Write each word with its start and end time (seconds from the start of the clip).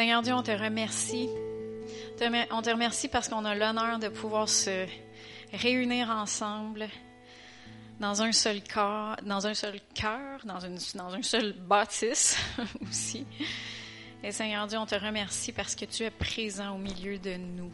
Seigneur 0.00 0.22
Dieu, 0.22 0.32
on 0.32 0.42
te 0.42 0.50
remercie. 0.50 1.28
On 2.50 2.62
te 2.62 2.70
remercie 2.70 3.08
parce 3.08 3.28
qu'on 3.28 3.44
a 3.44 3.54
l'honneur 3.54 3.98
de 3.98 4.08
pouvoir 4.08 4.48
se 4.48 4.86
réunir 5.52 6.08
ensemble 6.08 6.88
dans 8.00 8.22
un 8.22 8.32
seul 8.32 8.62
corps, 8.64 9.16
dans 9.26 9.46
un 9.46 9.52
seul 9.52 9.78
cœur, 9.92 10.40
dans, 10.46 10.58
dans 10.94 11.14
un 11.14 11.22
seul 11.22 11.52
bâtisse 11.52 12.38
aussi. 12.88 13.26
Et 14.24 14.32
Seigneur 14.32 14.66
Dieu, 14.68 14.78
on 14.78 14.86
te 14.86 14.94
remercie 14.94 15.52
parce 15.52 15.74
que 15.74 15.84
tu 15.84 16.04
es 16.04 16.10
présent 16.10 16.76
au 16.76 16.78
milieu 16.78 17.18
de 17.18 17.36
nous. 17.36 17.72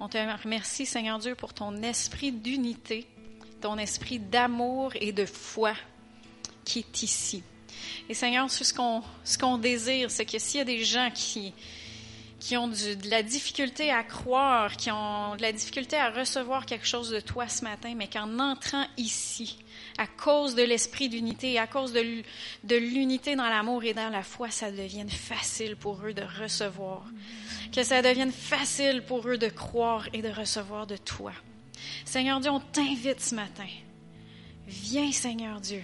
On 0.00 0.08
te 0.08 0.18
remercie, 0.18 0.84
Seigneur 0.84 1.20
Dieu, 1.20 1.36
pour 1.36 1.54
ton 1.54 1.80
esprit 1.84 2.32
d'unité, 2.32 3.06
ton 3.60 3.78
esprit 3.78 4.18
d'amour 4.18 4.90
et 4.96 5.12
de 5.12 5.26
foi 5.26 5.74
qui 6.64 6.80
est 6.80 7.02
ici. 7.04 7.44
Et 8.08 8.14
Seigneur, 8.14 8.50
ce 8.50 9.38
qu'on 9.38 9.58
désire, 9.58 10.10
c'est 10.10 10.24
que 10.24 10.38
s'il 10.38 10.58
y 10.58 10.60
a 10.62 10.64
des 10.64 10.84
gens 10.84 11.10
qui, 11.14 11.52
qui 12.40 12.56
ont 12.56 12.68
de 12.68 13.10
la 13.10 13.22
difficulté 13.22 13.90
à 13.90 14.02
croire, 14.02 14.76
qui 14.76 14.90
ont 14.90 15.36
de 15.36 15.42
la 15.42 15.52
difficulté 15.52 15.96
à 15.96 16.10
recevoir 16.10 16.64
quelque 16.66 16.86
chose 16.86 17.10
de 17.10 17.20
toi 17.20 17.46
ce 17.48 17.62
matin, 17.62 17.94
mais 17.94 18.08
qu'en 18.08 18.38
entrant 18.38 18.86
ici, 18.96 19.58
à 19.98 20.06
cause 20.06 20.54
de 20.54 20.62
l'esprit 20.62 21.08
d'unité, 21.10 21.58
à 21.58 21.66
cause 21.66 21.92
de, 21.92 22.22
de 22.64 22.76
l'unité 22.76 23.36
dans 23.36 23.48
l'amour 23.48 23.84
et 23.84 23.92
dans 23.92 24.08
la 24.08 24.22
foi, 24.22 24.50
ça 24.50 24.72
devienne 24.72 25.10
facile 25.10 25.76
pour 25.76 26.00
eux 26.04 26.14
de 26.14 26.24
recevoir. 26.42 27.04
Que 27.72 27.82
ça 27.82 28.00
devienne 28.02 28.32
facile 28.32 29.02
pour 29.06 29.28
eux 29.28 29.38
de 29.38 29.48
croire 29.48 30.08
et 30.12 30.22
de 30.22 30.30
recevoir 30.30 30.86
de 30.86 30.96
toi. 30.96 31.32
Seigneur 32.04 32.40
Dieu, 32.40 32.50
on 32.50 32.60
t'invite 32.60 33.20
ce 33.20 33.34
matin. 33.34 33.68
Viens, 34.66 35.12
Seigneur 35.12 35.60
Dieu. 35.60 35.82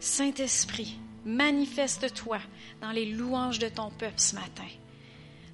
Saint-Esprit, 0.00 0.98
manifeste-toi 1.24 2.38
dans 2.80 2.90
les 2.90 3.06
louanges 3.06 3.58
de 3.58 3.68
ton 3.68 3.90
peuple 3.90 4.18
ce 4.18 4.34
matin 4.34 4.66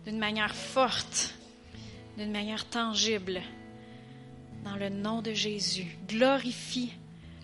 d'une 0.05 0.19
manière 0.19 0.55
forte, 0.55 1.34
d'une 2.16 2.33
manière 2.33 2.69
tangible. 2.69 3.41
Dans 4.64 4.77
le 4.77 4.89
nom 4.89 5.22
de 5.22 5.33
Jésus, 5.33 5.97
glorifie 6.08 6.92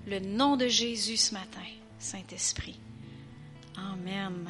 le 0.06 0.20
nom 0.20 0.56
de 0.56 0.69
Jésus 0.69 1.17
ce 1.17 1.34
matin, 1.34 1.64
Saint-Esprit. 1.98 2.78
Amen. 3.77 4.48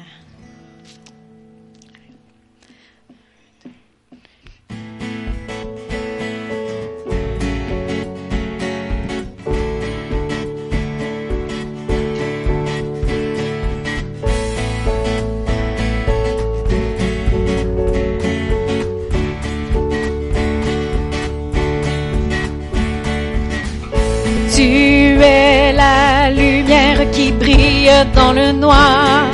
Brille 27.31 27.91
dans 28.15 28.33
le 28.33 28.51
noir. 28.51 29.25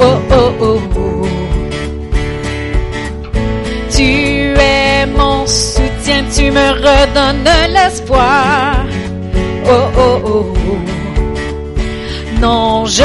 Oh 0.00 0.18
oh 0.30 0.52
oh 0.60 0.80
oh. 0.96 1.26
Tu 3.90 4.54
es 4.58 5.06
mon 5.06 5.46
soutien, 5.46 6.24
tu 6.34 6.50
me 6.50 6.70
redonnes 6.72 7.48
l'espoir. 7.72 8.84
Oh 9.66 9.88
oh 9.96 10.20
oh. 10.24 10.54
Non, 12.40 12.86
je 12.86 13.04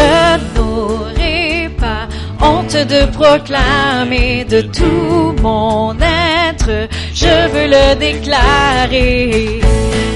n'aurai 0.55 1.69
pas 1.79 2.07
honte 2.41 2.75
de 2.75 3.05
proclamer 3.11 4.45
de 4.45 4.61
tout 4.61 5.35
mon 5.41 5.95
être. 5.99 6.89
Je 7.13 7.49
veux 7.51 7.67
le 7.67 7.95
déclarer. 7.95 9.59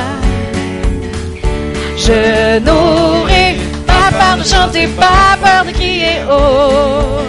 Je 1.97 2.59
n'aurai 2.59 3.57
pas 3.87 4.11
peur 4.11 4.37
de 4.39 4.43
chanter, 4.43 4.89
pas 4.89 5.39
peur 5.41 5.65
de 5.67 5.71
crier 5.71 6.17
haut. 6.29 7.23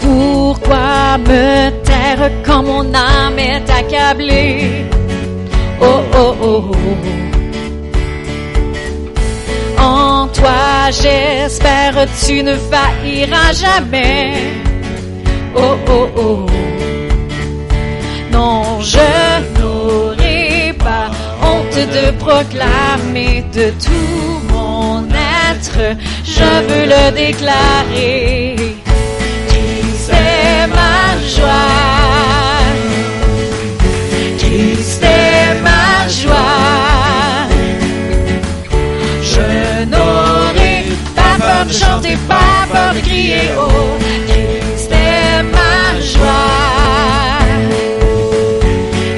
Pourquoi 0.00 1.18
me 1.18 1.70
taire 1.84 2.30
quand 2.46 2.62
mon 2.62 2.86
âme 2.94 3.38
est 3.38 3.68
accablée? 3.68 4.86
Oh 5.82 6.00
oh 6.14 6.34
oh. 6.42 6.64
oh. 6.72 6.99
En 9.80 10.28
toi 10.28 10.90
j'espère, 10.90 12.06
tu 12.24 12.42
ne 12.42 12.54
failliras 12.54 13.52
jamais. 13.52 14.32
Oh 15.56 15.76
oh 15.88 16.08
oh. 16.16 16.46
Non, 18.32 18.80
je 18.80 18.98
n'aurai 19.58 20.72
pas 20.78 21.10
honte 21.42 21.78
de 21.96 22.10
proclamer 22.18 23.44
de 23.52 23.70
tout 23.84 24.52
mon 24.52 25.04
être. 25.50 25.96
Je 26.24 26.50
veux 26.68 26.86
le 26.86 27.10
déclarer. 27.12 28.56
Christ 29.48 30.10
est 30.10 30.66
ma 30.68 31.18
joie. 31.36 31.99
De 41.70 41.74
chanter, 41.74 42.16
pas 42.28 42.66
peur 42.72 42.94
de 42.94 43.00
crier 43.00 43.50
oh, 43.56 43.96
Christ 44.26 44.90
est 44.90 45.42
ma 45.42 46.00
joie. 46.00 47.38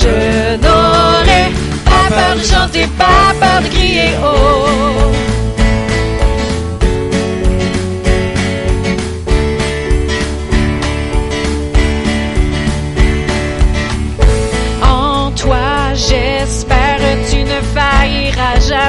Je 0.00 0.56
n'aurai 0.56 1.52
pas 1.84 2.06
peur 2.08 2.36
de 2.36 2.42
chanter, 2.42 2.86
pas 2.96 3.34
peur 3.38 3.62
de 3.62 3.68
crier 3.68 4.10
oh. 4.24 5.29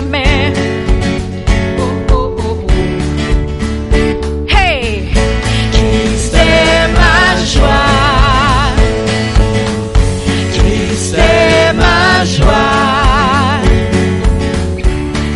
Jamais. 0.01 0.53
Oh, 1.79 2.13
oh, 2.13 2.37
oh, 2.39 2.67
hey, 4.47 5.09
Christ 5.71 6.33
est 6.33 6.87
ma 6.93 7.45
joie. 7.53 7.87
Christ 10.53 11.15
est 11.17 11.73
ma 11.73 12.25
joie. 12.25 12.81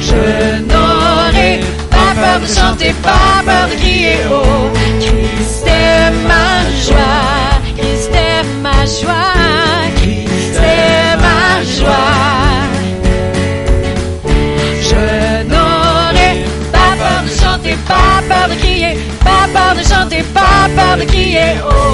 Je 0.02 0.62
n'aurai 0.62 1.60
pas 1.90 2.14
peur 2.22 2.40
de 2.42 2.48
chanter, 2.48 2.94
pas 3.04 3.44
peur 3.46 3.68
de 3.68 3.74
oh. 4.32 4.70
Christ 5.00 5.68
est 5.68 6.12
ma 6.28 6.48
joie. 6.86 7.45
Peur 19.66 19.76
de 19.76 19.84
chanter, 19.84 20.24
pas 20.34 20.70
peur 20.76 20.98
de 20.98 21.06
crier. 21.06 21.60
Oh, 21.66 21.85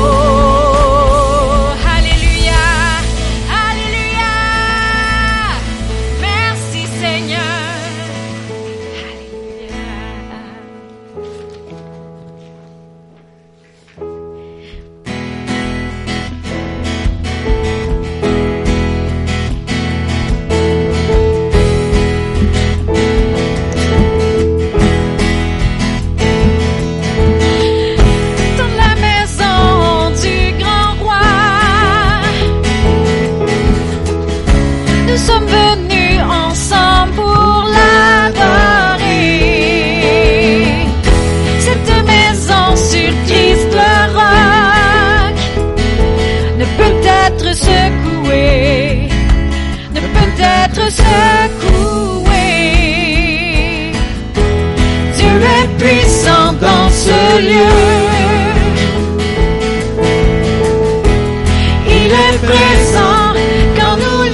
Il 61.87 62.11
est 62.11 62.37
présent 62.45 63.33
quand 63.77 63.95
nous 63.97 64.25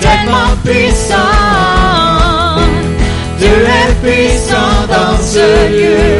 tellement 0.00 0.52
puissant. 0.64 1.38
Dieu 3.38 3.58
est 3.80 3.94
puissant 4.02 4.76
dans 4.88 5.16
ce 5.22 5.46
lieu. 5.72 6.17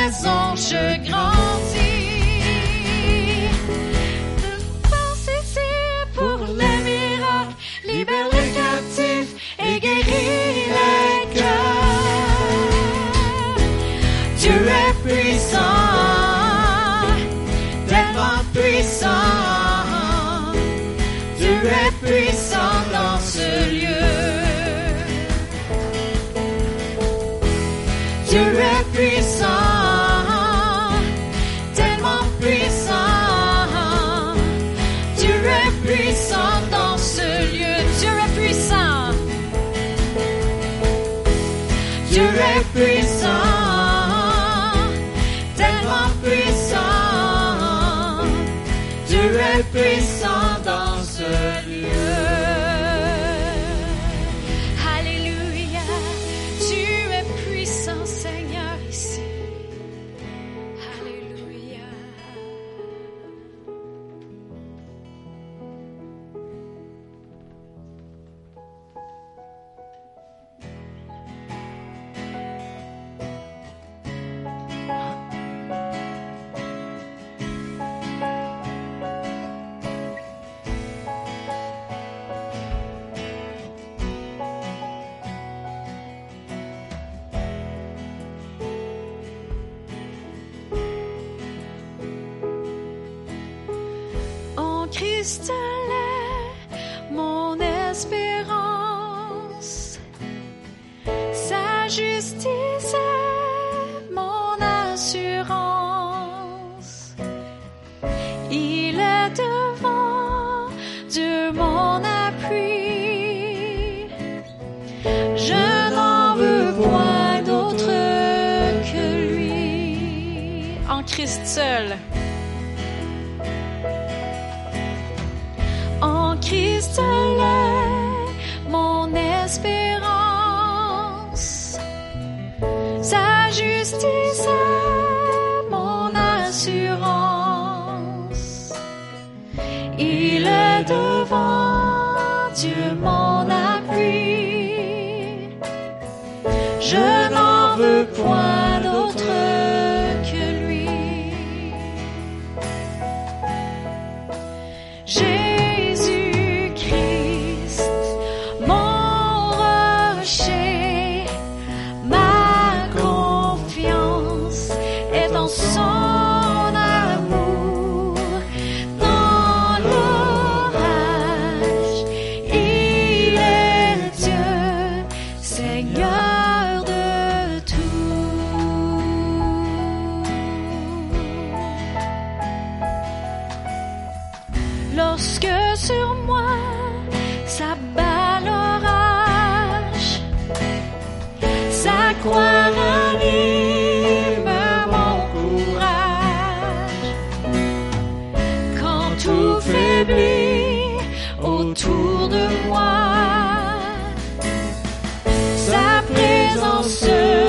mes 0.00 0.26
anges 0.26 0.98
grandissent. 1.04 1.79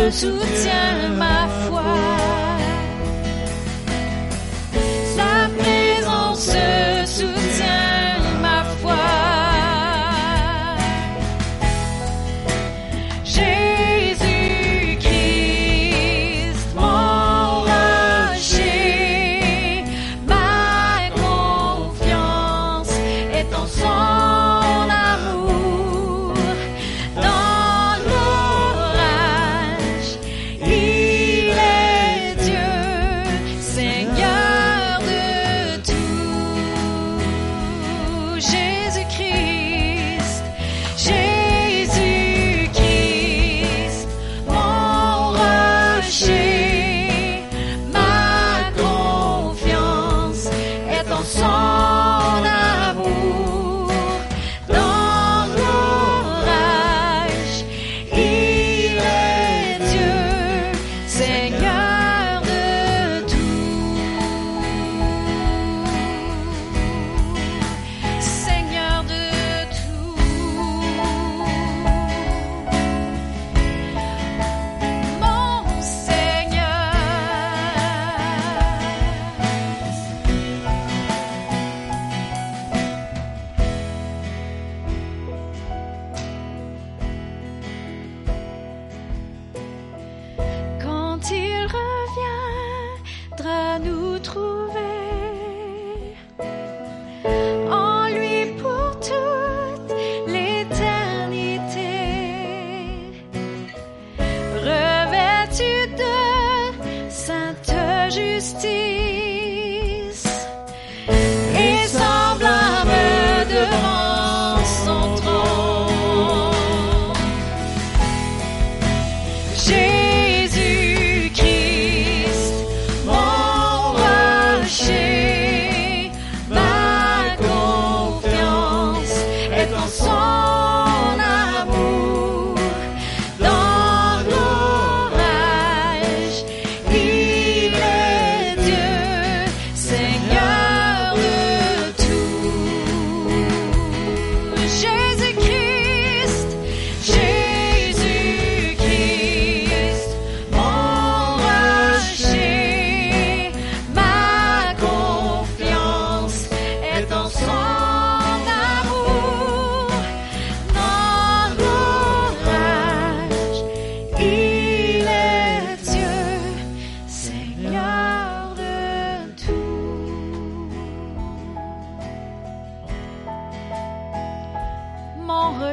Présence 0.02 0.20
soutient 0.20 1.10
ma 1.18 1.26
foi. 1.26 1.41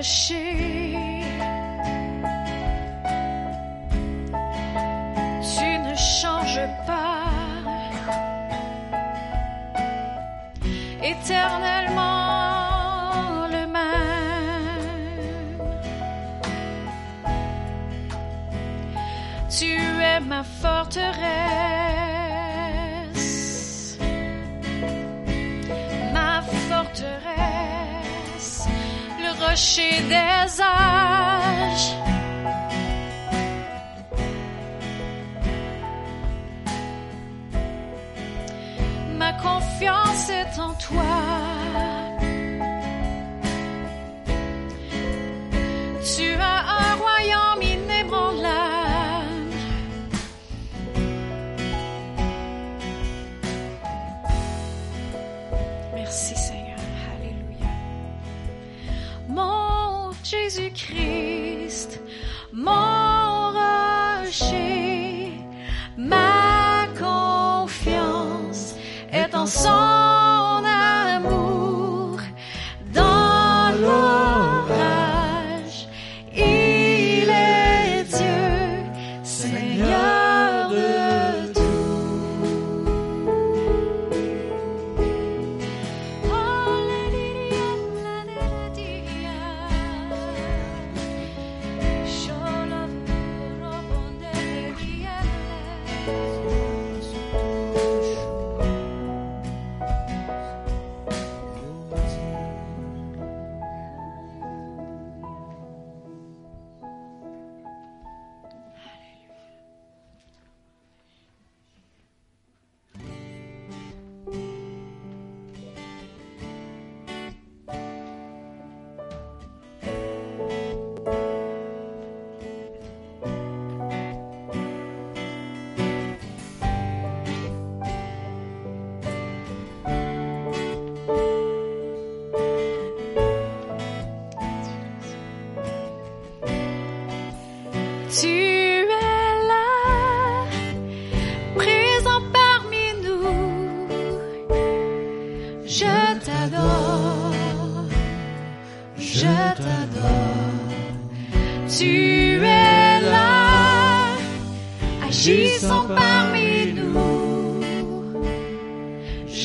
Mon 0.09 0.38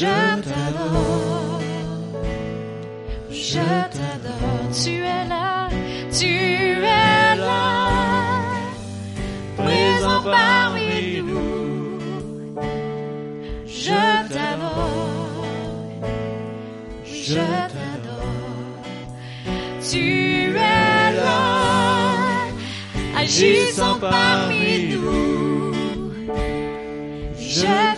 Je 0.04 0.10
t'adore. 0.50 1.62
Je 3.32 3.68
t'adore. 3.96 4.66
Tu 4.84 4.94
es 4.98 5.26
là. 5.30 5.70
Tu 6.12 6.26
es 6.26 7.36
là. 7.44 8.42
Présent 9.56 10.22
parmi 10.26 11.22
nous. 11.22 12.00
Je 13.66 14.04
t'adore. 14.34 15.46
Je 17.06 17.46
t'adore. 17.76 18.84
Tu 19.90 20.50
es 20.50 21.12
là. 21.22 21.44
Agissant 23.16 24.00
parmi 24.02 24.96
nous. 24.96 25.74
Je 27.38 27.93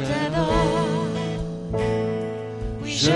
Tu 3.06 3.12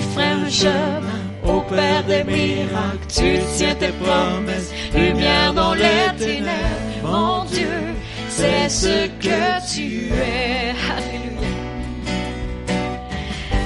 ferais 0.00 0.24
un 0.24 0.48
chemin 0.48 1.20
au 1.44 1.60
Père 1.60 2.02
des 2.04 2.24
miracles. 2.24 3.06
Tu 3.08 3.38
tiens 3.54 3.74
tes 3.74 3.92
promesses, 4.02 4.72
lumière 4.94 5.52
dans 5.52 5.74
les 5.74 6.14
ténèbres. 6.18 7.02
Mon 7.02 7.44
Dieu, 7.44 7.68
c'est 8.30 8.70
ce 8.70 9.06
que 9.20 9.60
tu 9.70 10.14
es. 10.14 10.72
Alléluia. 10.96 11.52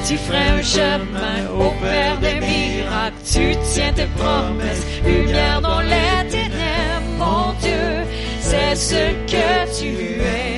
Tu 0.05 0.17
ferais 0.17 0.49
un 0.59 0.63
chemin 0.63 1.47
au 1.57 1.71
Père 1.81 2.19
des 2.19 2.41
miracles. 2.41 3.23
Tu 3.25 3.55
tiens 3.73 3.93
tes 3.93 4.09
promesses, 4.17 4.85
lumière 5.07 5.61
dans 5.61 5.81
les 5.81 6.27
ténèbres. 6.29 7.07
Mon 7.19 7.53
Dieu, 7.61 8.05
c'est 8.41 8.75
ce 8.75 9.13
que 9.27 9.79
tu 9.79 9.91
es. 10.23 10.58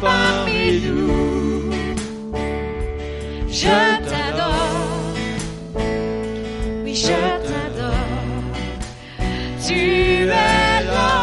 Parmi 0.00 0.80
nous. 0.80 1.70
Je 3.48 3.76
t'adore, 4.08 5.14
oui, 6.84 6.94
je 6.94 7.20
t'adore. 7.46 7.92
Tu 9.66 9.80
es 10.22 10.26
là, 10.26 11.14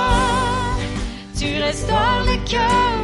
tu 1.37 1.61
restaures 1.61 2.23
les 2.25 2.39
cœurs 2.49 3.00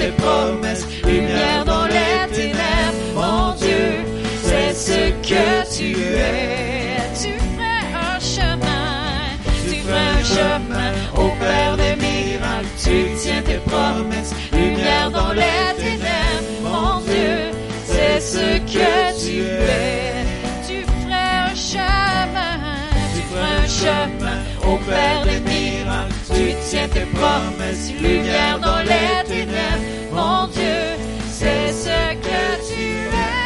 tes 0.00 0.12
promesses, 0.22 0.86
lumière 1.04 1.64
dans 1.64 1.86
les 1.86 2.16
ténèbres. 2.34 3.00
Mon 3.14 3.54
Dieu, 3.62 3.86
c'est 4.42 4.72
ce 4.86 5.00
que 5.28 5.46
tu 5.76 5.88
es. 5.92 6.96
Tu 7.22 7.32
ferais 7.44 7.86
un 8.08 8.18
chemin, 8.34 8.94
tu 9.68 9.76
ferais 9.84 10.10
un 10.18 10.24
chemin 10.36 10.90
au 11.22 11.28
Père 11.42 11.76
des 11.82 11.96
miracles. 12.06 12.72
Tu 12.82 12.96
tiens 13.22 13.42
tes 13.42 13.60
promesses, 13.70 14.32
lumière 14.52 15.10
dans 15.10 15.32
les 15.32 15.66
ténèbres. 15.84 16.50
Mon 16.64 17.00
Dieu, 17.00 17.36
c'est 17.84 18.20
ce 18.20 18.46
que 18.74 18.92
tu 19.22 19.36
es. 19.42 20.24
Tu 20.66 20.76
ferais 20.90 21.32
un 21.50 21.54
chemin, 21.72 22.56
tu 23.14 23.20
ferais 23.30 23.56
un 23.64 23.70
chemin 23.82 24.38
au 24.66 24.76
Père 24.88 25.22
des 25.30 25.40
miracles. 25.52 26.14
Tu 26.34 26.54
tiens 26.68 26.88
tes 26.88 27.08
promesses, 27.18 27.92
lumière 28.00 28.58
dans 28.60 28.82
les 28.92 29.19
Mon 30.12 30.48
Dieu, 30.48 30.98
c'est 31.30 31.70
ce 31.70 32.14
que 32.14 32.42
tu 32.68 32.82
es. 33.06 33.36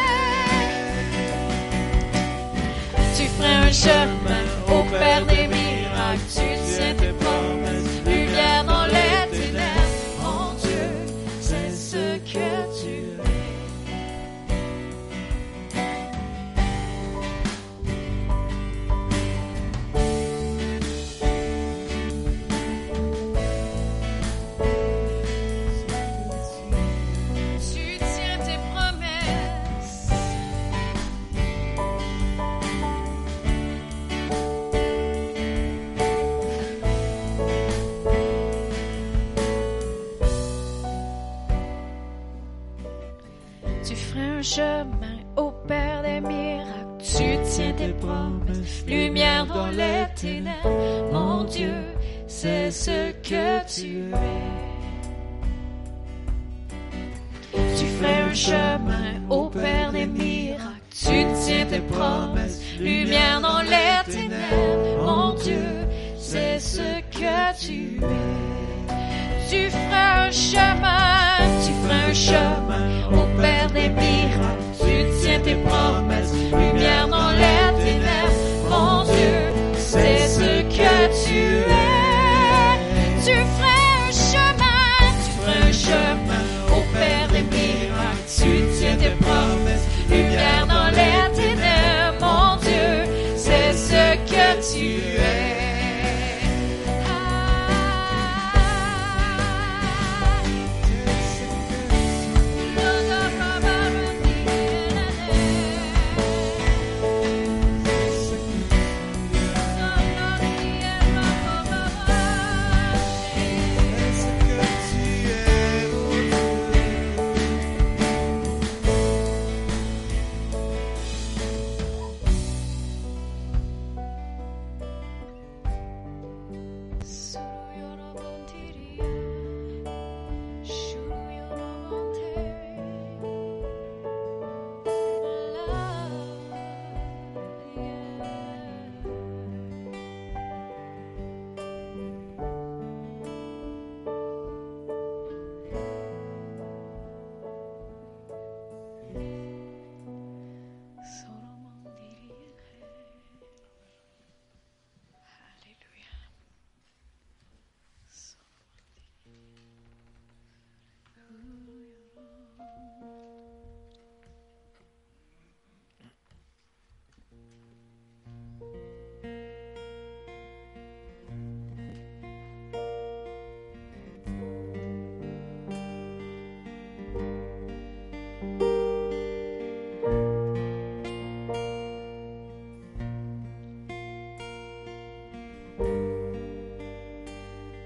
Tu 3.15 3.25
ferais 3.37 3.57
un 3.69 3.71
chemin 3.71 4.45
au 4.67 4.83
Père 4.85 5.27
des 5.27 5.47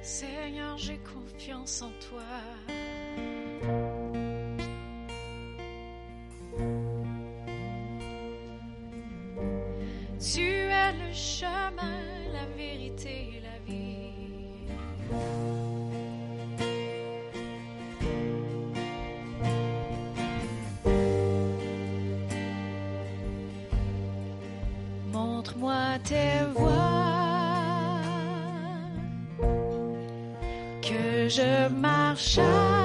Seigneur, 0.09 0.79
j'ai 0.79 0.99
confiance 0.99 1.83
en 1.83 1.91
toi. 2.09 2.23
Je 31.29 31.69
marche 31.69 32.78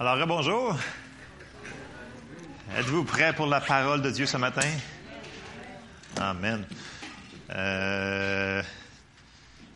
Alors, 0.00 0.26
bonjour. 0.26 0.76
Êtes-vous 2.76 3.04
prêts 3.04 3.32
pour 3.32 3.46
la 3.46 3.60
parole 3.60 4.02
de 4.02 4.10
Dieu 4.10 4.26
ce 4.26 4.36
matin? 4.36 4.68
Amen. 6.20 6.64
Euh, 7.50 8.62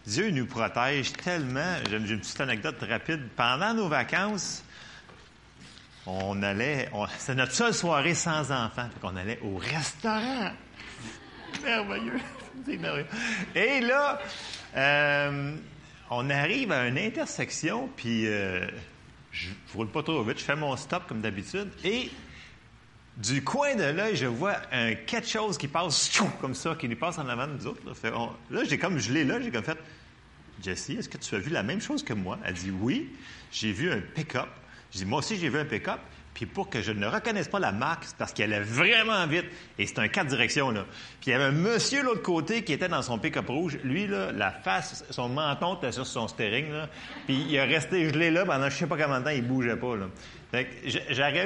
Dieu 0.07 0.31
nous 0.31 0.47
protège 0.47 1.13
tellement. 1.15 1.77
J'ai 1.89 1.97
une 1.97 2.21
petite 2.21 2.41
anecdote 2.41 2.77
rapide. 2.89 3.29
Pendant 3.37 3.75
nos 3.75 3.89
vacances, 3.89 4.63
on 6.07 6.43
allait. 6.43 6.89
on- 6.93 7.07
C'était 7.19 7.35
notre 7.37 7.53
seule 7.53 7.75
soirée 7.75 8.15
sans 8.15 8.51
enfants. 8.53 8.89
Qu'on 9.01 9.17
allait 9.17 9.41
au 9.43 9.57
restaurant. 9.57 10.53
Merveilleux. 11.65 12.21
C'est 12.67 12.77
merveilleux. 12.77 13.07
Et 13.55 13.81
là, 13.81 14.21
euh, 14.77 15.57
on 16.11 16.31
arrive 16.31 16.71
à 16.73 16.87
une 16.87 16.99
intersection, 16.99 17.89
puis 17.97 18.27
euh, 18.27 18.67
je 19.33 19.49
ne 19.49 19.55
roule 19.75 19.89
pas 19.89 20.03
trop 20.03 20.23
vite. 20.23 20.39
Je 20.39 20.45
fais 20.45 20.57
mon 20.57 20.77
stop 20.77 21.05
comme 21.09 21.21
d'habitude. 21.21 21.71
Et 21.85 22.11
du 23.17 23.43
coin 23.43 23.75
de 23.75 23.85
l'œil, 23.85 24.17
je 24.17 24.27
vois 24.27 24.57
un 24.71 24.95
quelque 24.95 25.29
chose 25.29 25.59
qui 25.59 25.69
passe 25.69 26.19
comme 26.41 26.55
ça, 26.55 26.75
qui 26.75 26.89
nous 26.89 26.97
passe 26.97 27.19
en 27.19 27.29
avant 27.29 27.47
de 27.47 27.55
nous 27.55 27.67
autres. 27.67 27.81
Là, 27.85 28.31
là, 28.51 28.65
j'ai 28.65 28.79
comme 28.79 28.99
gelé 28.99 29.25
là, 29.25 29.41
j'ai 29.41 29.51
comme 29.51 29.65
fait 29.65 29.79
Jessie, 30.63 30.95
est-ce 30.95 31.09
que 31.09 31.19
tu 31.19 31.35
as 31.35 31.39
vu 31.39 31.51
la 31.51 31.63
même 31.63 31.81
chose 31.81 32.05
que 32.05 32.13
moi? 32.13 32.39
Elle 32.45 32.55
dit 32.55 32.71
oui, 32.71 33.11
j'ai 33.51 33.73
vu 33.73 33.91
un 33.91 34.01
pick-up. 34.01 34.49
Je 34.93 34.99
dis 34.99 35.05
moi 35.07 35.19
aussi 35.19 35.37
j'ai 35.37 35.49
vu 35.49 35.59
un 35.59 35.65
pick-up. 35.65 36.01
Puis 36.35 36.47
pour 36.47 36.71
que 36.71 36.81
je 36.81 36.93
ne 36.93 37.07
reconnaisse 37.07 37.49
pas 37.49 37.59
la 37.59 37.73
marque, 37.73 38.05
c'est 38.05 38.17
parce 38.17 38.33
qu'elle 38.33 38.53
allait 38.53 38.65
vraiment 38.65 39.27
vite. 39.27 39.45
Et 39.79 39.87
c'est 39.87 39.99
un 39.99 40.09
quatre 40.09 40.29
directions, 40.29 40.71
là. 40.71 40.87
Puis 41.21 41.31
il 41.31 41.31
y 41.31 41.35
avait 41.35 41.45
un 41.45 41.53
monsieur 41.53 42.01
de 42.01 42.07
l'autre 42.07 42.23
côté 42.23 42.65
qui 42.65 42.73
était 42.73 42.89
dans 42.89 43.03
son 43.03 43.19
pick-up 43.19 43.49
rouge. 43.49 43.79
Lui, 43.85 44.07
là, 44.07 44.33
la 44.33 44.51
face, 44.51 45.05
son 45.11 45.29
menton 45.29 45.77
était 45.77 45.93
sur 45.93 46.07
son 46.07 46.29
steering, 46.29 46.73
là. 46.73 46.89
Puis 47.27 47.37
il 47.49 47.55
est 47.55 47.65
resté 47.65 48.09
gelé 48.09 48.31
là 48.31 48.47
pendant 48.47 48.71
je 48.71 48.77
sais 48.77 48.87
pas 48.87 48.97
combien 48.97 49.21
de 49.21 49.25
temps, 49.25 49.31
il 49.31 49.47
bougeait 49.47 49.77
pas, 49.77 49.97
là. 49.97 50.07
Fait 50.51 50.65
que 50.65 50.89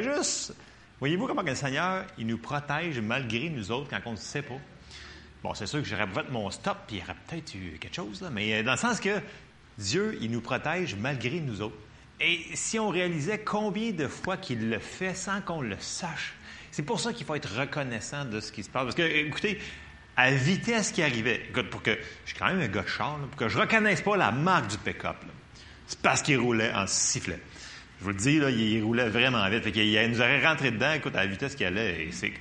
juste... 0.02 0.54
Voyez-vous 0.98 1.26
comment 1.26 1.42
que 1.42 1.50
le 1.50 1.54
Seigneur, 1.54 2.04
il 2.16 2.26
nous 2.26 2.38
protège 2.38 3.00
malgré 3.00 3.50
nous 3.50 3.70
autres 3.70 3.90
quand 3.90 4.00
on 4.06 4.12
ne 4.12 4.16
sait 4.16 4.40
pas? 4.40 4.58
Bon, 5.42 5.52
c'est 5.52 5.66
sûr 5.66 5.82
que 5.82 5.86
j'aurais 5.86 6.06
fait 6.06 6.30
mon 6.30 6.50
stop, 6.50 6.78
puis 6.86 6.96
il 6.96 7.00
y 7.00 7.02
aurait 7.02 7.16
peut-être 7.26 7.54
eu 7.54 7.78
quelque 7.78 7.94
chose, 7.94 8.22
là, 8.22 8.30
mais 8.30 8.54
euh, 8.54 8.62
dans 8.62 8.72
le 8.72 8.78
sens 8.78 8.98
que 8.98 9.20
Dieu, 9.76 10.16
il 10.22 10.30
nous 10.30 10.40
protège 10.40 10.96
malgré 10.96 11.38
nous 11.40 11.60
autres. 11.60 11.76
Et 12.20 12.40
si 12.54 12.78
on 12.78 12.88
réalisait 12.88 13.38
combien 13.38 13.92
de 13.92 14.08
fois 14.08 14.36
qu'il 14.36 14.70
le 14.70 14.78
fait 14.78 15.14
sans 15.14 15.40
qu'on 15.40 15.60
le 15.60 15.76
sache, 15.78 16.34
c'est 16.70 16.82
pour 16.82 17.00
ça 17.00 17.12
qu'il 17.12 17.26
faut 17.26 17.34
être 17.34 17.58
reconnaissant 17.58 18.24
de 18.24 18.40
ce 18.40 18.52
qui 18.52 18.62
se 18.62 18.70
passe. 18.70 18.84
Parce 18.84 18.94
que, 18.94 19.02
écoutez, 19.02 19.58
à 20.16 20.30
la 20.30 20.36
vitesse 20.36 20.92
qui 20.92 21.02
arrivait, 21.02 21.42
écoute, 21.50 21.68
pour 21.68 21.82
que, 21.82 21.92
je 22.24 22.30
suis 22.30 22.38
quand 22.38 22.46
même 22.46 22.60
un 22.60 22.68
gars 22.68 22.82
de 22.82 22.88
char, 22.88 23.18
là, 23.18 23.26
pour 23.30 23.38
que 23.38 23.48
je 23.48 23.58
reconnaisse 23.58 24.00
pas 24.00 24.16
la 24.16 24.32
marque 24.32 24.68
du 24.68 24.78
pick-up, 24.78 25.16
c'est 25.86 26.00
parce 26.00 26.22
qu'il 26.22 26.38
roulait 26.38 26.72
en 26.72 26.86
sifflet. 26.86 27.40
Je 27.98 28.04
vous 28.04 28.10
le 28.10 28.16
dis, 28.16 28.38
là, 28.38 28.50
il, 28.50 28.82
roulait 28.82 29.08
vraiment 29.08 29.48
vite. 29.48 29.62
Fait 29.62 29.70
il 29.70 30.10
nous 30.10 30.20
aurait 30.20 30.44
rentré 30.44 30.70
dedans, 30.70 30.92
écoute, 30.92 31.14
à 31.16 31.24
la 31.24 31.26
vitesse 31.26 31.54
qu'il 31.54 31.66
allait. 31.66 32.08
c'est... 32.12 32.32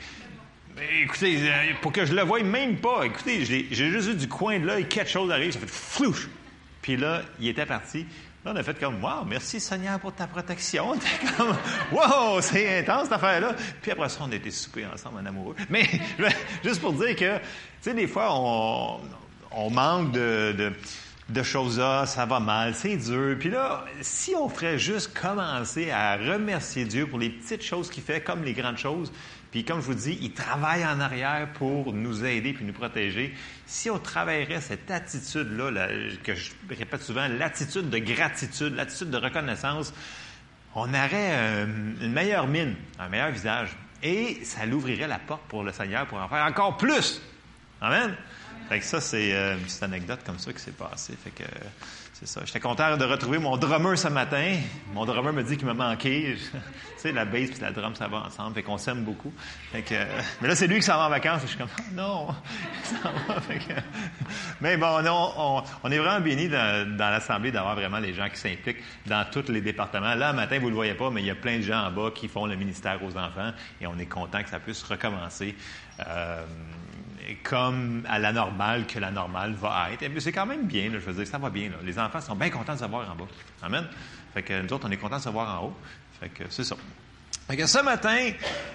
Écoutez, 1.01 1.37
euh, 1.49 1.73
pour 1.81 1.93
que 1.93 2.05
je 2.05 2.13
le 2.13 2.21
voie 2.23 2.43
même 2.43 2.77
pas, 2.77 3.03
écoutez, 3.05 3.45
j'ai 3.45 3.67
j'ai 3.71 3.91
juste 3.91 4.09
eu 4.09 4.15
du 4.15 4.27
coin 4.27 4.59
de 4.59 4.65
l'œil, 4.65 4.89
quelque 4.89 5.09
chose 5.09 5.31
arrive, 5.31 5.53
ça 5.53 5.59
fait 5.59 5.69
flouche. 5.69 6.27
Puis 6.81 6.97
là, 6.97 7.21
il 7.39 7.47
était 7.47 7.65
parti. 7.65 8.05
Là, 8.45 8.51
on 8.53 8.57
a 8.57 8.61
fait 8.61 8.79
comme, 8.79 9.03
wow, 9.03 9.25
merci 9.25 9.59
Seigneur 9.59 9.99
pour 9.99 10.13
ta 10.13 10.27
protection. 10.27 10.89
On 10.91 10.93
était 10.93 11.35
comme, 11.35 11.55
wow, 11.91 12.39
c'est 12.41 12.77
intense 12.77 13.05
cette 13.05 13.13
affaire-là. 13.13 13.55
Puis 13.81 13.91
après 13.91 14.07
ça, 14.07 14.19
on 14.21 14.31
a 14.31 14.35
été 14.35 14.51
ensemble 14.93 15.19
en 15.19 15.25
amoureux. 15.25 15.55
Mais 15.71 15.89
juste 16.63 16.79
pour 16.79 16.93
dire 16.93 17.15
que, 17.15 17.37
tu 17.37 17.43
sais, 17.81 17.93
des 17.95 18.05
fois, 18.05 18.27
on, 18.29 18.99
on 19.51 19.71
manque 19.71 20.11
de, 20.11 20.53
de, 20.55 20.73
de 21.29 21.43
choses 21.43 21.79
là, 21.79 22.05
ça 22.05 22.27
va 22.27 22.39
mal, 22.39 22.75
c'est 22.75 22.97
dur. 22.97 23.35
Puis 23.39 23.49
là, 23.49 23.83
si 24.01 24.35
on 24.35 24.47
ferait 24.47 24.77
juste 24.77 25.19
commencer 25.19 25.89
à 25.89 26.15
remercier 26.15 26.85
Dieu 26.85 27.07
pour 27.07 27.17
les 27.17 27.31
petites 27.31 27.63
choses 27.63 27.89
qu'il 27.89 28.03
fait, 28.03 28.21
comme 28.21 28.43
les 28.43 28.53
grandes 28.53 28.77
choses, 28.77 29.11
puis 29.55 29.63
comme 29.63 29.79
je 29.79 29.85
vous 29.85 29.93
dis, 29.93 30.17
il 30.21 30.33
travaille 30.33 30.85
en 30.85 30.99
arrière 30.99 31.47
pour 31.53 31.93
nous 31.93 32.25
aider 32.25 32.51
puis 32.51 32.65
nous 32.65 32.73
protéger. 32.73 33.33
Si 33.65 33.89
on 33.89 33.97
travaillerait 33.97 34.59
cette 34.59 34.91
attitude-là, 34.91 35.71
là, 35.71 35.87
que 36.25 36.35
je 36.35 36.51
répète 36.77 37.01
souvent, 37.01 37.29
l'attitude 37.29 37.89
de 37.89 37.97
gratitude, 37.99 38.75
l'attitude 38.75 39.11
de 39.11 39.17
reconnaissance, 39.17 39.93
on 40.75 40.89
aurait 40.89 41.09
euh, 41.13 41.65
une 42.01 42.11
meilleure 42.11 42.47
mine, 42.47 42.75
un 42.99 43.07
meilleur 43.07 43.31
visage. 43.31 43.69
Et 44.03 44.43
ça 44.43 44.65
l'ouvrirait 44.65 45.07
la 45.07 45.19
porte 45.19 45.43
pour 45.47 45.63
le 45.63 45.71
Seigneur 45.71 46.05
pour 46.05 46.17
en 46.17 46.27
faire 46.27 46.43
encore 46.43 46.75
plus. 46.75 47.21
Amen. 47.79 48.13
Fait 48.69 48.79
que 48.79 48.85
ça, 48.85 48.99
c'est 48.99 49.33
euh, 49.33 49.57
une 49.57 49.63
petite 49.63 49.83
anecdote 49.83 50.19
comme 50.25 50.39
ça 50.39 50.51
qui 50.51 50.59
s'est 50.59 50.71
passée. 50.71 51.13
Fait 51.23 51.29
que 51.29 51.43
euh, 51.43 51.67
c'est 52.13 52.27
ça. 52.27 52.41
J'étais 52.45 52.61
content 52.61 52.95
de 52.95 53.05
retrouver 53.05 53.37
mon 53.39 53.57
drummer 53.57 53.97
ce 53.97 54.07
matin. 54.07 54.55
Mon 54.93 55.05
drummer 55.05 55.33
me 55.33 55.43
dit 55.43 55.57
qu'il 55.57 55.67
m'a 55.67 55.73
manqué. 55.73 56.37
tu 56.51 56.59
sais, 56.97 57.11
la 57.11 57.25
bass 57.25 57.49
et 57.49 57.61
la 57.61 57.71
drum, 57.71 57.93
ça 57.93 58.07
va 58.07 58.19
ensemble. 58.19 58.55
Fait 58.55 58.63
qu'on 58.63 58.77
s'aime 58.77 59.03
beaucoup. 59.03 59.33
Fait 59.71 59.81
que, 59.81 59.93
euh, 59.93 60.05
mais 60.41 60.47
là, 60.47 60.55
c'est 60.55 60.65
lui 60.65 60.77
qui 60.77 60.83
s'en 60.83 60.97
va 60.97 61.07
en 61.07 61.09
vacances. 61.09 61.41
Je 61.43 61.47
suis 61.47 61.57
comme, 61.57 61.67
Ah, 61.77 61.83
non, 61.93 62.27
va. 63.27 63.41
Fait 63.41 63.59
que- 63.59 63.81
mais 64.61 64.77
bon, 64.77 65.63
on, 65.83 65.91
est 65.91 65.97
vraiment 65.97 66.21
bénis 66.21 66.47
dans, 66.47 66.97
l'Assemblée 66.97 67.51
d'avoir 67.51 67.75
vraiment 67.75 67.99
les 67.99 68.13
gens 68.13 68.29
qui 68.29 68.37
s'impliquent 68.37 68.81
dans 69.05 69.25
tous 69.29 69.51
les 69.51 69.61
départements. 69.61 70.15
Là, 70.15 70.33
matin, 70.33 70.57
vous 70.59 70.69
le 70.69 70.75
voyez 70.75 70.93
pas, 70.93 71.11
mais 71.11 71.21
il 71.21 71.27
y 71.27 71.31
a 71.31 71.35
plein 71.35 71.57
de 71.57 71.63
gens 71.63 71.85
en 71.85 71.91
bas 71.91 72.11
qui 72.15 72.29
font 72.29 72.45
le 72.45 72.55
ministère 72.55 73.03
aux 73.03 73.17
enfants 73.17 73.51
et 73.81 73.87
on 73.87 73.97
est 73.99 74.05
content 74.05 74.41
que 74.41 74.49
ça 74.49 74.59
puisse 74.59 74.81
recommencer. 74.83 75.55
Euh, 76.07 76.43
comme 77.43 78.03
à 78.07 78.19
la 78.19 78.31
normale 78.31 78.85
que 78.87 78.99
la 78.99 79.11
normale 79.11 79.53
va 79.53 79.89
être. 79.91 80.07
Puis, 80.09 80.21
c'est 80.21 80.31
quand 80.31 80.45
même 80.45 80.65
bien, 80.65 80.89
là, 80.89 80.99
je 80.99 81.05
veux 81.05 81.13
dire, 81.13 81.27
ça 81.27 81.37
va 81.37 81.49
bien. 81.49 81.71
Les 81.83 81.97
enfants 81.97 82.21
sont 82.21 82.35
bien 82.35 82.49
contents 82.49 82.73
de 82.73 82.79
se 82.79 82.85
voir 82.85 83.09
en 83.09 83.15
bas. 83.15 83.27
Amen. 83.61 83.87
Fait 84.33 84.43
que 84.43 84.61
nous 84.61 84.73
autres, 84.73 84.87
on 84.87 84.91
est 84.91 84.97
contents 84.97 85.17
de 85.17 85.23
se 85.23 85.29
voir 85.29 85.61
en 85.61 85.67
haut. 85.67 85.73
Fait 86.19 86.29
que 86.29 86.43
c'est 86.49 86.63
ça. 86.63 86.75
Fait 87.47 87.57
que 87.57 87.65
ce 87.67 87.79
matin, 87.79 88.31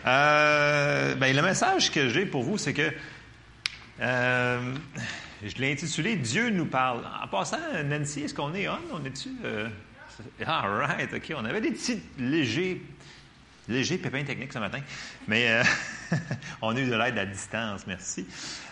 euh, 0.07 1.15
ben, 1.17 1.35
le 1.35 1.43
message 1.43 1.91
que 1.91 2.09
j'ai 2.09 2.25
pour 2.25 2.43
vous, 2.43 2.57
c'est 2.57 2.73
que 2.73 2.91
euh, 4.01 4.75
je 5.45 5.57
l'ai 5.57 5.73
intitulé 5.73 6.17
Dieu 6.17 6.51
nous 6.51 6.67
parle. 6.67 7.03
En 7.23 7.29
passant, 7.29 7.59
Nancy, 7.85 8.23
est-ce 8.23 8.35
qu'on 8.35 8.55
est 8.55 8.69
on? 8.69 8.79
On 8.93 9.05
est-tu? 9.05 9.31
Euh, 9.45 9.69
all 10.47 10.71
right, 10.71 11.13
OK. 11.13 11.33
On 11.37 11.45
avait 11.45 11.61
des 11.61 11.73
petits 11.73 12.01
légers 12.19 12.83
léger 13.71 13.99
pépin 13.99 14.25
technique 14.25 14.53
ce 14.53 14.59
matin, 14.59 14.81
mais 15.27 15.49
euh, 15.49 15.63
on 16.63 16.77
a 16.77 16.81
eu 16.81 16.87
de 16.87 16.95
l'aide 16.95 17.19
à 17.19 17.25
distance, 17.25 17.87
merci. 17.87 18.27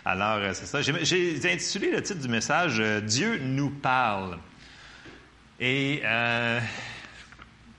Alors, 0.05 0.39
euh, 0.39 0.53
c'est 0.53 0.67
ça. 0.67 0.83
J'ai 0.83 1.53
intitulé 1.53 1.91
le 1.93 2.03
titre 2.03 2.21
du 2.21 2.29
message 2.29 2.81
euh, 2.81 3.01
Dieu 3.01 3.39
nous 3.39 3.71
parle. 3.71 4.39
Et 5.61 6.03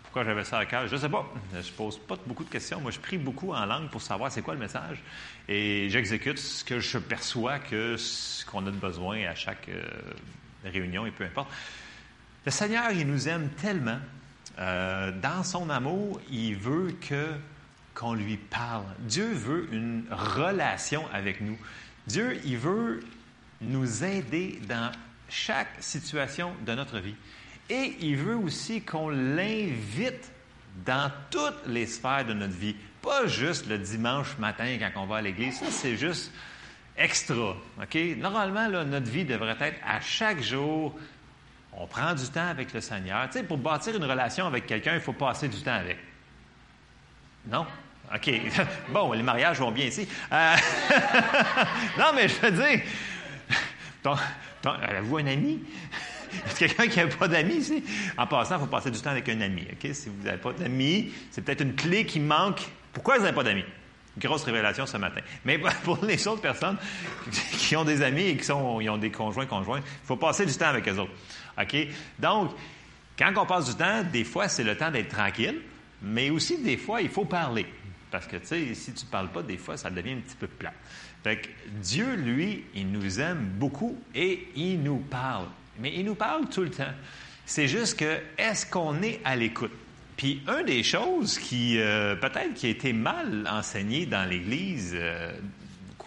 pourquoi 0.04 0.26
j'avais 0.26 0.44
ça 0.44 0.58
à 0.58 0.66
cœur? 0.66 0.88
Je 0.88 0.96
ne 0.96 1.00
sais 1.00 1.08
pas. 1.08 1.32
Je 1.54 1.72
pose 1.72 1.98
pas 2.00 2.18
beaucoup 2.26 2.44
de 2.44 2.50
questions. 2.50 2.82
Moi, 2.82 2.92
je 2.92 3.00
prie 3.00 3.18
beaucoup 3.18 3.54
en 3.54 3.66
langue 3.66 3.90
pour 3.90 4.02
savoir 4.02 4.32
c'est 4.32 4.42
quoi 4.42 4.54
le 4.54 4.60
message. 4.60 5.02
Et 5.48 5.88
j'exécute 5.90 6.40
ce 6.40 6.64
que 6.64 6.80
je 6.80 6.98
perçois 6.98 7.60
que 7.60 7.96
ce 7.96 8.44
qu'on 8.46 8.66
a 8.68 8.72
de 8.72 8.76
besoin 8.76 9.26
à 9.28 9.36
chaque 9.36 9.70
réunion, 10.66 11.06
et 11.06 11.12
peu 11.12 11.24
importe. 11.24 11.50
Le 12.46 12.52
Seigneur, 12.52 12.92
il 12.92 13.08
nous 13.08 13.30
aime 13.30 13.50
tellement. 13.62 14.00
Euh, 14.60 15.12
dans 15.22 15.44
son 15.44 15.70
amour, 15.70 16.20
il 16.30 16.56
veut 16.56 16.94
qu'on 17.96 18.14
lui 18.14 18.38
parle. 18.38 18.86
Dieu 19.00 19.32
veut 19.32 19.68
une 19.72 20.04
relation 20.12 21.04
avec 21.14 21.40
nous. 21.42 21.58
Dieu, 22.08 22.40
il 22.44 22.58
veut 22.58 23.00
nous 23.62 24.04
aider 24.04 24.60
dans 24.68 24.92
chaque 25.30 25.72
situation 25.80 26.52
de 26.66 26.74
notre 26.74 27.00
vie. 27.00 27.16
Et 27.70 27.96
il 28.02 28.18
veut 28.18 28.36
aussi 28.36 28.82
qu'on 28.82 29.10
l'invite 29.10 30.32
dans 30.86 31.12
toutes 31.30 31.68
les 31.68 31.86
sphères 31.86 32.26
de 32.26 32.34
notre 32.34 32.56
vie. 32.56 32.76
Pas 33.02 33.28
juste 33.28 33.68
le 33.68 33.78
dimanche 33.78 34.38
matin 34.40 34.78
quand 34.80 35.04
on 35.04 35.06
va 35.06 35.18
à 35.18 35.22
l'église. 35.22 35.60
Ça, 35.60 35.68
c'est 35.70 35.96
juste 35.96 36.32
extra. 36.98 37.56
Normalement, 38.18 38.70
notre 38.86 39.10
vie 39.10 39.24
devrait 39.24 39.58
être 39.60 39.80
à 39.86 40.02
chaque 40.02 40.42
jour. 40.42 40.98
On 41.74 41.88
prend 41.88 42.14
du 42.14 42.28
temps 42.30 42.48
avec 42.48 42.74
le 42.74 42.82
Seigneur. 42.82 43.28
Tu 43.28 43.40
sais, 43.40 43.44
pour 43.44 43.58
bâtir 43.58 43.96
une 43.96 44.04
relation 44.04 44.48
avec 44.48 44.66
quelqu'un, 44.66 44.96
il 44.96 45.02
faut 45.02 45.14
passer 45.14 45.48
du 45.48 45.62
temps 45.62 45.76
avec. 45.76 45.98
Non? 47.48 47.66
OK. 48.14 48.32
Bon, 48.90 49.12
les 49.14 49.24
mariages 49.24 49.60
vont 49.60 49.72
bien 49.72 49.86
ici. 49.86 50.08
Euh, 50.32 50.56
non, 51.98 52.12
mais 52.16 52.28
je 52.28 52.36
veux 52.42 52.52
dire, 52.52 52.82
ton, 54.02 54.16
ton, 54.62 54.72
avez-vous 54.72 55.18
un 55.18 55.28
ami? 55.28 55.60
Est-ce 56.46 56.60
quelqu'un 56.60 56.88
qui 56.88 57.00
n'a 57.00 57.08
pas 57.08 57.28
d'amis 57.28 57.56
ici? 57.56 57.84
En 58.18 58.28
passant, 58.28 58.56
il 58.56 58.62
faut 58.62 58.68
passer 58.68 58.92
du 58.92 59.00
temps 59.00 59.12
avec 59.12 59.28
un 59.30 59.42
ami. 59.42 59.66
OK? 59.72 59.94
Si 59.94 60.10
vous 60.10 60.24
n'avez 60.24 60.38
pas 60.38 60.54
d'amis, 60.54 61.12
c'est 61.32 61.44
peut-être 61.44 61.62
une 61.62 61.76
clé 61.76 62.06
qui 62.06 62.20
manque. 62.20 62.62
Pourquoi 62.94 63.18
vous 63.18 63.24
n'avez 63.24 63.36
pas 63.36 63.44
d'amis? 63.44 63.66
Grosse 64.18 64.44
révélation 64.44 64.86
ce 64.86 64.98
matin. 64.98 65.22
Mais 65.46 65.60
pour 65.84 66.04
les 66.04 66.28
autres 66.28 66.42
personnes 66.42 66.78
qui 67.32 67.76
ont 67.76 67.86
des 67.86 68.02
amis 68.02 68.24
et 68.24 68.38
qui 68.38 68.44
sont, 68.44 68.82
ils 68.82 68.90
ont 68.90 68.98
des 68.98 69.12
conjoints, 69.12 69.46
conjoints, 69.46 69.80
il 69.80 70.08
faut 70.08 70.18
passer 70.18 70.46
du 70.46 70.54
temps 70.54 70.68
avec 70.68 70.88
eux 70.88 70.98
autres. 70.98 71.14
OK? 71.62 71.88
Donc, 72.18 72.52
quand 73.18 73.34
on 73.36 73.46
passe 73.46 73.70
du 73.70 73.76
temps, 73.76 74.04
des 74.04 74.24
fois, 74.24 74.48
c'est 74.48 74.64
le 74.64 74.78
temps 74.78 74.92
d'être 74.92 75.10
tranquille, 75.10 75.62
mais 76.02 76.30
aussi, 76.30 76.58
des 76.58 76.78
fois, 76.78 77.02
il 77.02 77.10
faut 77.10 77.26
parler. 77.26 77.66
Parce 78.12 78.26
que, 78.26 78.38
tu 78.38 78.46
sais, 78.46 78.74
si 78.74 78.94
tu 78.94 79.06
ne 79.06 79.12
parles 79.12 79.30
pas, 79.30 79.44
des 79.44 79.58
fois, 79.58 79.78
ça 79.78 79.90
devient 79.90 80.14
un 80.14 80.22
petit 80.22 80.38
peu 80.38 80.48
plat. 80.48 80.74
Fait 81.24 81.38
que 81.38 81.50
Dieu, 81.82 82.16
lui, 82.16 82.64
il 82.74 82.92
nous 82.92 83.20
aime 83.20 83.52
beaucoup 83.58 83.98
et 84.16 84.48
il 84.56 84.82
nous 84.82 85.00
parle. 85.00 85.48
Mais 85.80 85.94
il 85.96 86.06
nous 86.06 86.16
parle 86.16 86.48
tout 86.48 86.62
le 86.62 86.72
temps. 86.72 86.94
C'est 87.46 87.68
juste 87.68 88.00
que, 88.00 88.20
est-ce 88.38 88.66
qu'on 88.66 89.02
est 89.02 89.20
à 89.26 89.36
l'écoute? 89.36 89.72
Puis, 90.16 90.42
une 90.48 90.66
des 90.66 90.84
choses 90.84 91.38
qui, 91.38 91.80
euh, 91.80 92.16
peut-être, 92.16 92.54
qui 92.54 92.68
a 92.68 92.70
été 92.70 92.94
mal 92.94 93.48
enseignée 93.50 94.06
dans 94.06 94.28
l'Église 94.28 94.94
euh, 94.94 95.32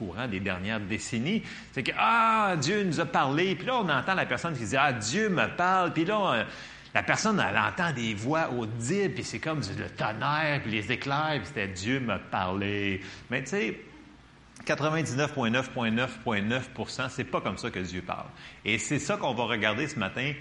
courant 0.07 0.29
des 0.29 0.41
dernières 0.41 0.81
décennies, 0.81 1.43
c'est 1.73 1.83
que, 1.83 1.93
ah, 1.99 2.55
Dieu 2.61 2.85
nous 2.85 3.01
a 3.01 3.07
parlé. 3.07 3.55
Puis 3.55 3.67
là, 3.67 3.77
on 3.77 3.89
entend 3.89 4.15
la 4.15 4.27
personne 4.27 4.57
qui 4.57 4.65
dit, 4.65 4.77
ah, 4.77 4.93
Dieu 4.93 5.29
me 5.29 5.47
parle. 5.57 5.93
Puis 5.93 6.05
là, 6.05 6.35
euh, 6.35 6.45
la 6.95 7.03
personne, 7.03 7.41
elle 7.41 7.59
entend 7.59 7.93
des 7.93 8.15
voix 8.15 8.51
audibles, 8.51 9.15
puis 9.15 9.25
c'est 9.25 9.39
comme 9.39 9.61
le 9.61 9.89
tonnerre, 9.91 10.61
puis 10.63 10.73
les 10.73 10.93
éclairs, 10.93 11.37
puis 11.37 11.47
c'était 11.47 11.69
Dieu 11.69 12.01
me 12.01 12.19
parlé. 12.19 13.01
Mais 13.31 13.43
tu 13.43 13.51
sais, 13.51 13.81
99,9,9,9% 14.67 17.09
c'est 17.09 17.25
pas 17.25 17.41
comme 17.41 17.59
ça 17.59 17.71
que 17.71 17.81
Dieu 17.81 18.03
parle. 18.03 18.29
Et 18.65 18.79
c'est 18.79 18.99
ça 18.99 19.17
qu'on 19.17 19.35
va 19.35 19.45
regarder 19.45 19.89
ce 19.89 19.99
matin. 19.99 20.33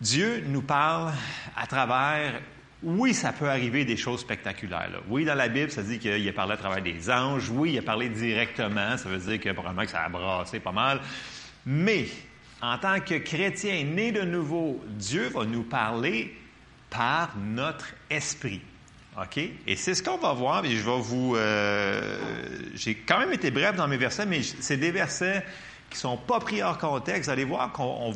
Dieu 0.00 0.44
nous 0.48 0.62
parle 0.62 1.12
à 1.56 1.66
travers. 1.66 2.40
Oui, 2.84 3.14
ça 3.14 3.32
peut 3.32 3.48
arriver 3.48 3.84
des 3.84 3.96
choses 3.96 4.20
spectaculaires. 4.20 4.90
Oui, 5.08 5.24
dans 5.24 5.34
la 5.34 5.48
Bible, 5.48 5.70
ça 5.70 5.82
dit 5.82 5.98
qu'il 5.98 6.28
a 6.28 6.32
parlé 6.32 6.52
à 6.52 6.56
travers 6.58 6.82
des 6.82 7.10
anges. 7.10 7.48
Oui, 7.50 7.72
il 7.72 7.78
a 7.78 7.82
parlé 7.82 8.10
directement. 8.10 8.96
Ça 8.98 9.08
veut 9.08 9.18
dire 9.18 9.40
que 9.40 9.50
probablement 9.52 9.84
que 9.84 9.90
ça 9.90 10.02
a 10.02 10.08
brassé 10.10 10.60
pas 10.60 10.72
mal. 10.72 11.00
Mais, 11.64 12.06
en 12.60 12.76
tant 12.76 13.00
que 13.00 13.14
chrétien 13.14 13.84
né 13.84 14.12
de 14.12 14.22
nouveau, 14.22 14.82
Dieu 14.88 15.28
va 15.28 15.44
nous 15.46 15.62
parler 15.62 16.34
par 16.90 17.34
notre 17.38 17.86
esprit. 18.10 18.60
OK? 19.20 19.38
Et 19.38 19.76
c'est 19.76 19.94
ce 19.94 20.02
qu'on 20.02 20.18
va 20.18 20.32
voir, 20.32 20.64
et 20.64 20.70
je 20.70 20.84
vais 20.84 21.00
vous... 21.00 21.36
euh, 21.36 22.18
J'ai 22.74 22.96
quand 22.96 23.18
même 23.18 23.32
été 23.32 23.50
bref 23.50 23.76
dans 23.76 23.88
mes 23.88 23.96
versets, 23.96 24.26
mais 24.26 24.42
c'est 24.42 24.76
des 24.76 24.90
versets 24.90 25.42
qui 25.88 25.98
sont 25.98 26.16
pas 26.16 26.40
pris 26.40 26.62
hors 26.62 26.76
contexte. 26.78 27.24
Vous 27.24 27.30
allez 27.30 27.44
voir 27.44 27.72
qu'on 27.72 28.12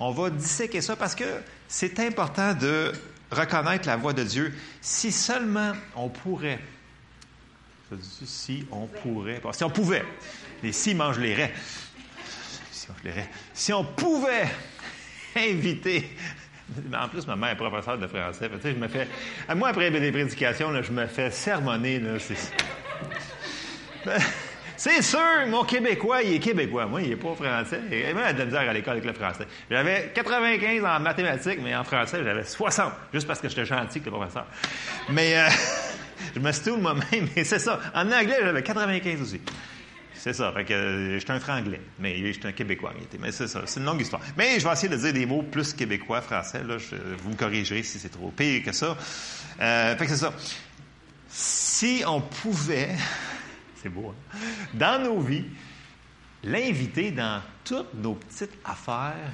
on 0.00 0.10
va 0.12 0.30
disséquer 0.30 0.80
ça 0.80 0.96
parce 0.96 1.14
que 1.14 1.24
c'est 1.68 2.00
important 2.00 2.54
de 2.54 2.92
reconnaître 3.30 3.86
la 3.86 3.96
voix 3.96 4.12
de 4.12 4.24
Dieu. 4.24 4.54
Si 4.80 5.12
seulement 5.12 5.72
on 5.96 6.08
pourrait... 6.08 6.60
Si 8.24 8.66
on 8.70 8.86
pourrait... 8.86 9.40
Si 9.52 9.64
on 9.64 9.70
pouvait. 9.70 10.04
Les 10.62 10.72
si 10.72 10.94
mangent 10.94 11.18
les. 11.18 11.50
Si 12.70 12.88
on, 12.90 12.94
les. 13.04 13.12
Si 13.54 13.72
on 13.72 13.84
pouvait 13.84 14.48
inviter 15.36 16.10
en 16.94 17.08
plus, 17.08 17.26
ma 17.26 17.36
mère 17.36 17.50
est 17.50 17.56
professeure 17.56 17.98
de 17.98 18.06
français. 18.06 18.48
Fait, 18.60 18.72
je 18.72 18.76
me 18.76 18.88
fais, 18.88 19.08
moi, 19.54 19.68
après 19.68 19.90
des 19.90 20.12
prédications, 20.12 20.82
je 20.82 20.92
me 20.92 21.06
fais 21.06 21.30
sermonner. 21.30 22.02
C'est... 24.78 25.02
sûr, 25.02 25.20
mon 25.48 25.64
Québécois, 25.64 26.22
il 26.22 26.34
est 26.34 26.38
Québécois. 26.38 26.86
Moi, 26.86 27.02
il 27.02 27.10
n'est 27.10 27.16
pas 27.16 27.34
français. 27.34 27.80
Moi, 28.14 28.22
j'ai 28.28 28.32
de 28.34 28.38
la 28.38 28.44
misère 28.46 28.60
à 28.70 28.72
l'école 28.72 28.92
avec 28.94 29.04
le 29.04 29.12
français. 29.12 29.46
J'avais 29.70 30.10
95 30.14 30.84
en 30.84 31.00
mathématiques, 31.00 31.58
mais 31.62 31.74
en 31.76 31.84
français, 31.84 32.20
j'avais 32.24 32.44
60, 32.44 32.92
juste 33.12 33.26
parce 33.26 33.40
que 33.40 33.48
j'étais 33.48 33.66
gentil 33.66 34.00
que 34.00 34.06
le 34.06 34.12
professeur. 34.12 34.46
Mais 35.10 35.36
euh, 35.36 35.48
je 36.34 36.40
me 36.40 36.52
stoule 36.52 36.80
moi-même, 36.80 37.28
mais 37.36 37.44
c'est 37.44 37.58
ça. 37.58 37.78
En 37.94 38.10
anglais, 38.10 38.38
j'avais 38.40 38.62
95 38.62 39.20
aussi. 39.22 39.40
C'est 40.14 40.32
ça. 40.32 40.50
Fait 40.52 40.64
que 40.64 40.72
euh, 40.74 41.18
j'étais 41.20 41.30
un 41.30 41.38
franglais, 41.38 41.80
mais 42.00 42.16
j'étais 42.32 42.48
un 42.48 42.52
Québécois. 42.52 42.92
Mais 43.20 43.30
c'est 43.30 43.46
ça. 43.46 43.62
C'est 43.66 43.78
une 43.78 43.86
longue 43.86 44.00
histoire. 44.00 44.20
Mais 44.36 44.58
je 44.58 44.66
vais 44.66 44.72
essayer 44.72 44.88
de 44.88 44.96
dire 44.96 45.12
des 45.12 45.26
mots 45.26 45.42
plus 45.42 45.72
québécois, 45.72 46.20
français. 46.22 46.62
Là, 46.66 46.76
Je- 46.78 46.96
vous 47.22 47.30
me 47.30 47.36
corrigerez 47.36 47.84
si 47.84 47.98
c'est 48.00 48.08
trop 48.08 48.30
pire 48.36 48.64
que 48.64 48.72
ça. 48.72 48.96
Euh, 49.60 49.96
fait 49.96 50.04
que 50.06 50.10
c'est 50.10 50.16
ça. 50.16 50.32
Si 51.28 52.02
on 52.06 52.20
pouvait, 52.20 52.90
c'est 53.82 53.88
beau, 53.88 54.14
hein? 54.14 54.38
dans 54.74 55.02
nos 55.02 55.20
vies, 55.20 55.44
l'inviter 56.44 57.10
dans 57.10 57.42
toutes 57.64 57.94
nos 57.94 58.14
petites 58.14 58.58
affaires 58.64 59.32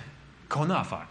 qu'on 0.49 0.71
a 0.71 0.81
à 0.81 0.85
faire. 0.85 1.07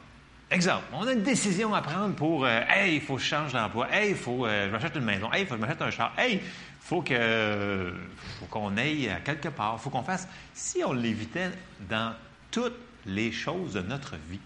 Exemple, 0.52 0.84
on 0.94 1.08
a 1.08 1.14
une 1.14 1.24
décision 1.24 1.74
à 1.74 1.82
prendre 1.82 2.14
pour 2.14 2.46
euh, 2.46 2.62
Hey, 2.70 2.96
il 2.96 3.02
faut 3.02 3.16
que 3.16 3.22
je 3.22 3.28
change 3.28 3.54
d'emploi. 3.54 3.88
Hey, 3.92 4.12
il 4.12 4.16
faut 4.16 4.46
euh, 4.46 4.68
je 4.68 4.72
m'achète 4.72 4.96
une 4.96 5.04
maison. 5.04 5.32
Hey, 5.34 5.42
il 5.42 5.48
faut 5.48 5.56
que 5.56 5.62
je 5.62 5.66
m'achète 5.66 5.82
un 5.82 5.90
char. 5.90 6.14
Hey, 6.16 6.42
faut 6.80 7.02
que 7.02 7.92
faut 8.40 8.46
qu'on 8.46 8.78
aille 8.78 9.10
à 9.10 9.20
quelque 9.20 9.48
part. 9.48 9.82
faut 9.82 9.90
qu'on 9.90 10.04
fasse. 10.04 10.28
Si 10.54 10.84
on 10.84 10.94
l'évitait 10.94 11.50
dans 11.90 12.14
toutes 12.52 12.78
les 13.08 13.32
choses 13.32 13.74
de 13.74 13.82
notre 13.82 14.16
vie 14.30 14.40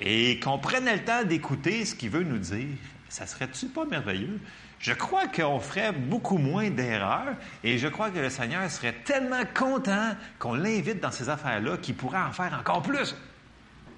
et 0.00 0.40
qu'on 0.40 0.58
prenait 0.58 0.96
le 0.96 1.04
temps 1.04 1.22
d'écouter 1.22 1.84
ce 1.84 1.94
qu'il 1.94 2.10
veut 2.10 2.24
nous 2.24 2.38
dire, 2.38 2.76
ça 3.08 3.26
serait-tu 3.26 3.66
pas 3.66 3.84
merveilleux? 3.84 4.40
Je 4.84 4.92
crois 4.92 5.28
qu'on 5.28 5.60
ferait 5.60 5.92
beaucoup 5.92 6.36
moins 6.36 6.68
d'erreurs 6.68 7.36
et 7.62 7.78
je 7.78 7.88
crois 7.88 8.10
que 8.10 8.18
le 8.18 8.28
Seigneur 8.28 8.70
serait 8.70 8.92
tellement 8.92 9.44
content 9.54 10.14
qu'on 10.38 10.52
l'invite 10.52 11.00
dans 11.00 11.10
ces 11.10 11.30
affaires-là 11.30 11.78
qu'il 11.78 11.94
pourrait 11.94 12.20
en 12.20 12.32
faire 12.32 12.52
encore 12.52 12.82
plus. 12.82 13.16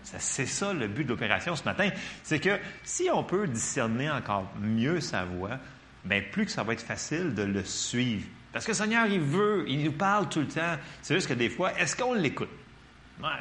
C'est 0.05 0.47
ça 0.47 0.72
le 0.72 0.87
but 0.87 1.03
de 1.03 1.09
l'opération 1.09 1.57
ce 1.57 1.64
matin. 1.64 1.91
C'est 2.22 2.39
que 2.39 2.61
si 2.84 3.09
on 3.12 3.24
peut 3.24 3.49
discerner 3.49 4.09
encore 4.09 4.49
mieux 4.61 5.01
sa 5.01 5.24
voix, 5.24 5.59
bien 6.05 6.22
plus 6.30 6.45
que 6.45 6.53
ça 6.53 6.62
va 6.62 6.74
être 6.74 6.87
facile 6.87 7.34
de 7.34 7.43
le 7.43 7.64
suivre. 7.64 8.28
Parce 8.53 8.64
que 8.64 8.70
le 8.70 8.76
Seigneur, 8.76 9.07
il 9.07 9.18
veut, 9.18 9.64
il 9.66 9.82
nous 9.82 9.91
parle 9.91 10.28
tout 10.28 10.39
le 10.39 10.47
temps. 10.47 10.76
C'est 11.03 11.16
juste 11.16 11.26
que 11.26 11.34
des 11.34 11.51
fois, 11.51 11.76
est-ce 11.80 11.97
qu'on 11.97 12.14
l'écoute? 12.14 12.49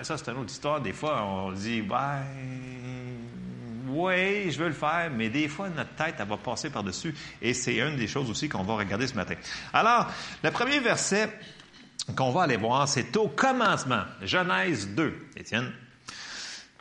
Ça, 0.02 0.18
c'est 0.18 0.32
une 0.32 0.38
autre 0.38 0.52
histoire. 0.52 0.82
Des 0.82 0.94
fois, 0.94 1.24
on 1.24 1.52
dit, 1.52 1.84
ben, 1.84 2.24
oui, 3.88 4.52
je 4.52 4.60
veux 4.60 4.68
le 4.68 4.74
faire, 4.74 5.10
mais 5.16 5.30
des 5.30 5.48
fois, 5.48 5.70
notre 5.70 5.96
tête, 5.96 6.16
elle 6.20 6.28
va 6.28 6.38
passer 6.38 6.70
par-dessus. 6.70 7.14
Et 7.42 7.54
c'est 7.54 7.76
une 7.78 7.96
des 7.98 8.08
choses 8.08 8.30
aussi 8.30 8.50
qu'on 8.50 8.64
va 8.64 8.76
regarder 8.76 9.08
ce 9.08 9.16
matin. 9.16 9.36
Alors, 9.74 10.08
le 10.44 10.52
premier 10.52 10.80
verset 10.80 11.30
qu'on 12.16 12.32
va 12.32 12.44
aller 12.44 12.58
voir, 12.58 12.88
c'est 12.88 13.16
au 13.18 13.28
commencement, 13.30 14.04
Genèse 14.22 14.90
2. 14.90 15.14
Étienne? 15.38 15.72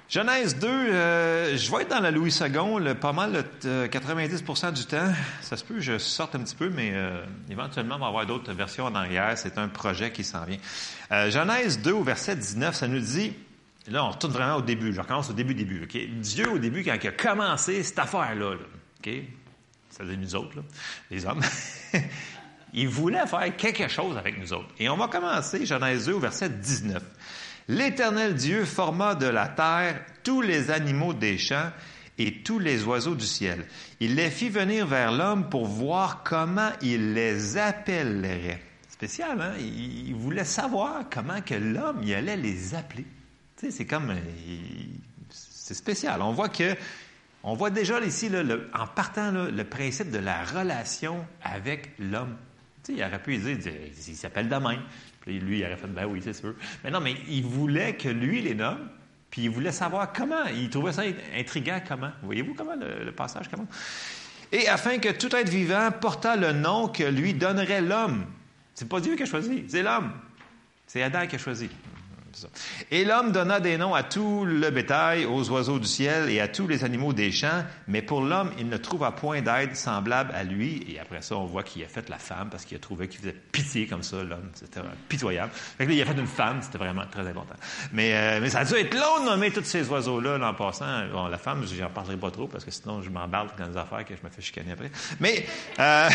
Genèse 0.09 0.59
2, 0.59 0.68
euh, 0.68 1.57
je 1.57 1.72
vais 1.72 1.82
être 1.82 1.90
dans 1.90 2.00
la 2.00 2.11
Louis 2.11 2.30
II 2.30 2.94
pas 2.94 3.12
mal 3.12 3.32
le, 3.32 3.44
euh, 3.64 3.88
90% 3.88 4.72
du 4.72 4.84
temps. 4.84 5.12
Ça 5.40 5.57
se 5.57 5.64
peut 5.64 5.80
je 5.80 5.98
sorte 5.98 6.34
un 6.36 6.40
petit 6.40 6.55
peu, 6.55 6.68
mais 6.68 6.92
euh, 6.92 7.24
éventuellement, 7.50 7.96
on 7.96 8.00
va 8.00 8.07
avoir 8.09 8.26
d'autres 8.26 8.52
versions 8.52 8.84
en 8.84 8.94
arrière. 8.94 9.36
C'est 9.36 9.59
un 9.59 9.66
projet 9.66 10.12
qui 10.12 10.22
s'en 10.22 10.44
vient. 10.44 10.59
Euh, 11.11 11.30
Genèse 11.30 11.80
2, 11.80 11.92
au 11.92 12.05
verset 12.05 12.36
19, 12.36 12.74
ça 12.74 12.86
nous 12.86 13.00
dit, 13.00 13.32
là, 13.89 14.05
on 14.05 14.11
retourne 14.11 14.32
vraiment 14.32 14.57
au 14.57 14.62
début. 14.62 14.93
Je 14.93 15.01
recommence 15.01 15.30
au 15.30 15.35
début, 15.35 15.55
début. 15.55 15.87
Dieu, 15.87 16.51
au 16.51 16.59
début, 16.59 16.82
quand 16.82 16.97
il 17.01 17.09
a 17.09 17.12
commencé 17.12 17.82
cette 17.82 17.99
affaire-là, 17.99 18.55
là, 18.55 18.66
OK? 18.99 19.12
Ça 19.91 20.03
veut 20.03 20.16
dire 20.16 20.18
nous 20.18 20.35
autres, 20.35 20.57
les 21.11 21.24
hommes. 21.26 21.43
il 22.74 22.89
voulait 22.89 23.26
faire 23.26 23.57
quelque 23.57 23.89
chose 23.89 24.16
avec 24.16 24.39
nous 24.39 24.53
autres. 24.53 24.70
Et 24.78 24.89
on 24.89 24.97
va 24.97 25.09
commencer 25.09 25.64
Genèse 25.64 26.07
2 26.07 26.14
au 26.14 26.18
verset 26.18 26.49
19. 26.49 27.03
L'Éternel 27.68 28.35
Dieu 28.35 28.64
forma 28.64 29.14
de 29.14 29.26
la 29.26 29.49
terre 29.49 30.01
tous 30.22 30.43
les 30.43 30.70
animaux 30.70 31.14
des 31.14 31.39
champs 31.39 31.70
et 32.18 32.43
tous 32.43 32.59
les 32.59 32.85
oiseaux 32.85 33.14
du 33.14 33.26
ciel. 33.26 33.66
Il 34.01 34.16
les 34.16 34.30
fit 34.30 34.49
venir 34.49 34.87
vers 34.87 35.12
l'homme 35.12 35.49
pour 35.49 35.66
voir 35.66 36.22
comment 36.24 36.70
il 36.82 37.14
les 37.14 37.57
appellerait. 37.57 38.61
Spécial, 38.91 39.41
hein? 39.41 39.55
Il 39.59 40.14
voulait 40.14 40.45
savoir 40.45 41.05
comment 41.12 41.41
que 41.41 41.55
l'homme 41.55 42.01
il 42.03 42.14
allait 42.14 42.37
les 42.37 42.74
appeler. 42.74 43.07
C'est 43.70 43.86
comme... 43.86 44.10
euh, 44.10 44.18
C'est 45.30 45.74
spécial. 45.74 46.20
On 46.22 46.32
voit 46.32 46.48
que... 46.48 46.74
On 47.46 47.54
voit 47.54 47.68
déjà 47.68 48.00
ici, 48.00 48.30
en 48.72 48.86
partant, 48.86 49.30
le 49.30 49.64
principe 49.64 50.10
de 50.10 50.18
la 50.18 50.44
relation 50.44 51.26
avec 51.42 51.92
l'homme. 51.98 52.36
Tu 52.82 52.92
sais, 52.94 52.98
il 52.98 53.04
aurait 53.04 53.22
pu 53.22 53.36
dire, 53.36 53.58
il 54.08 54.16
s'appelle 54.16 54.48
de 54.48 54.54
même. 54.54 54.80
Puis 55.20 55.40
lui, 55.40 55.58
il 55.58 55.64
aurait 55.64 55.76
fait, 55.76 55.86
ben 55.88 56.06
oui, 56.06 56.20
c'est 56.24 56.32
sûr. 56.32 56.54
Mais 56.82 56.90
non, 56.90 57.00
mais 57.00 57.14
il 57.28 57.44
voulait 57.44 57.96
que 57.96 58.08
lui 58.08 58.40
les 58.40 58.54
nomme, 58.54 58.88
puis 59.30 59.42
il 59.42 59.50
voulait 59.50 59.72
savoir 59.72 60.10
comment. 60.10 60.44
Il 60.54 60.70
trouvait 60.70 60.92
ça 60.92 61.02
intriguant 61.36 61.82
comment. 61.86 62.12
Voyez-vous 62.22 62.54
comment 62.54 62.76
le, 62.76 63.04
le 63.04 63.12
passage 63.12 63.48
commence? 63.50 63.68
Et 64.50 64.66
afin 64.66 64.98
que 64.98 65.10
tout 65.10 65.34
être 65.36 65.48
vivant 65.50 65.90
portât 65.92 66.36
le 66.36 66.52
nom 66.52 66.88
que 66.88 67.04
lui 67.04 67.34
donnerait 67.34 67.82
l'homme. 67.82 68.24
C'est 68.74 68.88
pas 68.88 69.00
Dieu 69.00 69.16
qui 69.16 69.24
a 69.24 69.26
choisi, 69.26 69.64
c'est 69.68 69.82
l'homme. 69.82 70.12
C'est 70.86 71.02
Adam 71.02 71.26
qui 71.26 71.36
a 71.36 71.38
choisi. 71.38 71.68
Et 72.91 73.05
l'homme 73.05 73.32
donna 73.32 73.61
des 73.61 73.76
noms 73.76 73.95
à 73.95 74.03
tout 74.03 74.45
le 74.45 74.70
bétail, 74.70 75.24
aux 75.24 75.51
oiseaux 75.51 75.78
du 75.78 75.87
ciel 75.87 76.30
et 76.30 76.41
à 76.41 76.49
tous 76.49 76.66
les 76.66 76.85
animaux 76.85 77.12
des 77.12 77.32
champs, 77.32 77.64
mais 77.89 78.03
pour 78.03 78.22
l'homme, 78.22 78.51
il 78.59 78.68
ne 78.68 78.76
trouva 78.76 79.12
point 79.12 79.43
d'aide 79.43 79.76
semblable 79.76 80.32
à 80.35 80.45
lui. 80.45 80.85
Et 80.89 80.99
après 80.99 81.22
ça, 81.22 81.37
on 81.37 81.47
voit 81.47 81.62
qu'il 81.62 81.82
a 81.85 81.89
fait 81.89 82.09
la 82.09 82.18
femme 82.18 82.49
parce 82.51 82.64
qu'il 82.64 82.76
a 82.76 82.80
trouvé 82.80 83.09
qu'il 83.09 83.20
faisait 83.20 83.37
pitié 83.53 83.87
comme 83.87 84.03
ça, 84.03 84.22
l'homme. 84.22 84.51
C'était 84.55 84.80
pitoyable. 85.09 85.53
Fait 85.55 85.87
que 85.87 85.93
il 85.93 86.03
a 86.03 86.07
fait 86.07 86.18
une 86.18 86.26
femme, 86.26 86.61
c'était 86.62 86.78
vraiment 86.78 87.07
très 87.11 87.26
important. 87.26 87.55
Mais, 87.93 88.14
euh, 88.14 88.41
mais 88.41 88.51
ça 88.51 88.61
a 88.61 88.64
dû 88.64 88.74
être 88.74 88.95
long 88.95 89.24
de 89.24 89.30
nommer 89.30 89.51
tous 89.51 89.64
ces 89.64 89.89
oiseaux-là, 89.89 90.39
là, 90.39 90.51
en 90.51 90.55
passant. 90.55 91.07
Bon, 91.12 91.26
la 91.28 91.39
femme, 91.39 91.64
j'en 91.66 91.91
parlerai 91.91 92.16
pas 92.16 92.30
trop 92.30 92.49
parce 92.49 92.64
que 92.64 92.70
sinon, 92.70 93.03
je 93.03 93.11
m'emballe 93.11 93.49
dans 93.59 93.68
des 93.68 93.76
affaires 93.76 94.05
que 94.05 94.14
je 94.16 94.24
me 94.24 94.30
fais 94.30 94.43
chicaner 94.43 94.72
après. 94.72 94.91
Mais, 95.20 95.47
euh, 95.78 96.09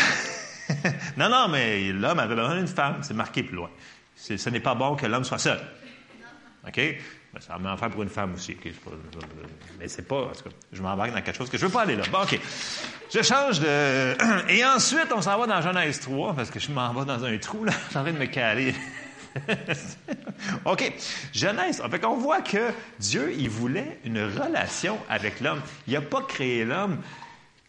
non, 1.16 1.28
non, 1.28 1.48
mais 1.48 1.92
l'homme 1.92 2.18
avait 2.18 2.34
besoin 2.34 2.56
d'une 2.56 2.66
femme. 2.66 2.98
C'est 3.02 3.14
marqué 3.14 3.42
plus 3.42 3.56
loin. 3.56 3.70
Ce 4.16 4.50
n'est 4.50 4.60
pas 4.60 4.74
bon 4.74 4.96
que 4.96 5.06
l'homme 5.06 5.24
soit 5.24 5.38
seul. 5.38 5.58
OK? 6.66 6.76
Ben, 7.32 7.40
ça 7.40 7.56
m'en 7.58 7.76
faire 7.76 7.90
pour 7.90 8.02
une 8.02 8.08
femme 8.08 8.34
aussi. 8.34 8.52
OK? 8.52 8.60
C'est 8.64 8.80
pas- 8.80 8.90
mais 9.78 9.88
c'est 9.88 10.06
pas. 10.06 10.22
En 10.22 10.28
tout 10.32 10.44
cas, 10.44 10.50
je 10.72 10.82
m'embarque 10.82 11.12
dans 11.12 11.22
quelque 11.22 11.36
chose 11.36 11.48
que 11.50 11.56
je 11.58 11.66
veux 11.66 11.72
pas 11.72 11.82
aller 11.82 11.96
là. 11.96 12.02
Bon, 12.10 12.22
OK. 12.22 12.38
Je 13.12 13.22
change 13.22 13.60
de. 13.60 14.16
Et 14.50 14.64
ensuite, 14.64 15.08
on 15.14 15.22
s'en 15.22 15.38
va 15.38 15.46
dans 15.46 15.60
Genèse 15.62 16.00
3, 16.00 16.34
parce 16.34 16.50
que 16.50 16.58
je 16.60 16.70
m'en 16.72 16.92
vais 16.92 17.04
dans 17.04 17.24
un 17.24 17.38
trou, 17.38 17.64
là. 17.64 17.72
Je 17.86 17.88
suis 17.90 17.98
en 17.98 18.02
train 18.02 18.12
de 18.12 18.18
me 18.18 18.26
caler. 18.26 18.74
OK. 20.64 20.92
Genèse. 21.32 21.82
Fait 21.90 21.98
qu'on 22.00 22.16
voit 22.16 22.42
que 22.42 22.72
Dieu, 22.98 23.32
il 23.36 23.48
voulait 23.48 23.98
une 24.04 24.22
relation 24.24 24.98
avec 25.08 25.40
l'homme. 25.40 25.62
Il 25.86 25.94
n'a 25.94 26.00
pas 26.00 26.22
créé 26.22 26.64
l'homme 26.64 26.98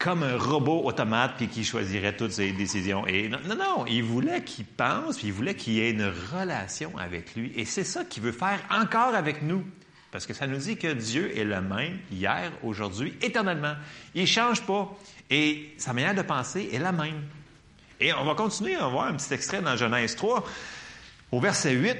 comme 0.02 0.24
un 0.24 0.36
robot 0.36 0.82
automate 0.84 1.34
puis 1.36 1.46
qui 1.46 1.64
choisirait 1.64 2.16
toutes 2.16 2.32
ses 2.32 2.50
décisions. 2.52 3.04
Non, 3.06 3.54
non, 3.54 3.86
il 3.86 4.02
voulait 4.02 4.42
qu'il 4.42 4.64
pense, 4.64 5.18
puis 5.18 5.28
il 5.28 5.32
voulait 5.32 5.54
qu'il 5.54 5.74
y 5.74 5.80
ait 5.80 5.90
une 5.90 6.12
relation 6.32 6.92
avec 6.98 7.36
lui. 7.36 7.52
Et 7.54 7.64
c'est 7.64 7.84
ça 7.84 8.04
qu'il 8.04 8.22
veut 8.22 8.32
faire 8.32 8.60
encore 8.70 9.14
avec 9.14 9.42
nous. 9.42 9.64
Parce 10.10 10.26
que 10.26 10.34
ça 10.34 10.46
nous 10.46 10.58
dit 10.58 10.76
que 10.76 10.92
Dieu 10.92 11.36
est 11.38 11.44
le 11.44 11.60
même 11.62 11.98
hier, 12.10 12.50
aujourd'hui, 12.62 13.14
éternellement. 13.22 13.74
Il 14.14 14.22
ne 14.22 14.26
change 14.26 14.62
pas. 14.62 14.92
Et 15.30 15.72
sa 15.78 15.92
manière 15.92 16.14
de 16.14 16.22
penser 16.22 16.68
est 16.72 16.78
la 16.78 16.92
même. 16.92 17.22
Et 18.00 18.12
on 18.12 18.24
va 18.24 18.34
continuer 18.34 18.74
à 18.74 18.88
voir 18.88 19.06
un 19.06 19.14
petit 19.14 19.32
extrait 19.32 19.62
dans 19.62 19.76
Genèse 19.76 20.16
3, 20.16 20.44
au 21.30 21.40
verset 21.40 21.72
8, 21.72 21.96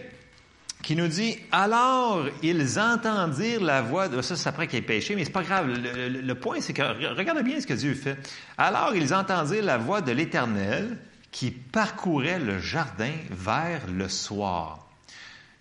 qui 0.82 0.96
nous 0.96 1.08
dit 1.08 1.38
Alors 1.52 2.26
ils 2.42 2.78
entendirent 2.78 3.62
la 3.62 3.82
voix 3.82 4.08
de. 4.08 4.20
Ça, 4.20 4.36
c'est 4.36 4.48
après 4.48 4.66
qu'il 4.66 4.78
ait 4.80 4.82
péché, 4.82 5.14
mais 5.16 5.24
c'est 5.24 5.30
pas 5.30 5.42
grave. 5.42 5.68
Le, 5.68 6.08
le- 6.08 6.34
point, 6.34 6.60
c'est 6.60 6.72
que. 6.72 6.82
Regardez 7.16 7.42
bien 7.42 7.60
ce 7.60 7.66
que 7.66 7.74
Dieu 7.74 7.94
fait. 7.94 8.16
Alors 8.58 8.94
ils 8.94 9.14
entendirent 9.14 9.64
la 9.64 9.78
voix 9.78 10.00
de 10.00 10.12
l'Éternel 10.12 10.98
qui 11.30 11.50
parcourait 11.50 12.38
le 12.38 12.58
jardin 12.58 13.12
vers 13.30 13.80
le 13.88 14.08
soir. 14.08 14.86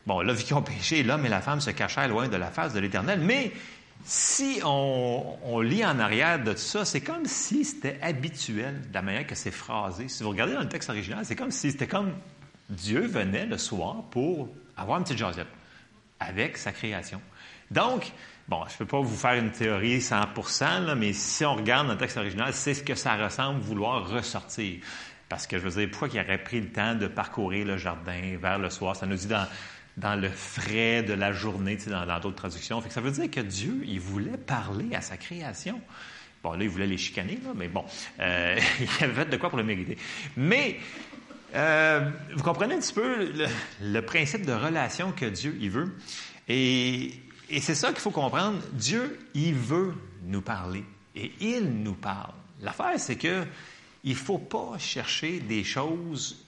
Bon, 0.07 0.21
là, 0.21 0.33
vu 0.33 0.43
qu'ils 0.43 0.55
ont 0.55 0.63
péché, 0.63 1.03
l'homme 1.03 1.25
et 1.25 1.29
la 1.29 1.41
femme 1.41 1.61
se 1.61 1.69
cachèrent 1.69 2.07
loin 2.09 2.27
de 2.27 2.35
la 2.35 2.49
face 2.51 2.73
de 2.73 2.79
l'Éternel. 2.79 3.19
Mais 3.21 3.51
si 4.03 4.59
on, 4.65 5.37
on 5.43 5.59
lit 5.61 5.85
en 5.85 5.99
arrière 5.99 6.43
de 6.43 6.53
tout 6.53 6.57
ça, 6.57 6.83
c'est 6.85 7.01
comme 7.01 7.25
si 7.25 7.63
c'était 7.63 7.99
habituel 8.01 8.81
de 8.89 8.93
la 8.95 9.03
manière 9.03 9.27
que 9.27 9.35
c'est 9.35 9.51
phrasé. 9.51 10.07
Si 10.07 10.23
vous 10.23 10.29
regardez 10.31 10.53
dans 10.55 10.61
le 10.61 10.67
texte 10.69 10.89
original, 10.89 11.23
c'est 11.23 11.35
comme 11.35 11.51
si 11.51 11.71
c'était 11.71 11.87
comme 11.87 12.13
Dieu 12.71 13.01
venait 13.01 13.45
le 13.45 13.57
soir 13.57 14.03
pour 14.09 14.49
avoir 14.77 14.97
une 14.97 15.03
petite 15.03 15.17
jasette 15.17 15.47
avec 16.19 16.57
sa 16.57 16.71
création. 16.71 17.21
Donc, 17.69 18.11
bon, 18.47 18.63
je 18.67 18.73
ne 18.73 18.77
peux 18.79 18.85
pas 18.85 19.01
vous 19.01 19.15
faire 19.15 19.33
une 19.33 19.51
théorie 19.51 19.99
100%, 19.99 20.85
là, 20.85 20.95
mais 20.95 21.13
si 21.13 21.45
on 21.45 21.55
regarde 21.55 21.89
le 21.89 21.97
texte 21.97 22.17
original, 22.17 22.53
c'est 22.53 22.73
ce 22.73 22.83
que 22.83 22.95
ça 22.95 23.15
ressemble 23.15 23.59
vouloir 23.59 24.09
ressortir. 24.09 24.79
Parce 25.29 25.47
que 25.47 25.57
je 25.57 25.63
veux 25.63 25.81
dire, 25.81 25.89
pourquoi 25.89 26.09
il 26.13 26.19
aurait 26.19 26.43
pris 26.43 26.59
le 26.59 26.67
temps 26.67 26.95
de 26.95 27.07
parcourir 27.07 27.65
le 27.65 27.77
jardin 27.77 28.37
vers 28.41 28.59
le 28.59 28.69
soir? 28.69 28.95
Ça 28.95 29.05
nous 29.05 29.15
dit 29.15 29.27
dans, 29.27 29.47
dans 29.97 30.15
le 30.15 30.29
frais 30.29 31.03
de 31.03 31.13
la 31.13 31.31
journée, 31.31 31.77
tu 31.77 31.83
sais, 31.83 31.89
dans 31.89 32.05
d'autres 32.19 32.35
traductions. 32.35 32.81
Fait 32.81 32.89
ça 32.89 33.01
veut 33.01 33.11
dire 33.11 33.31
que 33.31 33.39
Dieu, 33.39 33.81
il 33.85 33.99
voulait 33.99 34.37
parler 34.37 34.93
à 34.95 35.01
sa 35.01 35.17
création. 35.17 35.79
Bon, 36.43 36.53
là, 36.53 36.63
il 36.63 36.69
voulait 36.69 36.87
les 36.87 36.97
chicaner, 36.97 37.39
mais 37.55 37.67
bon, 37.67 37.85
euh, 38.19 38.59
il 38.79 39.03
avait 39.03 39.13
fait 39.13 39.29
de 39.29 39.37
quoi 39.37 39.49
pour 39.49 39.57
le 39.57 39.63
mériter. 39.63 39.97
Mais, 40.35 40.79
euh, 41.53 42.09
vous 42.33 42.43
comprenez 42.43 42.75
un 42.75 42.79
petit 42.79 42.93
peu 42.93 43.31
le, 43.81 44.01
principe 44.01 44.45
de 44.45 44.53
relation 44.53 45.11
que 45.11 45.25
Dieu, 45.25 45.57
il 45.59 45.69
veut. 45.69 45.95
Et, 46.47 47.13
c'est 47.59 47.75
ça 47.75 47.89
qu'il 47.89 47.99
faut 47.99 48.11
comprendre. 48.11 48.59
Dieu, 48.73 49.19
il 49.33 49.53
veut 49.53 49.93
nous 50.23 50.41
parler. 50.41 50.85
Et 51.15 51.31
il 51.41 51.65
nous 51.65 51.95
parle. 51.95 52.33
L'affaire, 52.61 52.97
c'est 52.97 53.17
que 53.17 53.45
il 54.03 54.15
faut 54.15 54.37
pas 54.37 54.77
chercher 54.77 55.39
des 55.41 55.63
choses 55.63 56.43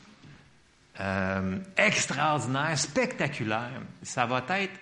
euh, 1.00 1.60
extraordinaires, 1.76 2.78
spectaculaires. 2.78 3.82
Ça 4.02 4.26
va 4.26 4.44
être 4.50 4.80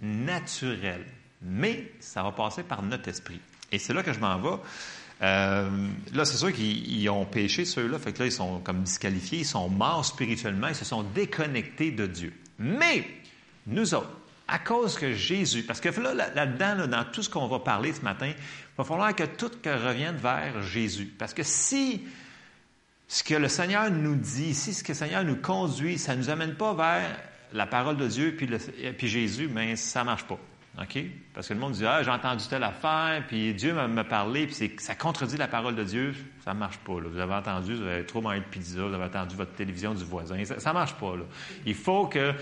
naturel, 0.00 1.06
mais 1.40 1.92
ça 2.00 2.22
va 2.22 2.32
passer 2.32 2.62
par 2.62 2.82
notre 2.82 3.08
esprit. 3.08 3.40
Et 3.72 3.78
c'est 3.78 3.94
là 3.94 4.02
que 4.02 4.12
je 4.12 4.20
m'en 4.20 4.38
vais. 4.38 4.62
Euh, 5.24 5.70
là, 6.12 6.24
c'est 6.26 6.36
sûr 6.36 6.52
qu'ils 6.52 7.00
ils 7.00 7.08
ont 7.08 7.24
péché, 7.24 7.64
ceux-là. 7.64 7.98
Fait 7.98 8.12
que 8.12 8.18
là, 8.20 8.26
ils 8.26 8.32
sont 8.32 8.58
comme 8.60 8.82
disqualifiés, 8.82 9.38
ils 9.40 9.46
sont 9.46 9.70
morts 9.70 10.04
spirituellement, 10.04 10.68
ils 10.68 10.74
se 10.74 10.84
sont 10.84 11.02
déconnectés 11.02 11.90
de 11.90 12.06
Dieu. 12.06 12.32
Mais, 12.58 13.06
nous 13.66 13.94
autres, 13.94 14.10
à 14.46 14.58
cause 14.58 14.98
que 14.98 15.14
Jésus, 15.14 15.62
parce 15.62 15.80
que 15.80 15.88
là, 15.88 16.12
là- 16.12 16.34
là-dedans, 16.34 16.74
là, 16.74 16.86
dans 16.86 17.04
tout 17.04 17.22
ce 17.22 17.30
qu'on 17.30 17.46
va 17.48 17.60
parler 17.60 17.94
ce 17.94 18.02
matin, 18.02 18.26
il 18.28 18.76
va 18.76 18.84
falloir 18.84 19.16
que 19.16 19.24
tout 19.24 19.50
revienne 19.64 20.16
vers 20.16 20.62
Jésus. 20.62 21.06
Parce 21.18 21.32
que 21.32 21.42
si 21.42 22.02
ce 23.08 23.24
que 23.24 23.34
le 23.34 23.48
Seigneur 23.48 23.90
nous 23.90 24.16
dit, 24.16 24.54
si 24.54 24.74
ce 24.74 24.84
que 24.84 24.92
le 24.92 24.98
Seigneur 24.98 25.24
nous 25.24 25.36
conduit, 25.36 25.98
ça 25.98 26.14
ne 26.14 26.20
nous 26.20 26.28
amène 26.30 26.54
pas 26.54 26.74
vers 26.74 27.16
la 27.52 27.66
parole 27.66 27.96
de 27.96 28.08
Dieu 28.08 28.34
puis, 28.36 28.46
puis 28.98 29.08
Jésus, 29.08 29.48
mais 29.48 29.76
ça 29.76 30.00
ne 30.00 30.06
marche 30.06 30.24
pas. 30.24 30.38
OK? 30.80 30.98
Parce 31.32 31.48
que 31.48 31.54
le 31.54 31.60
monde 31.60 31.72
dit 31.72 31.86
Ah, 31.86 32.02
j'ai 32.02 32.10
entendu 32.10 32.44
telle 32.48 32.64
affaire, 32.64 33.22
puis 33.28 33.54
Dieu 33.54 33.72
m'a 33.72 34.04
parlé, 34.04 34.46
puis 34.46 34.72
ça 34.78 34.94
contredit 34.94 35.36
la 35.36 35.46
parole 35.46 35.76
de 35.76 35.84
Dieu. 35.84 36.14
Ça 36.44 36.52
ne 36.52 36.58
marche 36.58 36.78
pas. 36.78 36.94
là. 36.94 37.08
Vous 37.08 37.18
avez 37.18 37.34
entendu, 37.34 37.74
vous 37.74 37.86
avez 37.86 38.04
trop 38.04 38.20
mangé 38.20 38.40
de 38.40 38.44
pizza, 38.44 38.82
vous 38.82 38.94
avez 38.94 39.04
entendu 39.04 39.36
votre 39.36 39.52
télévision 39.52 39.94
du 39.94 40.04
voisin. 40.04 40.44
Ça 40.44 40.70
ne 40.70 40.74
marche 40.74 40.94
pas. 40.94 41.16
là. 41.16 41.24
Il 41.64 41.74
faut 41.74 42.06
que. 42.06 42.32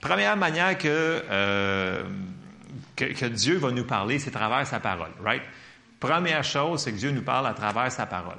Première 0.00 0.36
manière 0.36 0.76
que, 0.76 0.86
euh, 1.30 2.02
que, 2.94 3.06
que 3.06 3.26
Dieu 3.26 3.56
va 3.56 3.70
nous 3.70 3.84
parler, 3.86 4.18
c'est 4.18 4.28
à 4.28 4.38
travers 4.38 4.66
sa 4.66 4.78
parole. 4.78 5.12
Right? 5.22 5.42
Première 5.98 6.44
chose, 6.44 6.82
c'est 6.82 6.92
que 6.92 6.98
Dieu 6.98 7.10
nous 7.10 7.22
parle 7.22 7.46
à 7.46 7.54
travers 7.54 7.90
sa 7.90 8.04
parole. 8.04 8.38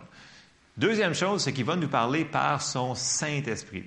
Deuxième 0.78 1.16
chose, 1.16 1.42
c'est 1.42 1.54
qu'il 1.54 1.66
va 1.66 1.76
nous 1.76 1.88
parler 1.88 2.26
par 2.26 2.62
son 2.62 2.94
Saint-Esprit. 2.94 3.86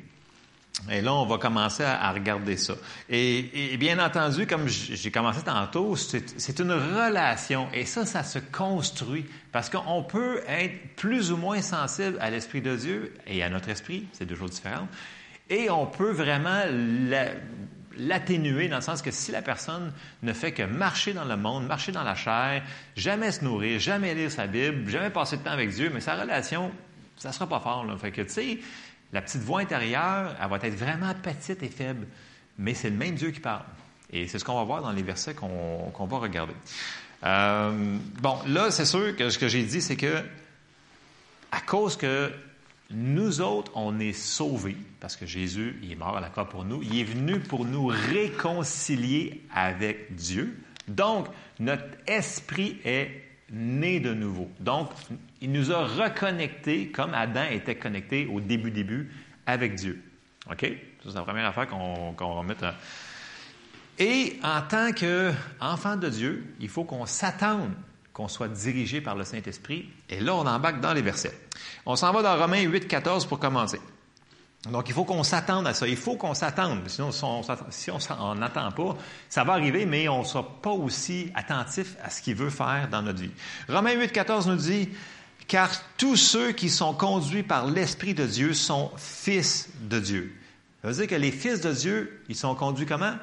Et 0.90 1.00
là, 1.00 1.12
on 1.12 1.26
va 1.26 1.38
commencer 1.38 1.82
à, 1.82 2.12
regarder 2.12 2.56
ça. 2.56 2.74
Et, 3.10 3.76
bien 3.78 3.98
entendu, 3.98 4.46
comme 4.46 4.68
j'ai 4.68 5.10
commencé 5.10 5.42
tantôt, 5.42 5.96
c'est 5.96 6.60
une 6.60 6.72
relation. 6.72 7.68
Et 7.74 7.84
ça, 7.84 8.06
ça 8.06 8.22
se 8.22 8.38
construit. 8.38 9.26
Parce 9.50 9.70
qu'on 9.70 10.04
peut 10.04 10.40
être 10.46 10.94
plus 10.94 11.32
ou 11.32 11.36
moins 11.36 11.62
sensible 11.62 12.16
à 12.20 12.30
l'Esprit 12.30 12.60
de 12.60 12.76
Dieu 12.76 13.14
et 13.26 13.42
à 13.42 13.50
notre 13.50 13.68
esprit, 13.70 14.06
c'est 14.12 14.24
deux 14.24 14.36
choses 14.36 14.52
différentes. 14.52 14.88
Et 15.50 15.68
on 15.68 15.86
peut 15.86 16.12
vraiment 16.12 16.62
la- 17.08 17.32
l'atténuer 17.98 18.68
dans 18.68 18.76
le 18.76 18.82
sens 18.82 19.02
que 19.02 19.10
si 19.10 19.32
la 19.32 19.42
personne 19.42 19.92
ne 20.22 20.32
fait 20.32 20.52
que 20.52 20.62
marcher 20.62 21.12
dans 21.12 21.24
le 21.24 21.36
monde, 21.36 21.66
marcher 21.66 21.92
dans 21.92 22.04
la 22.04 22.14
chair, 22.14 22.62
jamais 22.96 23.32
se 23.32 23.44
nourrir, 23.44 23.80
jamais 23.80 24.14
lire 24.14 24.30
sa 24.30 24.46
Bible, 24.46 24.88
jamais 24.88 25.10
passer 25.10 25.38
de 25.38 25.42
temps 25.42 25.50
avec 25.50 25.70
Dieu, 25.70 25.90
mais 25.92 26.00
sa 26.00 26.14
relation, 26.14 26.70
ça 27.16 27.32
sera 27.32 27.48
pas 27.48 27.60
fort. 27.60 27.84
Là. 27.84 27.96
Fait 27.96 28.12
que, 28.12 28.22
tu 28.22 28.28
sais, 28.28 28.58
la 29.12 29.22
petite 29.22 29.42
voix 29.42 29.60
intérieure, 29.60 30.36
elle 30.40 30.48
va 30.48 30.56
être 30.62 30.74
vraiment 30.74 31.12
petite 31.14 31.62
et 31.62 31.68
faible, 31.68 32.06
mais 32.58 32.74
c'est 32.74 32.90
le 32.90 32.96
même 32.96 33.14
Dieu 33.14 33.30
qui 33.30 33.40
parle. 33.40 33.64
Et 34.10 34.26
c'est 34.26 34.38
ce 34.38 34.44
qu'on 34.44 34.56
va 34.56 34.64
voir 34.64 34.82
dans 34.82 34.92
les 34.92 35.02
versets 35.02 35.34
qu'on 35.34 36.06
va 36.06 36.18
regarder. 36.18 36.54
Euh, 37.24 37.98
bon, 38.20 38.38
là, 38.46 38.70
c'est 38.70 38.84
sûr 38.84 39.14
que 39.16 39.28
ce 39.30 39.38
que 39.38 39.48
j'ai 39.48 39.62
dit, 39.64 39.80
c'est 39.80 39.96
que 39.96 40.22
à 41.50 41.60
cause 41.60 41.96
que 41.96 42.30
nous 42.90 43.40
autres, 43.40 43.72
on 43.74 43.98
est 44.00 44.12
sauvés, 44.12 44.76
parce 45.00 45.16
que 45.16 45.26
Jésus, 45.26 45.78
il 45.82 45.92
est 45.92 45.96
mort 45.96 46.16
à 46.16 46.20
la 46.20 46.30
croix 46.30 46.48
pour 46.48 46.64
nous, 46.64 46.82
il 46.82 46.98
est 46.98 47.04
venu 47.04 47.38
pour 47.38 47.64
nous 47.64 47.86
réconcilier 47.86 49.42
avec 49.54 50.14
Dieu. 50.14 50.58
Donc, 50.86 51.26
notre 51.60 51.84
esprit 52.06 52.78
est 52.84 53.10
né 53.50 54.00
de 54.00 54.14
nouveau. 54.14 54.50
Donc, 54.60 54.90
il 55.40 55.52
nous 55.52 55.70
a 55.72 55.86
reconnectés 55.86 56.88
comme 56.88 57.14
Adam 57.14 57.44
était 57.50 57.76
connecté 57.76 58.26
au 58.26 58.40
début, 58.40 58.70
début, 58.70 59.10
avec 59.46 59.74
Dieu. 59.76 60.02
OK? 60.50 60.60
C'est 61.04 61.14
la 61.14 61.22
première 61.22 61.46
affaire 61.46 61.68
qu'on 61.68 62.14
va 62.34 62.42
mettre. 62.42 62.64
en- 62.64 62.72
Et 63.98 64.38
en 64.42 64.62
tant 64.62 64.90
qu'enfant 64.92 65.96
de 65.96 66.08
Dieu, 66.08 66.54
il 66.60 66.68
faut 66.68 66.84
qu'on 66.84 67.06
s'attende 67.06 67.72
qu'on 68.12 68.28
soit 68.28 68.48
dirigé 68.48 69.00
par 69.00 69.14
le 69.14 69.24
Saint-Esprit. 69.24 69.88
Et 70.08 70.20
là, 70.20 70.34
on 70.34 70.46
embarque 70.46 70.80
dans 70.80 70.92
les 70.92 71.02
versets. 71.02 71.38
On 71.86 71.94
s'en 71.94 72.12
va 72.12 72.22
dans 72.22 72.36
Romains 72.36 72.62
8, 72.62 72.88
14 72.88 73.26
pour 73.26 73.38
commencer. 73.38 73.80
Donc, 74.68 74.88
il 74.88 74.92
faut 74.94 75.04
qu'on 75.04 75.22
s'attende 75.22 75.68
à 75.68 75.74
ça. 75.74 75.86
Il 75.86 75.96
faut 75.96 76.16
qu'on 76.16 76.34
s'attende. 76.34 76.80
Sinon, 76.88 77.12
si 77.12 77.22
on 77.22 77.44
s'attend- 77.44 77.66
si 77.70 77.90
on 77.92 78.34
n'attend 78.34 78.72
pas, 78.72 78.96
ça 79.28 79.44
va 79.44 79.52
arriver, 79.52 79.86
mais 79.86 80.08
on 80.08 80.20
ne 80.20 80.24
sera 80.24 80.60
pas 80.60 80.72
aussi 80.72 81.30
attentif 81.36 81.94
à 82.02 82.10
ce 82.10 82.20
qu'il 82.22 82.34
veut 82.34 82.50
faire 82.50 82.88
dans 82.90 83.02
notre 83.02 83.20
vie. 83.20 83.30
Romains 83.68 83.92
8, 83.94 84.10
14 84.10 84.48
nous 84.48 84.56
dit, 84.56 84.88
car 85.48 85.70
tous 85.96 86.16
ceux 86.16 86.52
qui 86.52 86.68
sont 86.68 86.92
conduits 86.92 87.42
par 87.42 87.66
l'Esprit 87.66 88.14
de 88.14 88.26
Dieu 88.26 88.52
sont 88.52 88.92
fils 88.96 89.70
de 89.80 89.98
Dieu. 89.98 90.32
Ça 90.82 90.88
veut 90.88 90.94
dire 90.94 91.06
que 91.06 91.20
les 91.20 91.32
fils 91.32 91.62
de 91.62 91.72
Dieu, 91.72 92.22
ils 92.28 92.36
sont 92.36 92.54
conduits 92.54 92.86
comment? 92.86 93.14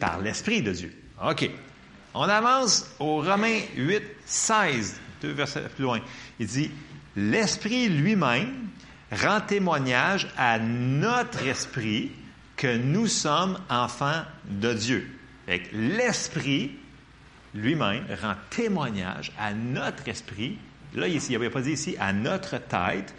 Par 0.00 0.20
l'Esprit 0.20 0.60
de 0.60 0.72
Dieu. 0.72 0.94
OK. 1.24 1.48
On 2.14 2.22
avance 2.22 2.86
au 2.98 3.22
Romains 3.22 3.60
8, 3.76 4.02
16, 4.26 5.00
deux 5.22 5.32
versets 5.32 5.68
plus 5.74 5.84
loin. 5.84 6.00
Il 6.40 6.46
dit, 6.46 6.70
l'Esprit 7.16 7.88
lui-même 7.88 8.68
rend 9.12 9.40
témoignage 9.40 10.28
à 10.36 10.58
notre 10.58 11.46
esprit 11.46 12.10
que 12.56 12.76
nous 12.76 13.06
sommes 13.06 13.58
enfants 13.70 14.22
de 14.44 14.74
Dieu. 14.74 15.08
L'Esprit 15.72 16.72
lui-même 17.54 18.04
rend 18.20 18.34
témoignage 18.50 19.32
à 19.38 19.54
notre 19.54 20.08
esprit, 20.08 20.58
là, 20.94 21.08
il 21.08 21.40
n'a 21.40 21.50
pas 21.50 21.60
dit 21.60 21.72
ici, 21.72 21.96
à 21.98 22.12
notre 22.12 22.58
tête, 22.58 23.14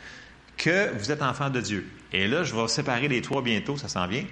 que 0.57 0.93
vous 0.97 1.11
êtes 1.11 1.21
enfants 1.21 1.49
de 1.49 1.61
Dieu. 1.61 1.87
Et 2.11 2.27
là, 2.27 2.43
je 2.43 2.53
vais 2.55 2.67
séparer 2.67 3.07
les 3.07 3.21
trois 3.21 3.41
bientôt, 3.41 3.77
ça 3.77 3.87
s'en 3.87 4.07
vient. 4.07 4.25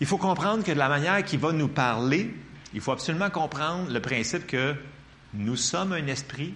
Il 0.00 0.06
faut 0.06 0.18
comprendre 0.18 0.64
que 0.64 0.72
de 0.72 0.78
la 0.78 0.88
manière 0.88 1.24
qu'il 1.24 1.38
va 1.38 1.52
nous 1.52 1.68
parler, 1.68 2.34
il 2.72 2.80
faut 2.80 2.92
absolument 2.92 3.30
comprendre 3.30 3.90
le 3.90 4.00
principe 4.00 4.46
que 4.46 4.74
nous 5.34 5.56
sommes 5.56 5.92
un 5.92 6.06
esprit, 6.08 6.54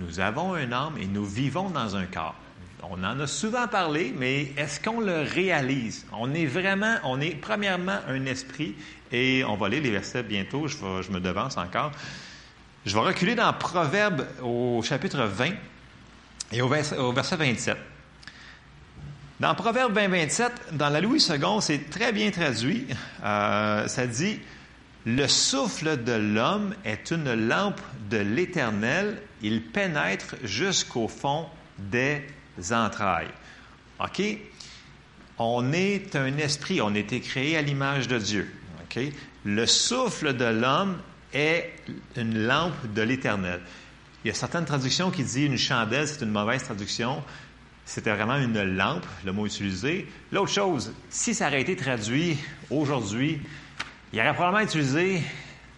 nous 0.00 0.20
avons 0.20 0.54
un 0.54 0.72
âme 0.72 0.94
et 1.00 1.06
nous 1.06 1.24
vivons 1.24 1.70
dans 1.70 1.96
un 1.96 2.06
corps. 2.06 2.34
On 2.82 3.04
en 3.04 3.20
a 3.20 3.26
souvent 3.26 3.68
parlé, 3.68 4.12
mais 4.16 4.52
est-ce 4.56 4.80
qu'on 4.80 5.00
le 5.00 5.20
réalise? 5.20 6.06
On 6.12 6.32
est 6.32 6.46
vraiment, 6.46 6.96
on 7.04 7.20
est 7.20 7.36
premièrement 7.36 7.98
un 8.08 8.24
esprit, 8.24 8.74
et 9.12 9.44
on 9.44 9.56
va 9.56 9.68
lire 9.68 9.82
les 9.82 9.90
versets 9.90 10.22
bientôt, 10.22 10.66
je 10.66 11.10
me 11.10 11.20
devance 11.20 11.56
encore. 11.56 11.92
Je 12.86 12.94
vais 12.94 13.00
reculer 13.00 13.34
dans 13.34 13.52
Proverbe 13.52 14.26
au 14.42 14.82
chapitre 14.82 15.22
20 15.24 15.50
et 16.52 16.62
au 16.62 16.68
vers- 16.68 16.98
au 16.98 17.12
verset 17.12 17.36
27. 17.36 17.76
Dans 19.38 19.54
Proverbe 19.54 19.94
20, 19.94 20.08
27, 20.08 20.52
dans 20.72 20.88
la 20.90 21.00
Louis 21.00 21.22
II, 21.28 21.38
c'est 21.60 21.88
très 21.90 22.12
bien 22.12 22.30
traduit. 22.30 22.86
Euh, 23.24 23.86
ça 23.88 24.06
dit 24.06 24.38
Le 25.06 25.26
souffle 25.28 26.02
de 26.04 26.12
l'homme 26.12 26.74
est 26.84 27.10
une 27.10 27.48
lampe 27.48 27.80
de 28.10 28.18
l'Éternel, 28.18 29.20
il 29.42 29.62
pénètre 29.62 30.36
jusqu'au 30.44 31.08
fond 31.08 31.46
des 31.78 32.22
entrailles. 32.70 33.30
OK? 34.02 34.22
On 35.38 35.72
est 35.72 36.16
un 36.16 36.36
esprit, 36.36 36.82
on 36.82 36.94
a 36.94 36.98
été 36.98 37.20
créé 37.20 37.56
à 37.56 37.62
l'image 37.62 38.08
de 38.08 38.18
Dieu. 38.18 38.52
OK? 38.82 39.02
Le 39.44 39.64
souffle 39.66 40.34
de 40.34 40.44
l'homme 40.44 40.98
est 41.32 41.72
une 42.16 42.46
lampe 42.46 42.92
de 42.94 43.02
l'Éternel. 43.02 43.60
Il 44.24 44.28
y 44.28 44.30
a 44.30 44.34
certaines 44.34 44.64
traductions 44.64 45.10
qui 45.10 45.22
disent 45.22 45.36
une 45.36 45.58
chandelle, 45.58 46.06
c'est 46.06 46.22
une 46.22 46.30
mauvaise 46.30 46.62
traduction. 46.62 47.22
C'était 47.84 48.14
vraiment 48.14 48.36
une 48.36 48.62
lampe, 48.76 49.06
le 49.24 49.32
mot 49.32 49.46
utilisé. 49.46 50.06
L'autre 50.30 50.52
chose, 50.52 50.92
si 51.08 51.34
ça 51.34 51.48
aurait 51.48 51.62
été 51.62 51.74
traduit 51.74 52.36
aujourd'hui, 52.70 53.40
il 54.12 54.20
aurait 54.20 54.34
probablement 54.34 54.64
utilisé 54.64 55.22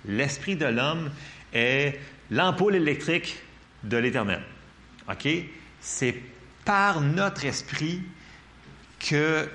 l'esprit 0.06 0.56
de 0.56 0.66
l'homme 0.66 1.10
est 1.52 2.00
l'ampoule 2.30 2.74
électrique 2.74 3.38
de 3.84 3.96
l'Éternel. 3.96 4.42
OK? 5.08 5.28
C'est 5.80 6.16
par 6.64 7.00
notre 7.00 7.44
esprit 7.44 8.02
que 8.98 9.48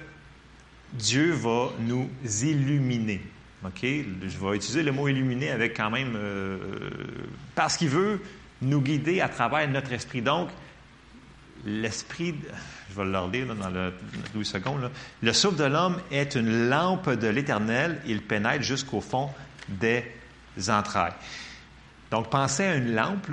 Dieu 0.93 1.31
va 1.31 1.71
nous 1.79 2.09
illuminer. 2.41 3.21
OK? 3.65 3.81
Je 3.81 4.37
vais 4.37 4.55
utiliser 4.55 4.83
le 4.83 4.91
mot 4.91 5.07
illuminer 5.07 5.49
avec 5.51 5.75
quand 5.75 5.89
même. 5.89 6.13
euh, 6.15 6.57
parce 7.55 7.77
qu'il 7.77 7.89
veut 7.89 8.21
nous 8.61 8.81
guider 8.81 9.21
à 9.21 9.29
travers 9.29 9.67
notre 9.67 9.91
esprit. 9.91 10.21
Donc, 10.21 10.49
l'esprit. 11.65 12.35
Je 12.89 12.95
vais 12.95 13.05
le 13.05 13.11
leur 13.11 13.27
lire 13.29 13.47
là, 13.47 13.55
dans 13.55 13.69
le 13.69 13.93
12 14.33 14.47
secondes. 14.47 14.91
Le 15.21 15.33
souffle 15.33 15.57
de 15.57 15.65
l'homme 15.65 15.99
est 16.11 16.35
une 16.35 16.69
lampe 16.69 17.09
de 17.09 17.27
l'éternel. 17.27 18.01
Il 18.05 18.21
pénètre 18.21 18.63
jusqu'au 18.63 19.01
fond 19.01 19.29
des 19.67 20.03
entrailles. 20.69 21.13
Donc, 22.11 22.29
pensez 22.29 22.63
à 22.63 22.75
une 22.75 22.95
lampe. 22.95 23.27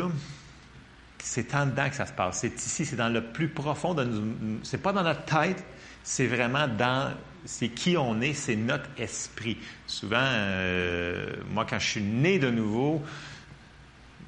C'est 1.19 1.55
en 1.55 1.67
dedans 1.67 1.89
que 1.89 1.97
ça 1.97 2.07
se 2.07 2.13
passe. 2.13 2.41
C'est 2.41 2.55
ici, 2.57 2.85
c'est 2.85 2.97
dans 2.97 3.09
le 3.09 3.23
plus 3.25 3.49
profond 3.49 3.95
de 3.95 4.05
nous. 4.05 4.61
C'est 4.63 4.83
pas 4.83 4.93
dans 4.93 5.03
notre 5.03 5.25
tête, 5.25 5.65
c'est 6.05 6.27
vraiment 6.27 6.69
dans. 6.69 7.13
C'est 7.47 7.69
qui 7.69 7.97
on 7.99 8.23
est, 8.23 8.33
c'est 8.33 8.57
notre 8.57 8.89
esprit. 8.97 9.59
Souvent, 9.87 10.17
euh, 10.19 11.27
moi, 11.51 11.67
quand 11.69 11.79
je 11.79 11.87
suis 11.87 12.01
né 12.01 12.39
de 12.39 12.49
nouveau, 12.49 13.03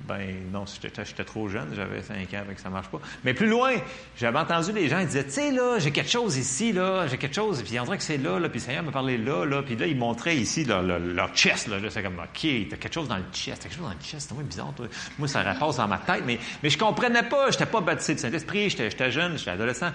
ben 0.06 0.50
non, 0.52 0.64
j'étais 0.66 1.24
trop 1.24 1.48
jeune, 1.48 1.68
j'avais 1.74 2.02
5 2.02 2.32
ans, 2.34 2.40
avec 2.40 2.58
ça 2.58 2.70
marche 2.70 2.88
pas. 2.88 3.00
Mais 3.24 3.34
plus 3.34 3.48
loin, 3.48 3.72
j'avais 4.16 4.38
entendu 4.38 4.72
les 4.72 4.88
gens 4.88 5.00
ils 5.00 5.06
disaient, 5.06 5.24
tu 5.24 5.30
sais 5.30 5.50
là, 5.50 5.78
j'ai 5.78 5.90
quelque 5.90 6.10
chose 6.10 6.36
ici 6.36 6.72
là, 6.72 7.06
j'ai 7.08 7.16
quelque 7.18 7.34
chose, 7.34 7.62
puis 7.62 7.80
on 7.80 7.84
dirait 7.84 7.96
que 7.96 8.04
c'est 8.04 8.18
là, 8.18 8.38
là, 8.38 8.48
puis 8.48 8.60
le 8.60 8.64
Seigneur 8.64 8.84
me 8.84 8.90
parlait 8.90 9.18
là, 9.18 9.44
là, 9.44 9.62
puis 9.62 9.74
là 9.74 9.86
ils 9.86 9.96
montraient 9.96 10.36
ici 10.36 10.64
leur, 10.64 10.82
leur, 10.82 11.34
chest 11.34 11.66
là, 11.66 11.80
là 11.80 11.90
c'est 11.90 12.02
comme 12.02 12.18
ok, 12.18 12.68
t'as 12.70 12.76
quelque 12.76 12.94
chose 12.94 13.08
dans 13.08 13.16
le 13.16 13.24
chest, 13.32 13.62
t'as 13.62 13.68
quelque 13.68 13.78
chose 13.78 13.88
dans 13.88 13.94
le 13.94 14.04
chest, 14.04 14.28
c'est 14.28 14.34
vraiment 14.34 14.48
bizarre 14.48 14.74
toi. 14.76 14.86
Moi 15.18 15.26
ça 15.26 15.42
repasse 15.42 15.76
dans 15.76 15.88
ma 15.88 15.98
tête, 15.98 16.22
mais 16.24 16.38
mais 16.62 16.70
je 16.70 16.78
comprenais 16.78 17.24
pas, 17.24 17.50
j'étais 17.50 17.66
pas 17.66 17.80
baptisé 17.80 18.14
du 18.14 18.20
Saint-Esprit, 18.20 18.70
j'étais 18.70 19.10
jeune, 19.10 19.38
j'étais 19.38 19.50
adolescent. 19.52 19.90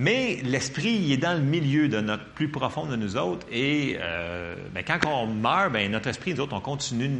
Mais 0.00 0.38
l'esprit, 0.44 0.92
il 0.92 1.12
est 1.12 1.16
dans 1.16 1.34
le 1.34 1.40
milieu 1.40 1.88
de 1.88 2.00
notre 2.00 2.24
plus 2.26 2.48
profond 2.48 2.86
de 2.86 2.94
nous 2.94 3.16
autres. 3.16 3.44
Et 3.50 3.96
euh, 3.98 4.54
ben, 4.72 4.84
quand 4.86 5.00
on 5.08 5.26
meurt, 5.26 5.72
ben, 5.72 5.90
notre 5.90 6.06
esprit, 6.06 6.34
nous 6.34 6.40
autres, 6.40 6.54
on 6.54 6.60
continue. 6.60 7.10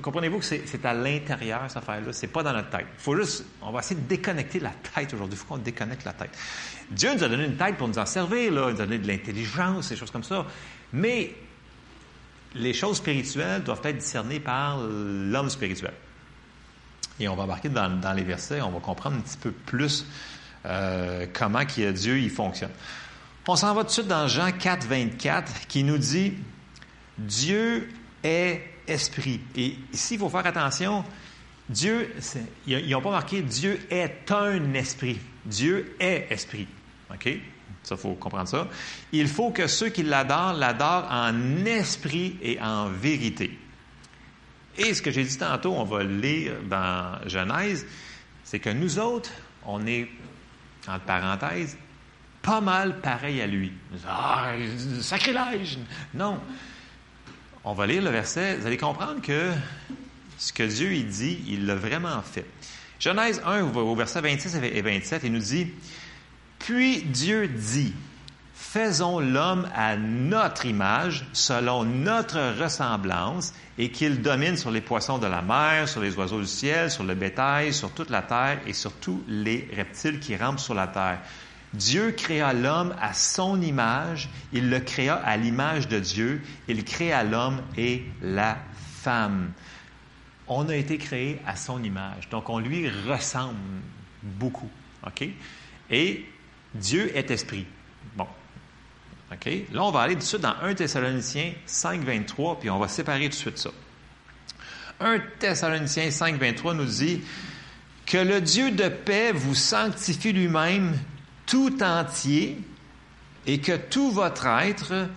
Comprenez-vous 0.00 0.38
que 0.38 0.46
c'est 0.46 0.84
à 0.86 0.94
l'intérieur, 0.94 1.64
cette 1.68 1.76
affaire-là. 1.76 2.14
C'est 2.14 2.28
pas 2.28 2.42
dans 2.42 2.54
notre 2.54 2.70
tête. 2.70 2.86
faut 2.96 3.14
juste. 3.14 3.44
On 3.60 3.70
va 3.70 3.80
essayer 3.80 4.00
de 4.00 4.06
déconnecter 4.06 4.60
la 4.60 4.70
tête 4.94 5.12
aujourd'hui. 5.12 5.36
Il 5.38 5.46
faut 5.46 5.54
qu'on 5.54 5.60
déconnecte 5.60 6.06
la 6.06 6.14
tête. 6.14 6.30
Dieu 6.90 7.14
nous 7.14 7.22
a 7.22 7.28
donné 7.28 7.44
une 7.44 7.56
tête 7.56 7.76
pour 7.76 7.88
nous 7.88 7.98
en 7.98 8.06
servir, 8.06 8.50
là. 8.52 8.68
Il 8.70 8.76
nous 8.76 8.80
a 8.80 8.86
donné 8.86 8.98
de 8.98 9.06
l'intelligence, 9.06 9.90
des 9.90 9.96
choses 9.96 10.10
comme 10.10 10.24
ça. 10.24 10.46
Mais 10.94 11.34
les 12.54 12.72
choses 12.72 12.96
spirituelles 12.96 13.62
doivent 13.62 13.84
être 13.84 13.98
discernées 13.98 14.40
par 14.40 14.78
l'homme 14.78 15.50
spirituel. 15.50 15.92
Et 17.20 17.28
on 17.28 17.36
va 17.36 17.42
embarquer 17.42 17.68
dans 17.68 18.16
les 18.16 18.24
versets, 18.24 18.62
on 18.62 18.70
va 18.70 18.80
comprendre 18.80 19.16
un 19.16 19.20
petit 19.20 19.36
peu 19.36 19.50
plus 19.50 20.06
euh, 20.66 21.26
comment 21.32 21.64
Dieu 21.64 22.18
il 22.18 22.30
fonctionne. 22.30 22.70
On 23.48 23.56
s'en 23.56 23.74
va 23.74 23.82
tout 23.82 23.88
de 23.88 23.92
suite 23.92 24.08
dans 24.08 24.26
Jean 24.26 24.50
4, 24.50 24.86
24, 24.86 25.66
qui 25.68 25.84
nous 25.84 25.98
dit 25.98 26.34
Dieu 27.16 27.88
est 28.24 28.62
esprit. 28.88 29.40
Et 29.56 29.76
ici, 29.92 30.14
il 30.14 30.20
faut 30.20 30.28
faire 30.28 30.46
attention. 30.46 31.04
Dieu, 31.68 32.12
ils 32.66 32.88
n'ont 32.90 33.00
pas 33.00 33.10
marqué 33.10 33.42
Dieu 33.42 33.80
est 33.90 34.30
un 34.30 34.74
esprit. 34.74 35.18
Dieu 35.44 35.96
est 36.00 36.26
esprit. 36.30 36.66
OK? 37.12 37.28
Ça, 37.82 37.96
faut 37.96 38.14
comprendre 38.14 38.48
ça. 38.48 38.68
Il 39.12 39.28
faut 39.28 39.50
que 39.50 39.68
ceux 39.68 39.90
qui 39.90 40.02
l'adorent 40.02 40.54
l'adorent 40.54 41.06
en 41.08 41.64
esprit 41.64 42.36
et 42.42 42.60
en 42.60 42.88
vérité. 42.88 43.56
Et 44.78 44.92
ce 44.92 45.00
que 45.00 45.10
j'ai 45.10 45.24
dit 45.24 45.38
tantôt, 45.38 45.72
on 45.72 45.84
va 45.84 46.02
lire 46.02 46.54
dans 46.68 47.18
Genèse, 47.26 47.86
c'est 48.44 48.58
que 48.58 48.70
nous 48.70 48.98
autres, 48.98 49.30
on 49.64 49.86
est, 49.86 50.08
entre 50.88 51.04
parenthèses, 51.04 51.76
pas 52.42 52.60
mal 52.60 53.00
pareil 53.00 53.40
à 53.40 53.46
lui. 53.46 53.72
Ah, 54.06 54.52
sacrilège! 55.00 55.78
Non. 56.14 56.40
On 57.64 57.72
va 57.72 57.86
lire 57.86 58.02
le 58.02 58.10
verset, 58.10 58.56
vous 58.56 58.66
allez 58.66 58.76
comprendre 58.76 59.20
que 59.20 59.52
ce 60.38 60.52
que 60.52 60.62
Dieu 60.62 60.92
il 60.92 61.08
dit, 61.08 61.42
il 61.48 61.66
l'a 61.66 61.74
vraiment 61.74 62.22
fait. 62.22 62.46
Genèse 62.98 63.42
1, 63.44 63.62
au 63.74 63.94
verset 63.94 64.20
26 64.20 64.56
et 64.56 64.82
27, 64.82 65.22
il 65.24 65.32
nous 65.32 65.40
dit 65.40 65.68
Puis 66.58 67.02
Dieu 67.02 67.48
dit 67.48 67.92
Faisons 68.76 69.20
l'homme 69.20 69.66
à 69.74 69.96
notre 69.96 70.66
image, 70.66 71.24
selon 71.32 71.84
notre 71.84 72.60
ressemblance, 72.60 73.54
et 73.78 73.90
qu'il 73.90 74.20
domine 74.20 74.58
sur 74.58 74.70
les 74.70 74.82
poissons 74.82 75.16
de 75.16 75.26
la 75.26 75.40
mer, 75.40 75.88
sur 75.88 76.02
les 76.02 76.14
oiseaux 76.16 76.42
du 76.42 76.46
ciel, 76.46 76.90
sur 76.90 77.02
le 77.02 77.14
bétail, 77.14 77.72
sur 77.72 77.90
toute 77.92 78.10
la 78.10 78.20
terre 78.20 78.60
et 78.66 78.74
sur 78.74 78.92
tous 78.92 79.24
les 79.28 79.66
reptiles 79.74 80.20
qui 80.20 80.36
rampent 80.36 80.60
sur 80.60 80.74
la 80.74 80.88
terre. 80.88 81.20
Dieu 81.72 82.10
créa 82.10 82.52
l'homme 82.52 82.94
à 83.00 83.14
son 83.14 83.62
image, 83.62 84.28
il 84.52 84.68
le 84.68 84.80
créa 84.80 85.14
à 85.14 85.38
l'image 85.38 85.88
de 85.88 85.98
Dieu, 85.98 86.42
il 86.68 86.84
créa 86.84 87.24
l'homme 87.24 87.62
et 87.78 88.04
la 88.20 88.58
femme. 89.00 89.52
On 90.48 90.68
a 90.68 90.76
été 90.76 90.98
créé 90.98 91.40
à 91.46 91.56
son 91.56 91.82
image, 91.82 92.28
donc 92.28 92.50
on 92.50 92.58
lui 92.58 92.90
ressemble 93.08 93.56
beaucoup. 94.22 94.70
Et 95.88 96.26
Dieu 96.74 97.16
est 97.16 97.30
esprit. 97.30 97.66
Là, 99.30 99.84
on 99.84 99.90
va 99.90 100.00
aller 100.00 100.14
tout 100.14 100.20
de 100.20 100.24
suite 100.24 100.42
dans 100.42 100.54
1 100.62 100.74
Thessaloniciens 100.74 101.52
5, 101.66 102.02
23, 102.02 102.60
puis 102.60 102.70
on 102.70 102.78
va 102.78 102.88
séparer 102.88 103.24
tout 103.24 103.30
de 103.30 103.34
suite 103.34 103.58
ça. 103.58 103.70
1 105.00 105.18
Thessaloniciens 105.38 106.10
5, 106.10 106.38
23 106.38 106.74
nous 106.74 106.84
dit 106.84 107.22
que 108.06 108.18
le 108.18 108.40
Dieu 108.40 108.70
de 108.70 108.88
paix 108.88 109.32
vous 109.32 109.54
sanctifie 109.54 110.32
lui-même 110.32 110.96
tout 111.44 111.82
entier 111.82 112.58
et 113.46 113.60
que 113.60 113.76
tout 113.76 114.10
votre 114.10 114.46
être, 114.46 115.08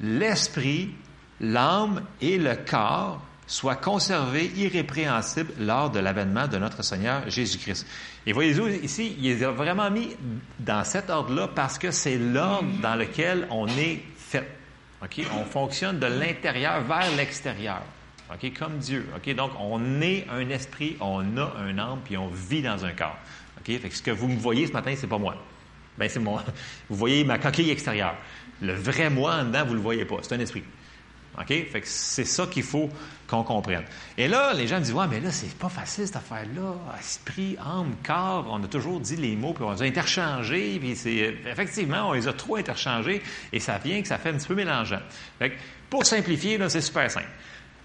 l'esprit, 0.00 0.90
l'âme 1.40 2.02
et 2.20 2.38
le 2.38 2.56
corps 2.56 3.20
soient 3.52 3.76
conservés 3.76 4.50
irrépréhensibles 4.56 5.52
lors 5.58 5.90
de 5.90 5.98
l'avènement 5.98 6.48
de 6.48 6.56
notre 6.56 6.82
Seigneur 6.82 7.28
Jésus-Christ. 7.28 7.86
Et 8.24 8.32
voyez-vous, 8.32 8.68
ici, 8.68 9.14
il 9.18 9.24
les 9.24 9.44
a 9.44 9.50
vraiment 9.50 9.90
mis 9.90 10.16
dans 10.58 10.84
cet 10.84 11.10
ordre-là 11.10 11.48
parce 11.54 11.78
que 11.78 11.90
c'est 11.90 12.16
l'ordre 12.16 12.70
dans 12.80 12.94
lequel 12.94 13.46
on 13.50 13.66
est 13.68 14.02
fait. 14.16 14.48
On 15.34 15.44
fonctionne 15.44 15.98
de 15.98 16.06
l'intérieur 16.06 16.80
vers 16.84 17.14
l'extérieur. 17.14 17.82
OK? 18.32 18.52
Comme 18.58 18.78
Dieu. 18.78 19.06
Donc, 19.36 19.50
on 19.60 20.00
est 20.00 20.26
un 20.32 20.48
esprit, 20.48 20.96
on 21.00 21.36
a 21.36 21.52
un 21.58 21.76
âme, 21.76 22.00
puis 22.02 22.16
on 22.16 22.28
vit 22.28 22.62
dans 22.62 22.86
un 22.86 22.92
corps. 22.92 23.18
Fait 23.64 23.78
que 23.78 23.94
ce 23.94 24.02
que 24.02 24.10
vous 24.10 24.28
me 24.28 24.38
voyez 24.38 24.66
ce 24.66 24.72
matin, 24.72 24.94
c'est 24.96 25.06
pas 25.06 25.18
moi. 25.18 25.36
Ben, 25.98 26.08
c'est 26.08 26.20
moi. 26.20 26.42
Vous 26.88 26.96
voyez 26.96 27.22
ma 27.22 27.38
coquille 27.38 27.70
extérieure. 27.70 28.14
Le 28.62 28.72
vrai 28.72 29.10
moi 29.10 29.34
en 29.34 29.44
dedans, 29.44 29.66
vous 29.66 29.74
le 29.74 29.80
voyez 29.80 30.06
pas. 30.06 30.16
C'est 30.22 30.34
un 30.34 30.40
esprit. 30.40 30.62
OK? 31.38 31.48
Fait 31.48 31.80
que 31.80 31.88
c'est 31.88 32.24
ça 32.24 32.46
qu'il 32.46 32.62
faut 32.62 32.90
qu'on 33.26 33.42
comprenne. 33.42 33.84
Et 34.18 34.28
là, 34.28 34.52
les 34.52 34.66
gens 34.66 34.78
disent, 34.78 34.92
ouais, 34.92 35.06
mais 35.08 35.20
là, 35.20 35.30
c'est 35.30 35.56
pas 35.56 35.70
facile 35.70 36.06
cette 36.06 36.16
affaire-là. 36.16 36.74
Esprit, 36.98 37.56
âme, 37.58 37.94
corps, 38.04 38.46
on 38.50 38.62
a 38.62 38.68
toujours 38.68 39.00
dit 39.00 39.16
les 39.16 39.34
mots, 39.34 39.54
puis 39.54 39.64
on 39.64 39.72
les 39.72 39.82
a 39.82 39.84
interchangés, 39.86 40.78
puis 40.78 40.94
c'est, 40.94 41.34
effectivement, 41.46 42.10
on 42.10 42.12
les 42.12 42.28
a 42.28 42.32
trop 42.34 42.56
interchangés, 42.56 43.22
et 43.52 43.60
ça 43.60 43.78
vient 43.78 44.02
que 44.02 44.08
ça 44.08 44.18
fait 44.18 44.30
un 44.30 44.34
petit 44.34 44.48
peu 44.48 44.54
mélangeant. 44.54 45.00
Fait 45.38 45.50
que, 45.50 45.56
pour 45.88 46.04
simplifier, 46.04 46.58
là, 46.58 46.68
c'est 46.68 46.82
super 46.82 47.10
simple. 47.10 47.30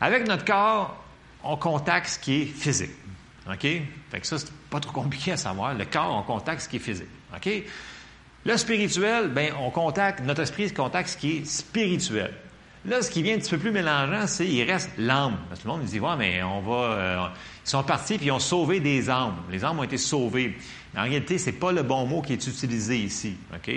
Avec 0.02 0.28
notre 0.28 0.44
corps, 0.44 1.02
on 1.44 1.56
contacte 1.56 2.08
ce 2.08 2.20
qui 2.20 2.42
est 2.42 2.46
physique. 2.46 2.92
OK? 3.50 3.62
Fait 3.62 4.20
que 4.20 4.28
ça, 4.28 4.38
c'est 4.38 4.52
pas 4.70 4.82
trop 4.82 4.92
compliqué 4.92 5.32
à 5.32 5.38
savoir. 5.38 5.74
Le 5.74 5.86
corps, 5.86 6.14
on 6.14 6.24
contacte 6.24 6.62
ce 6.62 6.70
qui 6.70 6.76
est 6.76 6.80
physique. 6.80 7.08
OK? 7.34 7.50
Le 8.46 8.58
spirituel, 8.58 9.30
ben, 9.30 9.54
on 9.60 9.72
contacte, 9.72 10.22
notre 10.22 10.42
esprit 10.42 10.72
contacte 10.74 11.10
ce 11.10 11.18
qui 11.18 11.38
est 11.38 11.46
spirituel. 11.46 12.34
Là, 12.86 13.02
ce 13.02 13.10
qui 13.12 13.22
vient 13.22 13.36
un 13.36 13.40
petit 13.40 13.50
peu 13.52 13.58
plus 13.58 13.72
mélangeant, 13.72 14.28
c'est 14.28 14.48
il 14.48 14.64
reste 14.64 14.92
l'âme. 14.98 15.38
Tout 15.52 15.62
le 15.66 15.72
monde 15.72 15.82
me 15.82 15.88
dit, 15.88 16.00
ouais, 16.00 16.16
mais 16.18 16.42
on 16.44 16.62
va, 16.62 16.76
euh, 16.94 17.28
ils 17.66 17.70
sont 17.70 17.84
partis 17.84 18.18
puis 18.18 18.28
ils 18.28 18.32
ont 18.32 18.40
sauvé 18.40 18.80
des 18.80 19.10
âmes. 19.10 19.36
Les 19.52 19.66
âmes 19.66 19.80
ont 19.80 19.84
été 19.84 19.98
sauvées. 19.98 20.56
Mais 20.94 21.02
en 21.02 21.04
réalité, 21.04 21.38
c'est 21.38 21.52
pas 21.54 21.72
le 21.74 21.84
bon 21.84 22.06
mot 22.06 22.22
qui 22.22 22.34
est 22.34 22.48
utilisé 22.48 22.98
ici. 22.98 23.36
Ok? 23.54 23.70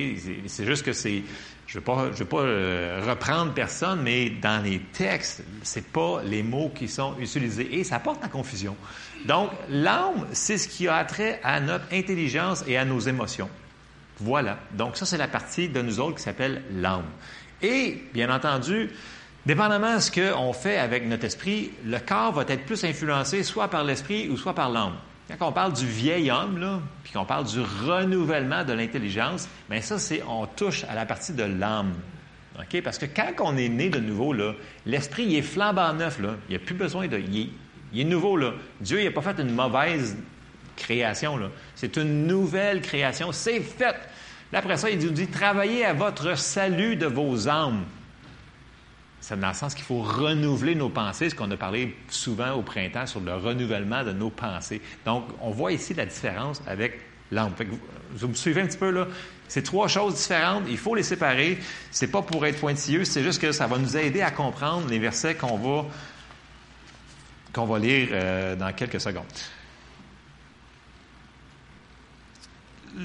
C'est- 0.47 0.65
juste 0.65 0.85
que 0.85 0.93
c'est, 0.93 1.25
je 1.67 1.79
veux 1.79 1.85
pas, 1.85 2.11
je 2.13 2.19
veux 2.19 2.25
pas 2.25 2.43
euh, 2.43 3.03
reprendre 3.05 3.53
personne, 3.53 4.01
mais 4.03 4.31
dans 4.31 4.63
les 4.63 4.79
textes, 4.79 5.43
c'est 5.63 5.87
pas 5.93 6.21
les 6.25 6.45
mots 6.45 6.71
qui 6.73 6.87
sont 6.87 7.17
utilisés 7.19 7.79
et 7.81 7.85
ça 7.85 7.99
porte 7.99 8.23
à 8.23 8.29
confusion. 8.29 8.77
Donc, 9.27 9.51
l'âme, 9.69 10.27
c'est 10.33 10.57
ce 10.57 10.69
qui 10.69 10.87
a 10.87 11.05
trait 11.05 11.41
à 11.43 11.59
notre 11.61 11.87
intelligence 11.93 12.63
et 12.69 12.77
à 12.77 12.85
nos 12.85 13.01
émotions. 13.01 13.51
Voilà. 14.21 14.59
Donc, 14.73 14.97
ça, 14.97 15.05
c'est 15.07 15.17
la 15.19 15.29
partie 15.29 15.69
de 15.69 15.83
nous 15.83 15.99
autres 15.99 16.17
qui 16.19 16.23
s'appelle 16.23 16.63
l'âme. 16.73 17.07
Et, 17.63 18.03
bien 18.13 18.35
entendu, 18.35 18.91
dépendamment 19.47 19.97
de 19.97 20.01
ce 20.01 20.11
qu'on 20.11 20.53
fait 20.53 20.79
avec 20.79 21.07
notre 21.07 21.25
esprit, 21.25 21.71
le 21.85 21.99
corps 21.99 22.33
va 22.33 22.43
être 22.49 22.65
plus 22.65 22.85
influencé 22.85 23.43
soit 23.43 23.69
par 23.69 23.85
l'esprit 23.85 24.29
ou 24.29 24.37
soit 24.37 24.55
par 24.55 24.71
l'âme. 24.71 24.97
Quand 25.39 25.49
on 25.49 25.53
parle 25.53 25.73
du 25.73 25.87
vieil 25.87 26.31
homme, 26.31 26.59
là, 26.59 26.81
puis 27.05 27.13
qu'on 27.13 27.25
parle 27.25 27.45
du 27.45 27.61
renouvellement 27.61 28.65
de 28.65 28.73
l'intelligence, 28.73 29.49
bien 29.69 29.81
ça, 29.81 29.99
c'est 29.99 30.23
on 30.27 30.47
touche 30.47 30.85
à 30.85 30.95
la 30.95 31.07
partie 31.07 31.33
de 31.33 31.45
l'âme. 31.45 31.93
Parce 32.85 32.99
que 32.99 33.07
quand 33.07 33.33
on 33.41 33.57
est 33.57 33.69
né 33.69 33.89
de 33.89 34.01
nouveau, 34.01 34.35
l'esprit, 34.87 35.25
il 35.25 35.37
est 35.37 35.43
flambant 35.43 35.93
neuf. 35.93 36.21
Là. 36.21 36.37
Il 36.49 36.51
n'y 36.51 36.57
a 36.57 36.65
plus 36.65 36.75
besoin 36.75 37.07
de. 37.07 37.19
Il 37.19 38.01
est, 38.01 38.05
nouveau. 38.05 38.37
Là. 38.37 38.53
Dieu, 38.81 39.03
n'a 39.03 39.11
pas 39.11 39.23
fait 39.23 39.41
une 39.41 39.55
mauvaise 39.55 40.17
création. 40.77 41.39
C'est 41.75 41.97
une 41.97 42.27
nouvelle 42.27 42.81
création. 42.81 43.33
C'est 43.33 43.61
fait. 43.61 43.97
Là, 44.53 44.59
après 44.59 44.77
ça, 44.77 44.91
il 44.91 44.99
nous 44.99 45.11
dit 45.11 45.29
travaillez 45.29 45.85
à 45.85 45.93
votre 45.93 46.37
salut 46.37 46.97
de 46.97 47.07
vos 47.07 47.49
âmes. 47.49 47.85
C'est 49.21 49.39
dans 49.39 49.49
le 49.49 49.55
sens 49.55 49.75
qu'il 49.75 49.85
faut 49.85 50.01
renouveler 50.01 50.75
nos 50.75 50.89
pensées, 50.89 51.31
ce 51.31 51.35
qu'on 51.35 51.51
a 51.51 51.57
parlé 51.57 51.95
souvent 52.09 52.53
au 52.53 52.63
printemps 52.63 53.07
sur 53.07 53.21
le 53.21 53.35
renouvellement 53.35 54.03
de 54.03 54.13
nos 54.13 54.31
pensées. 54.31 54.81
Donc, 55.05 55.25
on 55.41 55.51
voit 55.51 55.73
ici 55.73 55.95
la 55.95 56.07
différence 56.07 56.63
avec 56.67 57.01
l'âme. 57.31 57.53
Vous 58.13 58.29
me 58.29 58.35
suivez 58.35 58.63
un 58.63 58.67
petit 58.67 58.79
peu 58.79 58.91
là? 58.91 59.07
C'est 59.47 59.63
trois 59.63 59.89
choses 59.89 60.15
différentes. 60.15 60.65
Il 60.69 60.79
faut 60.79 60.95
les 60.95 61.03
séparer. 61.03 61.59
C'est 61.91 62.11
pas 62.11 62.23
pour 62.23 62.47
être 62.47 62.59
pointilleux, 62.59 63.05
c'est 63.05 63.23
juste 63.23 63.41
que 63.41 63.53
ça 63.53 63.67
va 63.67 63.79
nous 63.79 63.97
aider 63.97 64.23
à 64.23 64.31
comprendre 64.31 64.89
les 64.89 64.99
versets 64.99 65.35
qu'on 65.35 65.59
va, 65.59 65.87
qu'on 67.53 67.67
va 67.67 67.79
lire 67.79 68.09
euh, 68.13 68.57
dans 68.57 68.73
quelques 68.73 69.01
secondes. 69.01 69.25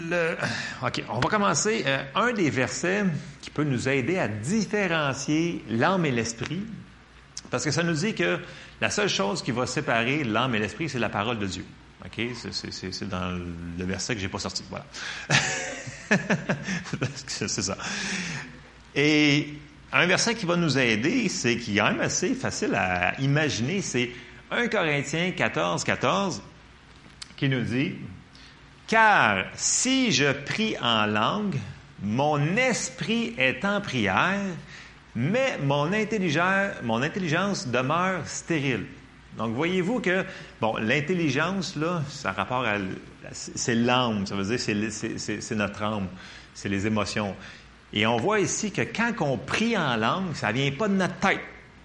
Le- 0.09 0.35
OK, 0.85 1.03
on 1.09 1.19
va 1.19 1.29
commencer. 1.29 1.83
Euh, 1.85 2.03
un 2.15 2.33
des 2.33 2.49
versets 2.49 3.03
qui 3.41 3.49
peut 3.49 3.63
nous 3.63 3.87
aider 3.87 4.17
à 4.17 4.27
différencier 4.27 5.63
l'âme 5.69 6.05
et 6.05 6.11
l'esprit, 6.11 6.61
parce 7.49 7.63
que 7.63 7.71
ça 7.71 7.83
nous 7.83 7.93
dit 7.93 8.13
que 8.13 8.39
la 8.81 8.89
seule 8.89 9.07
chose 9.09 9.41
qui 9.41 9.51
va 9.51 9.65
séparer 9.65 10.23
l'âme 10.23 10.53
et 10.55 10.59
l'esprit, 10.59 10.89
c'est 10.89 10.99
la 10.99 11.09
parole 11.09 11.39
de 11.39 11.45
Dieu. 11.45 11.65
OK? 12.03 12.21
C'est- 12.51 13.05
dans 13.09 13.39
le 13.77 13.85
verset 13.85 14.15
que 14.15 14.21
j'ai 14.21 14.27
pas 14.27 14.39
sorti. 14.39 14.63
Voilà. 14.69 14.85
c'est 17.27 17.47
ça. 17.47 17.77
Et 18.93 19.53
un 19.93 20.05
verset 20.07 20.35
qui 20.35 20.45
va 20.45 20.55
nous 20.57 20.77
aider, 20.77 21.29
c'est 21.29 21.57
qui 21.57 21.75
est 21.77 21.79
quand 21.79 21.91
même 21.91 22.01
assez 22.01 22.33
facile 22.35 22.75
à 22.75 23.19
imaginer, 23.21 23.81
c'est 23.81 24.09
1 24.51 24.67
Corinthiens 24.67 25.31
14, 25.31 25.83
14, 25.83 26.41
qui 27.37 27.49
nous 27.49 27.61
dit 27.61 27.95
car 28.87 29.45
si 29.55 30.11
je 30.11 30.31
prie 30.31 30.75
en 30.81 31.05
langue, 31.05 31.55
mon 32.01 32.55
esprit 32.57 33.33
est 33.37 33.63
en 33.65 33.81
prière, 33.81 34.39
mais 35.15 35.57
mon 35.63 35.91
intelligence, 35.93 37.67
demeure 37.67 38.27
stérile. 38.27 38.85
Donc, 39.37 39.53
voyez-vous 39.53 39.99
que, 39.99 40.23
bon, 40.61 40.77
l'intelligence, 40.77 41.75
là, 41.75 42.01
ça 42.09 42.31
à. 42.37 42.77
C'est 43.31 43.75
l'âme, 43.75 44.25
ça 44.25 44.35
veut 44.35 44.43
dire 44.45 44.59
c'est, 44.59 44.89
c'est- 45.41 45.55
notre 45.55 45.83
âme, 45.83 46.07
c'est 46.53 46.69
les 46.69 46.85
émotions. 46.87 47.35
Et 47.91 48.05
on 48.05 48.17
voit 48.17 48.39
ici 48.39 48.71
que 48.71 48.81
quand 48.81 49.13
on 49.21 49.37
prie 49.37 49.77
en 49.77 49.95
langue, 49.97 50.33
ça 50.35 50.51
vient 50.51 50.71
pas 50.71 50.87
de 50.87 50.93
notre 50.93 51.15
tête. 51.15 51.41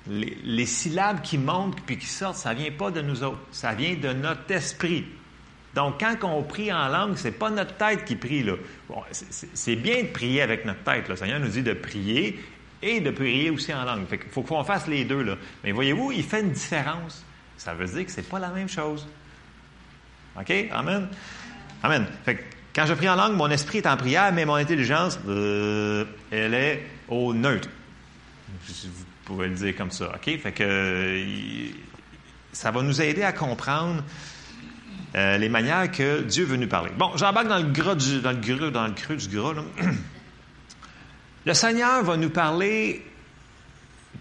Les, 0.07 0.37
les 0.45 0.67
syllabes 0.67 1.23
qui 1.23 1.39
montent 1.39 1.81
puis 1.87 1.99
qui 1.99 2.07
sortent, 2.07 2.37
ça 2.37 2.53
vient 2.55 2.71
pas 2.73 2.91
de 2.91 3.01
nous 3.01 3.23
autres, 3.23 3.41
ça 3.53 3.73
vient 3.75 3.95
de 3.95 4.13
notre 4.13 4.51
esprit. 4.51 5.07
Donc, 5.75 6.01
quand 6.01 6.17
on 6.25 6.43
prie 6.43 6.73
en 6.73 6.89
langue, 6.89 7.17
c'est 7.17 7.31
pas 7.33 7.51
notre 7.51 7.75
tête 7.77 8.05
qui 8.05 8.17
prie. 8.17 8.43
Là. 8.43 8.55
C'est- 9.13 9.77
bien 9.77 10.03
de 10.03 10.09
prier 10.09 10.43
avec 10.43 10.65
notre 10.65 10.83
tête. 10.83 11.09
Le 11.09 11.17
Seigneur 11.17 11.39
nous 11.39 11.49
dit 11.49 11.63
de 11.63 11.75
prier 11.75 12.41
et 12.83 13.01
de 13.01 13.11
prier 13.11 13.51
aussi 13.51 13.73
en 13.73 13.85
langue. 13.85 14.07
Fait 14.09 14.21
faut 14.31 14.43
qu'on 14.43 14.65
fasse 14.65 14.89
les 14.89 15.05
deux. 15.05 15.23
Là. 15.23 15.37
Mais 15.63 15.71
voyez-vous, 15.73 16.11
il 16.13 16.25
fait 16.25 16.41
une 16.41 16.51
différence. 16.51 17.25
Ça 17.57 17.75
veut 17.75 17.87
dire 17.87 18.05
que 18.05 18.11
c'est 18.11 18.29
pas 18.29 18.39
la 18.39 18.49
même 18.49 18.69
chose. 18.69 19.07
OK? 20.39 20.53
Amen? 20.73 21.09
Amen. 21.83 22.07
Quand 22.75 22.87
je 22.87 22.95
prie 22.95 23.09
en 23.09 23.17
langue, 23.17 23.37
mon 23.37 23.51
esprit 23.51 23.79
est 23.79 23.87
en 23.87 23.97
prière, 23.97 24.33
mais 24.33 24.45
mon 24.45 24.55
intelligence, 24.55 25.19
euh, 25.29 26.05
elle 26.31 26.55
est 26.55 26.87
au 27.09 27.33
neutre. 27.35 27.69
Vous 28.67 29.05
pouvez 29.25 29.49
le 29.49 29.55
dire 29.55 29.77
comme 29.77 29.91
ça. 29.91 30.13
OK? 30.15 30.39
Fait 30.41 30.53
que 30.53 31.25
ça 32.53 32.71
va 32.71 32.83
nous 32.83 33.01
aider 33.01 33.23
à 33.23 33.33
comprendre 33.33 34.03
euh, 35.15 35.39
les 35.39 35.49
manières 35.49 35.91
que 35.91 36.21
Dieu 36.23 36.45
veut 36.45 36.57
nous 36.57 36.69
parler. 36.69 36.93
Bon, 36.97 37.17
j'embarque 37.17 37.49
dans 37.49 37.59
le 37.59 37.71
gras 37.71 37.95
du, 37.95 38.21
dans 38.21 38.31
le 38.33 38.37
gras, 38.37 38.71
dans 38.71 38.87
le 38.87 38.93
creux 38.93 39.17
du 39.17 39.29
gras. 39.29 39.55
Le 41.47 41.55
Seigneur 41.55 42.05
va 42.05 42.19
nous 42.19 42.29
parler 42.29 43.03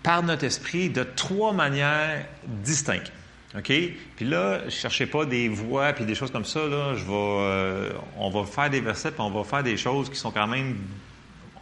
par 0.03 0.23
notre 0.23 0.45
esprit 0.45 0.89
de 0.89 1.03
trois 1.03 1.51
manières 1.51 2.25
distinctes. 2.45 3.11
OK? 3.57 3.65
Puis 3.65 4.25
là, 4.25 4.61
ne 4.65 4.69
cherchez 4.69 5.05
pas 5.05 5.25
des 5.25 5.49
voix 5.49 5.91
puis 5.93 6.05
des 6.05 6.15
choses 6.15 6.31
comme 6.31 6.45
ça. 6.45 6.65
Là. 6.65 6.95
Euh, 7.09 7.91
on 8.17 8.29
va 8.29 8.45
faire 8.45 8.69
des 8.69 8.79
versets 8.79 9.11
puis 9.11 9.21
on 9.21 9.31
va 9.31 9.43
faire 9.43 9.63
des 9.63 9.75
choses 9.75 10.09
qui 10.09 10.15
sont 10.15 10.31
quand 10.31 10.47
même. 10.47 10.77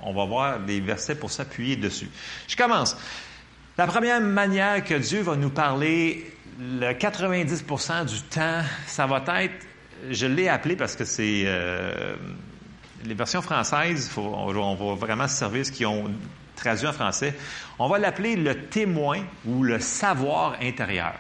On 0.04 0.14
va 0.14 0.26
voir 0.26 0.60
des 0.60 0.80
versets 0.80 1.16
pour 1.16 1.32
s'appuyer 1.32 1.76
dessus. 1.76 2.10
Je 2.48 2.56
commence. 2.56 2.96
La 3.78 3.88
première 3.88 4.22
manière 4.22 4.84
que 4.84 4.94
Dieu 4.96 5.22
va 5.22 5.36
nous 5.36 5.50
parler, 5.50 6.37
le 6.60 6.93
90% 6.93 8.05
du 8.05 8.22
temps, 8.24 8.62
ça 8.88 9.05
va 9.05 9.24
être, 9.43 9.66
je 10.10 10.26
l'ai 10.26 10.49
appelé 10.49 10.76
parce 10.76 10.95
que 10.95 11.05
c'est 11.05 11.43
euh, 11.45 12.16
les 13.05 13.14
versions 13.14 13.41
françaises, 13.41 14.12
on, 14.18 14.76
va 14.76 14.95
vraiment 14.95 15.28
se 15.28 15.36
servir 15.36 15.66
ce 15.66 15.72
qu'ils 15.72 15.86
ont 15.88 16.12
traduit 16.55 16.88
en 16.88 16.93
français. 16.93 17.36
On 17.78 17.88
va 17.88 17.99
l'appeler 17.99 18.36
le 18.36 18.66
témoin 18.68 19.24
ou 19.45 19.64
le 19.64 19.80
savoir 19.80 20.58
intérieur. 20.62 21.14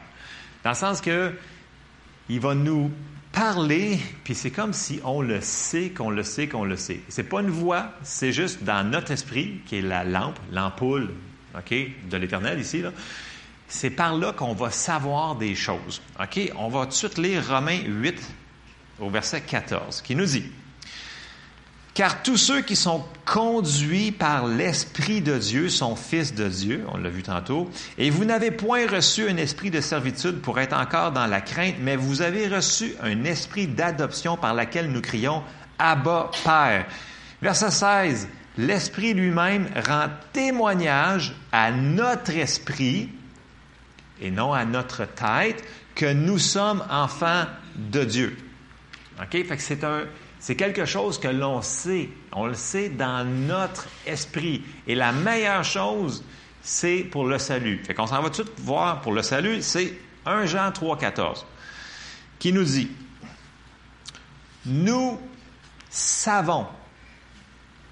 Dans 0.63 0.71
le 0.71 0.75
sens 0.75 1.01
que 1.01 1.33
il 2.29 2.39
va 2.39 2.55
nous 2.55 2.91
parler, 3.31 3.99
puis 4.23 4.33
c'est 4.33 4.51
comme 4.51 4.73
si 4.73 4.99
on 5.05 5.21
le 5.21 5.39
sait, 5.41 5.91
qu'on 5.91 6.09
le 6.09 6.23
sait, 6.23 6.47
qu'on 6.47 6.65
le 6.65 6.75
sait. 6.75 6.99
C'est 7.07 7.23
pas 7.23 7.41
une 7.41 7.51
voix, 7.51 7.91
c'est 8.01 8.31
juste 8.31 8.63
dans 8.63 8.83
notre 8.89 9.11
esprit, 9.11 9.61
qui 9.67 9.77
est 9.77 9.81
la 9.81 10.03
lampe, 10.03 10.39
l'ampoule, 10.51 11.13
OK, 11.55 11.73
de 12.09 12.17
l'éternel 12.17 12.59
ici. 12.59 12.83
C'est 13.67 13.89
par 13.89 14.15
là 14.15 14.33
qu'on 14.33 14.53
va 14.53 14.71
savoir 14.71 15.35
des 15.35 15.55
choses. 15.55 16.01
OK? 16.19 16.51
On 16.57 16.69
va 16.69 16.81
tout 16.83 16.89
de 16.89 16.93
suite 16.93 17.17
lire 17.17 17.47
Romains 17.47 17.81
8 17.85 18.15
au 18.99 19.09
verset 19.09 19.41
14, 19.41 20.01
qui 20.01 20.15
nous 20.15 20.25
dit 20.25 20.45
car 21.97 22.21
tous 22.21 22.37
ceux 22.37 22.61
qui 22.61 22.75
sont 22.75 23.03
conduits 23.25 24.11
par 24.11 24.45
l'Esprit 24.45 25.19
de 25.19 25.35
Dieu 25.39 25.67
sont 25.67 25.95
fils 25.95 26.35
de 26.35 26.47
Dieu, 26.47 26.85
on 26.93 26.97
l'a 26.97 27.09
vu 27.09 27.23
tantôt, 27.23 27.71
et 27.97 28.11
vous 28.11 28.23
n'avez 28.23 28.51
point 28.51 28.85
reçu 28.85 29.27
un 29.27 29.37
esprit 29.37 29.71
de 29.71 29.81
servitude 29.81 30.39
pour 30.41 30.59
être 30.59 30.77
encore 30.77 31.11
dans 31.11 31.25
la 31.25 31.41
crainte, 31.41 31.77
mais 31.81 31.95
vous 31.95 32.21
avez 32.21 32.49
reçu 32.49 32.93
un 33.01 33.23
esprit 33.23 33.65
d'adoption 33.65 34.37
par 34.37 34.53
laquelle 34.53 34.91
nous 34.91 35.01
crions 35.01 35.41
Abba 35.79 36.29
Père. 36.43 36.85
Verset 37.41 37.71
16, 37.71 38.27
l'Esprit 38.59 39.15
lui-même 39.15 39.67
rend 39.87 40.09
témoignage 40.33 41.33
à 41.51 41.71
notre 41.71 42.37
esprit, 42.37 43.09
et 44.21 44.31
non 44.31 44.53
à 44.53 44.65
notre 44.65 45.05
tête, 45.05 45.63
que 45.95 46.11
nous 46.11 46.39
sommes 46.39 46.83
enfants 46.89 47.45
de 47.75 48.03
Dieu. 48.03 48.37
OK? 49.19 49.31
Fait 49.31 49.57
que 49.57 49.61
c'est 49.61 49.83
un, 49.83 50.03
quelque 50.55 50.85
chose 50.85 51.19
que 51.19 51.27
l'on 51.27 51.61
sait. 51.61 52.09
On 52.31 52.45
le 52.45 52.53
sait 52.53 52.89
dans 52.89 53.25
notre 53.25 53.87
esprit. 54.05 54.63
Et 54.85 54.95
la 54.95 55.11
meilleure 55.11 55.63
chose, 55.63 56.23
c'est 56.61 56.99
pour 56.99 57.25
le 57.25 57.39
salut. 57.39 57.81
Fait 57.85 57.93
qu'on 57.93 58.07
s'en 58.07 58.21
va 58.21 58.29
tout 58.29 58.45
voir 58.57 59.01
pour 59.01 59.13
le 59.13 59.21
salut, 59.21 59.61
c'est 59.61 59.97
1 60.25 60.45
Jean 60.45 60.71
3, 60.71 60.97
14, 60.97 61.45
qui 62.37 62.51
nous 62.51 62.63
dit, 62.63 62.91
nous 64.65 65.19
savons, 65.89 66.67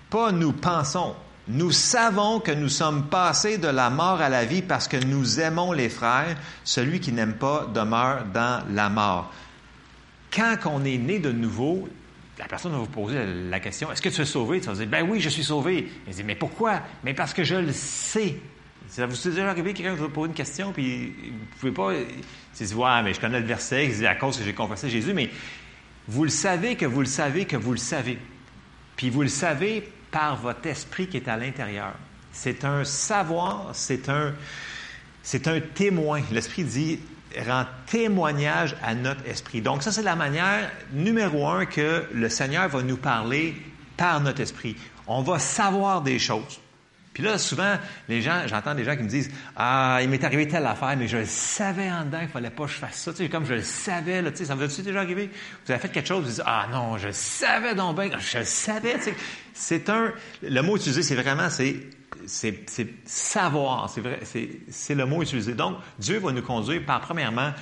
pas 0.09 0.31
nous 0.31 0.51
pensons, 0.51 1.15
nous 1.47 1.71
savons 1.71 2.39
que 2.39 2.51
nous 2.51 2.69
sommes 2.69 3.07
passés 3.07 3.57
de 3.57 3.67
la 3.67 3.89
mort 3.89 4.19
à 4.21 4.29
la 4.29 4.45
vie 4.45 4.61
parce 4.61 4.87
que 4.87 4.97
nous 4.97 5.39
aimons 5.39 5.71
les 5.73 5.89
frères. 5.89 6.35
Celui 6.63 6.99
qui 6.99 7.11
n'aime 7.11 7.35
pas 7.35 7.69
demeure 7.73 8.25
dans 8.33 8.63
la 8.71 8.89
mort. 8.89 9.31
Quand 10.33 10.57
on 10.65 10.83
est 10.83 10.97
né 10.97 11.19
de 11.19 11.31
nouveau, 11.31 11.87
la 12.39 12.45
personne 12.45 12.71
va 12.71 12.79
vous 12.79 12.87
poser 12.87 13.19
la 13.49 13.59
question, 13.59 13.91
est-ce 13.91 14.01
que 14.01 14.09
tu 14.09 14.21
es 14.21 14.25
sauvé? 14.25 14.59
Tu 14.59 14.67
vas 14.67 14.73
dire, 14.73 14.87
ben 14.87 15.07
oui, 15.07 15.21
je 15.21 15.29
suis 15.29 15.43
sauvé. 15.43 15.89
Il 16.07 16.13
dit, 16.13 16.23
mais 16.23 16.35
pourquoi? 16.35 16.81
Mais 17.03 17.13
parce 17.13 17.33
que 17.33 17.43
je 17.43 17.55
le 17.55 17.71
sais. 17.71 18.37
Ça 18.89 19.05
vous 19.05 19.15
est 19.15 19.31
déjà 19.31 19.49
arrivé, 19.49 19.73
quelqu'un 19.73 19.95
vous 19.95 20.09
pose 20.09 20.27
une 20.27 20.35
question, 20.35 20.71
puis 20.71 21.07
vous 21.07 21.59
pouvez 21.59 21.71
pas. 21.71 21.91
C'est 22.53 22.65
dit, 22.65 22.73
ouais, 22.73 23.03
mais 23.03 23.13
je 23.13 23.19
connais 23.19 23.39
le 23.39 23.45
verset, 23.45 23.91
c'est 23.93 24.05
à 24.05 24.15
cause 24.15 24.37
que 24.37 24.43
j'ai 24.43 24.53
confessé 24.53 24.89
Jésus, 24.89 25.13
mais 25.13 25.29
vous 26.07 26.23
le 26.23 26.29
savez 26.29 26.75
que 26.75 26.85
vous 26.85 26.99
le 26.99 27.07
savez 27.07 27.45
que 27.45 27.55
vous 27.55 27.71
le 27.71 27.77
savez. 27.77 28.17
Puis 28.95 29.09
vous 29.09 29.21
le 29.21 29.27
savez 29.27 29.89
par 30.15 30.37
votre 30.37 30.65
esprit 30.67 31.09
qui 31.09 31.17
est 31.17 31.27
à 31.27 31.35
l'intérieur. 31.35 31.91
C'est 32.31 32.63
un 32.63 32.85
savoir, 32.85 33.71
c'est 33.73 34.07
un, 34.07 34.33
c'est 35.21 35.45
un 35.49 35.59
témoin. 35.59 36.21
L'esprit 36.31 36.63
dit 36.63 36.99
rend 37.45 37.65
témoignage 37.85 38.77
à 38.81 38.95
notre 38.95 39.27
esprit. 39.27 39.59
Donc 39.59 39.83
ça, 39.83 39.91
c'est 39.91 40.03
la 40.03 40.15
manière 40.15 40.71
numéro 40.93 41.45
un 41.45 41.65
que 41.65 42.05
le 42.13 42.29
Seigneur 42.29 42.69
va 42.69 42.81
nous 42.81 42.95
parler 42.95 43.55
par 43.97 44.21
notre 44.21 44.39
esprit. 44.39 44.77
On 45.05 45.21
va 45.21 45.37
savoir 45.37 46.01
des 46.01 46.17
choses. 46.17 46.61
Puis 47.15 47.23
là, 47.23 47.37
souvent, 47.37 47.77
les 48.09 48.21
gens, 48.21 48.41
j'entends 48.45 48.75
des 48.75 48.83
gens 48.83 48.97
qui 48.97 49.03
me 49.03 49.07
disent 49.07 49.31
Ah, 49.55 49.99
il 50.01 50.09
m'est 50.09 50.21
arrivé 50.25 50.49
telle 50.49 50.65
affaire, 50.65 50.97
mais 50.97 51.07
je 51.07 51.15
le 51.15 51.25
savais 51.25 51.89
en 51.89 52.03
dedans 52.03 52.19
qu'il 52.19 52.27
fallait 52.27 52.49
pas 52.49 52.65
que 52.65 52.71
je 52.71 52.75
fasse 52.75 52.97
ça. 52.97 53.13
Tu 53.13 53.23
sais, 53.23 53.29
comme 53.29 53.45
je 53.45 53.53
le 53.53 53.61
savais, 53.61 54.21
là, 54.21 54.31
tu 54.31 54.39
sais, 54.39 54.45
ça 54.45 54.55
vous 54.55 54.63
est 54.63 54.81
déjà 54.81 54.99
arrivé? 54.99 55.29
Vous 55.65 55.71
avez 55.71 55.79
fait 55.79 55.87
quelque 55.87 56.09
chose, 56.09 56.25
vous 56.25 56.31
dites 56.31 56.43
Ah 56.45 56.67
non, 56.69 56.97
je 56.97 57.07
savais 57.11 57.73
donc 57.73 57.95
bien, 57.97 58.09
je 58.19 58.39
le 58.39 58.43
savais. 58.43 58.99
Tu. 58.99 59.13
C'est 59.53 59.87
un. 59.87 60.11
Le 60.43 60.61
mot 60.61 60.75
utilisé, 60.75 61.03
c'est 61.03 61.15
vraiment, 61.15 61.49
c'est. 61.49 61.77
C'est, 62.27 62.65
savoir, 63.05 63.89
c'est 63.89 64.01
vrai, 64.01 64.19
c'est, 64.23 64.49
c'est 64.69 64.95
le 64.95 65.05
mot 65.05 65.21
utilisé. 65.21 65.53
Donc, 65.53 65.77
Dieu 65.99 66.17
va 66.19 66.31
nous 66.31 66.41
conduire 66.41 66.83
par, 66.83 66.99
premièrement, 66.99 67.53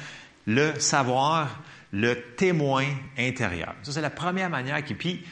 le 0.47 0.80
savoir, 0.80 1.62
le 1.91 2.16
témoin 2.38 2.86
intérieur. 3.20 3.76
Ça, 3.84 3.91
c'est 3.91 4.01
la 4.01 4.10
première 4.10 4.49
manière 4.49 4.84
qui. 4.84 4.95
Puis, 4.95 5.24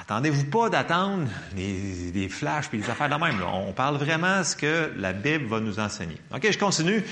Attendez-vous 0.00 0.44
pas 0.46 0.70
d'attendre 0.70 1.28
des, 1.54 2.10
des 2.10 2.28
flashs 2.28 2.68
puis 2.68 2.78
des 2.78 2.88
affaires 2.88 3.08
de 3.08 3.22
même. 3.22 3.38
là. 3.38 3.48
On 3.52 3.72
parle 3.72 3.96
vraiment 3.96 4.42
ce 4.42 4.56
que 4.56 4.92
la 4.96 5.12
Bible 5.12 5.46
va 5.46 5.60
nous 5.60 5.78
enseigner. 5.78 6.16
OK, 6.34 6.50
je 6.50 6.58
continue. 6.58 7.04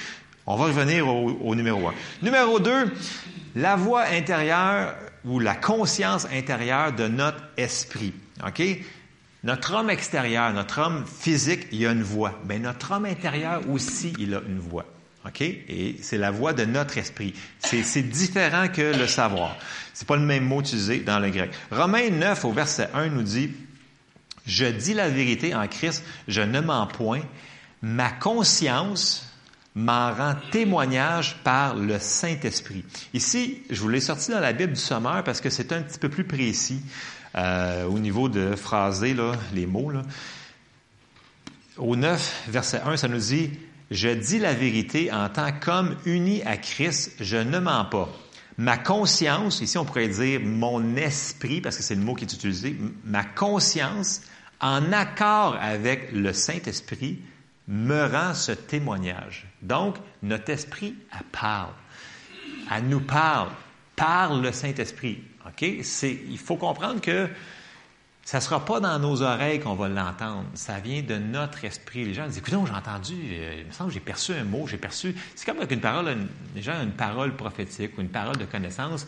On 0.46 0.56
va 0.56 0.64
revenir 0.64 1.06
au, 1.06 1.54
numéro 1.54 1.88
un. 1.88 1.94
Numéro 2.22 2.58
deux, 2.58 2.90
la 3.54 3.76
voix 3.76 4.04
intérieure 4.04 4.94
ou 5.26 5.40
la 5.40 5.54
conscience 5.54 6.26
intérieure 6.32 6.94
de 6.94 7.06
notre 7.06 7.42
esprit. 7.58 8.14
OK? 8.46 8.62
Notre 9.44 9.74
homme 9.74 9.90
extérieur, 9.90 10.50
notre 10.54 10.80
homme 10.80 11.04
physique, 11.06 11.66
il 11.70 11.86
a 11.86 11.92
une 11.92 12.02
voix. 12.02 12.40
Mais 12.46 12.58
notre 12.58 12.92
homme 12.92 13.04
intérieur 13.04 13.60
aussi, 13.68 14.14
il 14.18 14.34
a 14.34 14.40
une 14.40 14.58
voix. 14.58 14.86
OK? 15.28 15.42
Et 15.42 15.96
c'est 16.02 16.18
la 16.18 16.30
voix 16.30 16.52
de 16.52 16.64
notre 16.64 16.98
esprit. 16.98 17.34
C'est, 17.60 18.02
différent 18.02 18.68
que 18.68 18.96
le 18.96 19.06
savoir. 19.06 19.56
C'est 19.94 20.06
pas 20.06 20.16
le 20.16 20.22
même 20.22 20.44
mot 20.44 20.60
utilisé 20.60 21.00
dans 21.00 21.18
le 21.18 21.30
grec. 21.30 21.50
Romains 21.70 22.10
9 22.10 22.44
au 22.44 22.52
verset 22.52 22.88
1 22.94 23.08
nous 23.08 23.22
dit, 23.22 23.50
Je 24.46 24.66
dis 24.66 24.94
la 24.94 25.08
vérité 25.08 25.54
en 25.54 25.66
Christ, 25.66 26.04
je 26.26 26.40
ne 26.40 26.60
mens 26.60 26.86
point. 26.86 27.20
Ma 27.82 28.10
conscience 28.10 29.24
m'en 29.74 30.12
rend 30.12 30.34
témoignage 30.50 31.36
par 31.44 31.76
le 31.76 31.98
Saint-Esprit. 31.98 32.84
Ici, 33.14 33.62
je 33.70 33.80
vous 33.80 33.88
l'ai 33.88 34.00
sorti 34.00 34.30
dans 34.30 34.40
la 34.40 34.52
Bible 34.52 34.72
du 34.72 34.80
Sommeur 34.80 35.22
parce 35.22 35.40
que 35.40 35.50
c'est 35.50 35.72
un 35.72 35.82
petit 35.82 35.98
peu 35.98 36.08
plus 36.08 36.24
précis 36.24 36.80
euh, 37.36 37.84
au 37.84 37.98
niveau 37.98 38.28
de 38.28 38.56
phraser 38.56 39.14
là, 39.14 39.32
les 39.54 39.66
mots. 39.66 39.92
Au 41.76 41.94
9, 41.94 42.44
verset 42.48 42.80
1, 42.84 42.96
ça 42.96 43.06
nous 43.06 43.18
dit, 43.18 43.50
Je 43.90 44.08
dis 44.08 44.38
la 44.38 44.54
vérité 44.54 45.10
en 45.12 45.28
tant 45.28 45.50
qu'homme 45.52 45.96
uni 46.04 46.42
à 46.42 46.56
Christ, 46.56 47.12
je 47.20 47.36
ne 47.36 47.58
mens 47.58 47.86
pas. 47.86 48.08
Ma 48.58 48.76
conscience, 48.76 49.60
ici 49.60 49.78
on 49.78 49.84
pourrait 49.84 50.08
dire 50.08 50.40
mon 50.40 50.96
esprit, 50.96 51.60
parce 51.60 51.76
que 51.76 51.82
c'est 51.82 51.94
le 51.94 52.02
mot 52.02 52.14
qui 52.14 52.24
est 52.24 52.32
utilisé, 52.32 52.76
ma 53.04 53.24
conscience, 53.24 54.22
en 54.60 54.92
accord 54.92 55.56
avec 55.60 56.10
le 56.12 56.32
Saint-Esprit, 56.32 57.20
me 57.68 58.06
rend 58.06 58.34
ce 58.34 58.52
témoignage. 58.52 59.46
Donc, 59.62 59.96
notre 60.22 60.50
esprit, 60.50 60.96
elle 61.12 61.26
parle. 61.30 61.72
Elle 62.74 62.88
nous 62.88 63.00
parle 63.00 63.50
par 63.94 64.34
le 64.34 64.52
Saint-Esprit. 64.52 65.22
OK? 65.46 65.66
C'est, 65.82 66.18
il 66.28 66.38
faut 66.38 66.56
comprendre 66.56 67.00
que 67.00 67.28
ça 68.28 68.36
ne 68.36 68.42
sera 68.42 68.62
pas 68.62 68.78
dans 68.78 68.98
nos 68.98 69.22
oreilles 69.22 69.58
qu'on 69.58 69.74
va 69.74 69.88
l'entendre. 69.88 70.44
Ça 70.52 70.80
vient 70.80 71.00
de 71.00 71.14
notre 71.14 71.64
esprit. 71.64 72.04
Les 72.04 72.12
gens 72.12 72.26
disent, 72.26 72.36
écoute, 72.36 72.52
j'ai 72.52 72.74
entendu, 72.74 73.14
euh, 73.14 73.60
il 73.60 73.66
me 73.66 73.72
semble 73.72 73.88
que 73.88 73.94
j'ai 73.94 74.00
perçu 74.00 74.34
un 74.34 74.44
mot, 74.44 74.66
j'ai 74.66 74.76
perçu. 74.76 75.16
C'est 75.34 75.46
comme 75.46 75.56
avec 75.56 75.70
une 75.70 75.80
parole, 75.80 76.08
une, 76.08 76.28
les 76.54 76.60
gens 76.60 76.74
une 76.82 76.92
parole 76.92 77.34
prophétique 77.34 77.96
ou 77.96 78.02
une 78.02 78.10
parole 78.10 78.36
de 78.36 78.44
connaissance. 78.44 79.06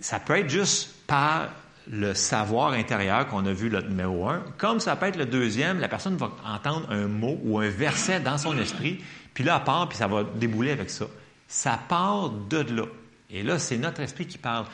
Ça 0.00 0.18
peut 0.18 0.38
être 0.38 0.48
juste 0.48 0.94
par 1.06 1.50
le 1.90 2.14
savoir 2.14 2.72
intérieur 2.72 3.28
qu'on 3.28 3.44
a 3.44 3.52
vu 3.52 3.68
le 3.68 3.82
numéro 3.82 4.30
un, 4.30 4.42
comme 4.56 4.80
ça 4.80 4.96
peut 4.96 5.04
être 5.04 5.18
le 5.18 5.26
deuxième, 5.26 5.78
la 5.78 5.88
personne 5.88 6.16
va 6.16 6.30
entendre 6.46 6.90
un 6.90 7.06
mot 7.06 7.38
ou 7.44 7.58
un 7.58 7.68
verset 7.68 8.20
dans 8.20 8.38
son 8.38 8.56
esprit, 8.56 8.98
puis 9.34 9.44
là, 9.44 9.58
elle 9.58 9.64
part, 9.64 9.90
puis 9.90 9.98
ça 9.98 10.06
va 10.06 10.24
débouler 10.24 10.70
avec 10.70 10.88
ça. 10.88 11.04
Ça 11.48 11.78
part 11.86 12.30
de 12.30 12.60
là. 12.60 12.84
Et 13.32 13.42
là, 13.42 13.58
c'est 13.58 13.78
notre 13.78 14.00
esprit 14.00 14.26
qui 14.26 14.38
parle. 14.38 14.66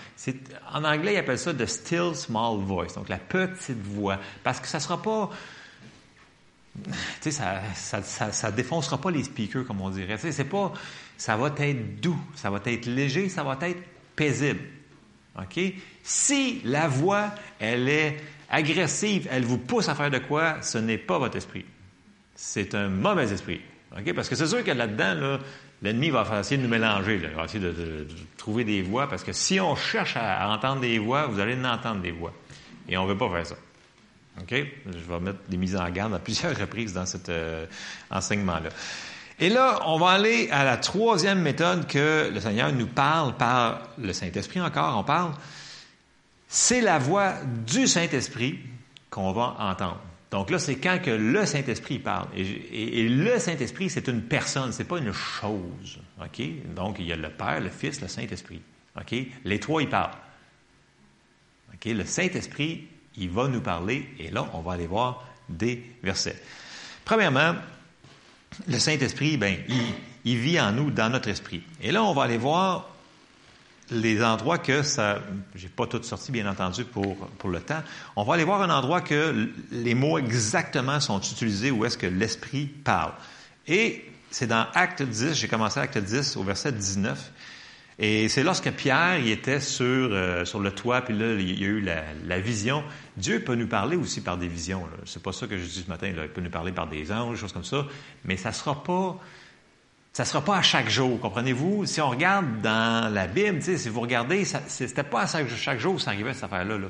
En 0.73 0.85
anglais, 0.85 1.15
ils 1.15 1.19
appellent 1.19 1.39
ça 1.39 1.53
the 1.53 1.67
still 1.67 2.15
small 2.15 2.59
voice, 2.59 2.95
donc 2.95 3.09
la 3.09 3.19
petite 3.19 3.83
voix. 3.83 4.19
Parce 4.43 4.61
que 4.61 4.67
ça 4.67 4.81
sera 4.81 5.03
pas. 5.03 5.31
Tu 6.83 6.91
sais, 7.21 7.31
ça, 7.31 7.61
ça, 7.75 8.03
ça, 8.03 8.33
ça 8.33 8.51
défoncera 8.51 8.99
pas 8.99 9.11
les 9.11 9.25
speakers, 9.25 9.67
comme 9.67 9.81
on 9.81 9.91
dirait. 9.91 10.17
Tu 10.17 10.23
sais, 10.23 10.33
c'est 10.33 10.45
pas. 10.45 10.73
Ça 11.19 11.37
va 11.37 11.53
être 11.59 12.01
doux, 12.01 12.19
ça 12.35 12.51
va 12.51 12.61
être 12.65 12.87
léger, 12.87 13.29
ça 13.29 13.43
va 13.43 13.59
être 13.63 13.83
paisible. 14.15 14.61
OK? 15.39 15.61
Si 16.03 16.61
la 16.65 16.89
voix, 16.89 17.33
elle 17.59 17.89
est 17.89 18.17
agressive, 18.51 19.29
elle 19.31 19.45
vous 19.45 19.59
pousse 19.59 19.89
à 19.89 19.95
faire 19.95 20.11
de 20.11 20.19
quoi, 20.19 20.63
ce 20.63 20.79
n'est 20.79 20.99
pas 20.99 21.19
votre 21.19 21.37
esprit. 21.37 21.65
C'est 22.35 22.75
un 22.75 22.89
mauvais 22.89 23.33
esprit. 23.33 23.61
Parce 24.15 24.29
que 24.29 24.35
c'est 24.35 24.47
sûr 24.47 24.63
que 24.65 24.71
là-dedans, 24.71 25.15
là, 25.15 25.39
l'ennemi 25.83 26.11
va 26.11 26.27
essayer 26.41 26.57
de 26.57 26.63
nous 26.63 26.69
mélanger. 26.69 27.21
Il 27.23 27.29
va 27.35 27.45
essayer 27.45 27.61
de, 27.61 28.07
trouver 28.37 28.65
des 28.65 28.83
voix. 28.83 29.09
Parce 29.09 29.25
que 29.25 29.33
si 29.33 29.61
on 29.61 29.77
cherche 29.77 30.17
à, 30.17 30.49
entendre 30.51 30.81
des 30.81 30.99
voix, 30.99 31.27
vous 31.27 31.41
allez 31.41 31.55
en 31.55 31.65
entendre 31.65 32.03
des 32.03 32.11
voix. 32.11 32.33
Et 32.89 32.97
on 32.97 33.05
ne 33.05 33.09
veut 33.09 33.19
pas 33.19 33.31
faire 33.31 33.47
ça. 33.47 33.57
Je 34.49 34.55
vais 34.57 35.21
mettre 35.21 35.39
des 35.49 35.57
mises 35.57 35.77
en 35.77 35.89
garde 35.91 36.15
à 36.15 36.19
plusieurs 36.19 36.57
reprises 36.61 36.93
dans 36.93 37.07
cet 37.07 37.29
euh, 37.29 37.67
enseignement-là. 38.11 38.69
Et 39.39 39.49
là, 39.49 39.81
on 39.87 39.99
va 39.99 40.11
aller 40.11 40.49
à 40.51 40.65
la 40.65 40.79
troisième 40.79 41.41
méthode 41.41 41.87
que 41.87 42.31
le 42.33 42.41
Seigneur 42.41 42.73
nous 42.73 42.87
parle 42.87 43.37
par 43.37 43.83
le 43.99 44.13
Saint-Esprit 44.13 44.61
encore. 44.61 44.99
On 44.99 45.05
parle, 45.05 45.33
c'est 46.49 46.81
la 46.81 46.99
voix 46.99 47.35
du 47.67 47.87
Saint-Esprit 47.87 48.59
qu'on 49.11 49.33
va 49.33 49.57
entendre. 49.59 50.01
Donc 50.31 50.51
là, 50.51 50.59
c'est 50.59 50.77
quand 50.77 51.01
que 51.01 51.11
le 51.11 51.47
Saint-Esprit 51.47 51.99
parle. 51.99 52.29
Et, 52.37 53.09
le 53.09 53.39
Saint-Esprit, 53.39 53.91
c'est 53.91 54.09
une 54.09 54.23
personne, 54.23 54.73
c'est 54.73 54.85
pas 54.85 54.99
une 54.99 55.13
chose. 55.13 55.99
OK? 56.21 56.43
Donc, 56.75 56.97
il 56.99 57.07
y 57.07 57.13
a 57.13 57.17
le 57.17 57.31
Père, 57.31 57.61
le 57.61 57.71
Fils, 57.71 58.01
le 58.01 58.09
Saint-Esprit. 58.09 58.61
OK? 58.99 59.15
Les 59.45 59.61
trois, 59.61 59.83
ils 59.83 59.89
parlent. 59.89 60.17
OK? 61.73 61.85
Le 61.85 62.05
Saint-Esprit, 62.05 62.89
il 63.17 63.31
va 63.31 63.49
nous 63.49 63.61
parler, 63.61 64.09
et 64.19 64.31
là, 64.31 64.49
on 64.53 64.61
va 64.61 64.73
aller 64.73 64.87
voir 64.87 65.25
des 65.49 65.85
versets. 66.03 66.43
Premièrement, 67.05 67.55
le 68.67 68.79
Saint-Esprit, 68.79 69.37
ben, 69.37 69.59
il 70.25 70.39
vit 70.39 70.61
en 70.61 70.73
nous, 70.73 70.91
dans 70.91 71.09
notre 71.09 71.29
esprit. 71.29 71.63
Et 71.81 71.93
là, 71.93 72.03
on 72.03 72.13
va 72.13 72.25
aller 72.25 72.37
voir 72.39 72.96
les 73.91 74.23
endroits 74.23 74.59
que 74.59 74.83
ça, 74.83 75.21
j'ai 75.55 75.69
pas 75.69 75.87
tout 75.87 76.03
sorti 76.03 76.33
bien 76.33 76.51
entendu 76.51 76.85
pour, 76.85 77.17
pour 77.39 77.51
le 77.51 77.61
temps. 77.61 77.83
On 78.17 78.25
va 78.25 78.35
aller 78.35 78.45
voir 78.45 78.63
un 78.63 78.71
endroit 78.71 79.01
que 79.01 79.49
les 79.71 79.95
mots 79.95 80.19
exactement 80.19 81.01
sont 81.01 81.21
utilisés 81.21 81.71
où 81.71 81.85
est-ce 81.85 81.99
que 81.99 82.07
l'esprit 82.07 82.67
parle. 82.67 83.13
Et 83.67 84.05
c'est 84.31 84.47
dans 84.47 84.67
Acte 84.75 85.03
10, 85.03 85.35
j'ai 85.35 85.49
commencé 85.49 85.81
Acte 85.81 85.99
10 85.99 86.37
au 86.37 86.43
verset 86.43 86.73
19. 86.73 87.33
Et 87.99 88.29
c'est 88.29 88.43
lorsque 88.43 88.71
Pierre 88.73 89.27
était 89.27 89.61
sur, 89.61 89.85
euh, 89.87 90.45
sur 90.45 90.61
le 90.61 90.71
toit, 90.71 91.01
puis 91.01 91.17
là, 91.17 91.33
il 91.33 91.59
y 91.59 91.65
a 91.65 91.69
eu 91.69 91.81
la, 91.81 92.03
la 92.27 92.41
vision. 92.41 92.85
Dieu 93.17 93.41
peut 93.41 93.55
nous 93.55 93.69
parler 93.69 93.97
aussi 93.97 94.21
par 94.21 94.37
des 94.37 94.49
visions. 94.49 94.87
C'est 95.07 95.23
pas 95.23 95.33
ça 95.33 95.47
que 95.47 95.57
je 95.57 95.65
dis 95.65 95.83
ce 95.83 95.89
matin. 95.89 96.09
Il 96.09 96.29
peut 96.29 96.43
nous 96.43 96.51
parler 96.51 96.73
par 96.73 96.89
des 96.89 97.11
anges, 97.11 97.37
des 97.37 97.41
choses 97.41 97.55
comme 97.55 97.65
ça. 97.65 97.87
Mais 98.27 98.37
ça 98.37 98.53
sera 98.53 98.83
pas 98.83 99.19
ça 100.17 100.23
ne 100.23 100.29
sera 100.29 100.43
pas 100.43 100.57
à 100.57 100.63
chaque 100.63 100.89
jour, 100.89 101.21
comprenez-vous? 101.21 101.85
Si 101.85 102.01
on 102.01 102.09
regarde 102.09 102.63
dans 102.63 103.13
la 103.13 103.27
Bible, 103.27 103.61
si 103.61 103.91
vous 103.91 104.01
regardez, 104.01 104.47
c'est- 104.47 104.67
c'était 104.67 105.03
pas 105.03 105.25
à 105.25 105.27
chaque, 105.27 105.79
jour 105.79 105.97
que 105.97 106.01
ça 106.01 106.13
arrivait 106.13 106.33
cette 106.33 106.45
affaire-là. 106.45 106.79
là. 106.79 106.87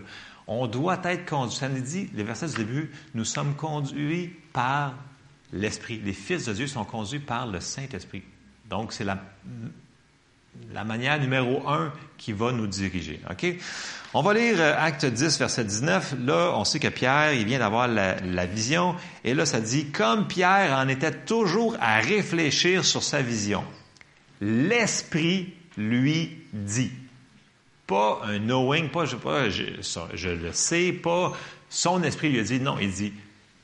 On 0.46 0.68
doit 0.68 1.00
être 1.02 1.28
conduit. 1.28 1.56
Ça 1.56 1.68
nous 1.68 1.80
dit, 1.80 2.08
le 2.14 2.22
verset 2.22 2.46
du 2.46 2.54
début, 2.54 2.88
nous 3.16 3.24
sommes 3.24 3.56
conduits 3.56 4.28
par 4.52 4.94
l'Esprit. 5.52 6.00
Les 6.04 6.12
fils 6.12 6.44
de 6.44 6.52
Dieu 6.52 6.68
sont 6.68 6.84
conduits 6.84 7.18
par 7.18 7.48
le 7.48 7.58
Saint-Esprit. 7.58 8.22
Donc, 8.70 8.92
c'est 8.92 9.02
la, 9.02 9.18
la 10.72 10.84
manière 10.84 11.18
numéro 11.18 11.68
un 11.68 11.92
qui 12.18 12.32
va 12.32 12.52
nous 12.52 12.68
diriger. 12.68 13.20
OK? 13.28 13.44
On 14.18 14.22
va 14.22 14.32
lire 14.32 14.58
euh, 14.58 14.72
Acte 14.78 15.04
10, 15.04 15.38
verset 15.38 15.64
19. 15.64 16.14
Là, 16.24 16.52
on 16.54 16.64
sait 16.64 16.78
que 16.78 16.88
Pierre, 16.88 17.34
il 17.34 17.44
vient 17.44 17.58
d'avoir 17.58 17.86
la, 17.86 18.46
vision. 18.46 18.94
Et 19.24 19.34
là, 19.34 19.44
ça 19.44 19.60
dit, 19.60 19.90
comme 19.90 20.26
Pierre 20.26 20.74
en 20.74 20.88
était 20.88 21.12
toujours 21.12 21.76
à 21.80 22.00
réfléchir 22.00 22.86
sur 22.86 23.02
sa 23.02 23.20
vision, 23.20 23.62
l'Esprit 24.40 25.52
lui 25.76 26.30
dit. 26.54 26.92
Pas 27.86 28.22
un 28.24 28.38
knowing, 28.38 28.88
pas 28.88 29.04
je, 29.04 29.16
pas, 29.16 29.50
je 29.50 30.28
le 30.30 30.52
sais, 30.54 30.92
pas 30.92 31.34
son 31.68 32.02
esprit 32.02 32.30
lui 32.30 32.40
a 32.40 32.42
dit. 32.42 32.58
Non, 32.58 32.78
il 32.80 32.90
dit, 32.90 33.12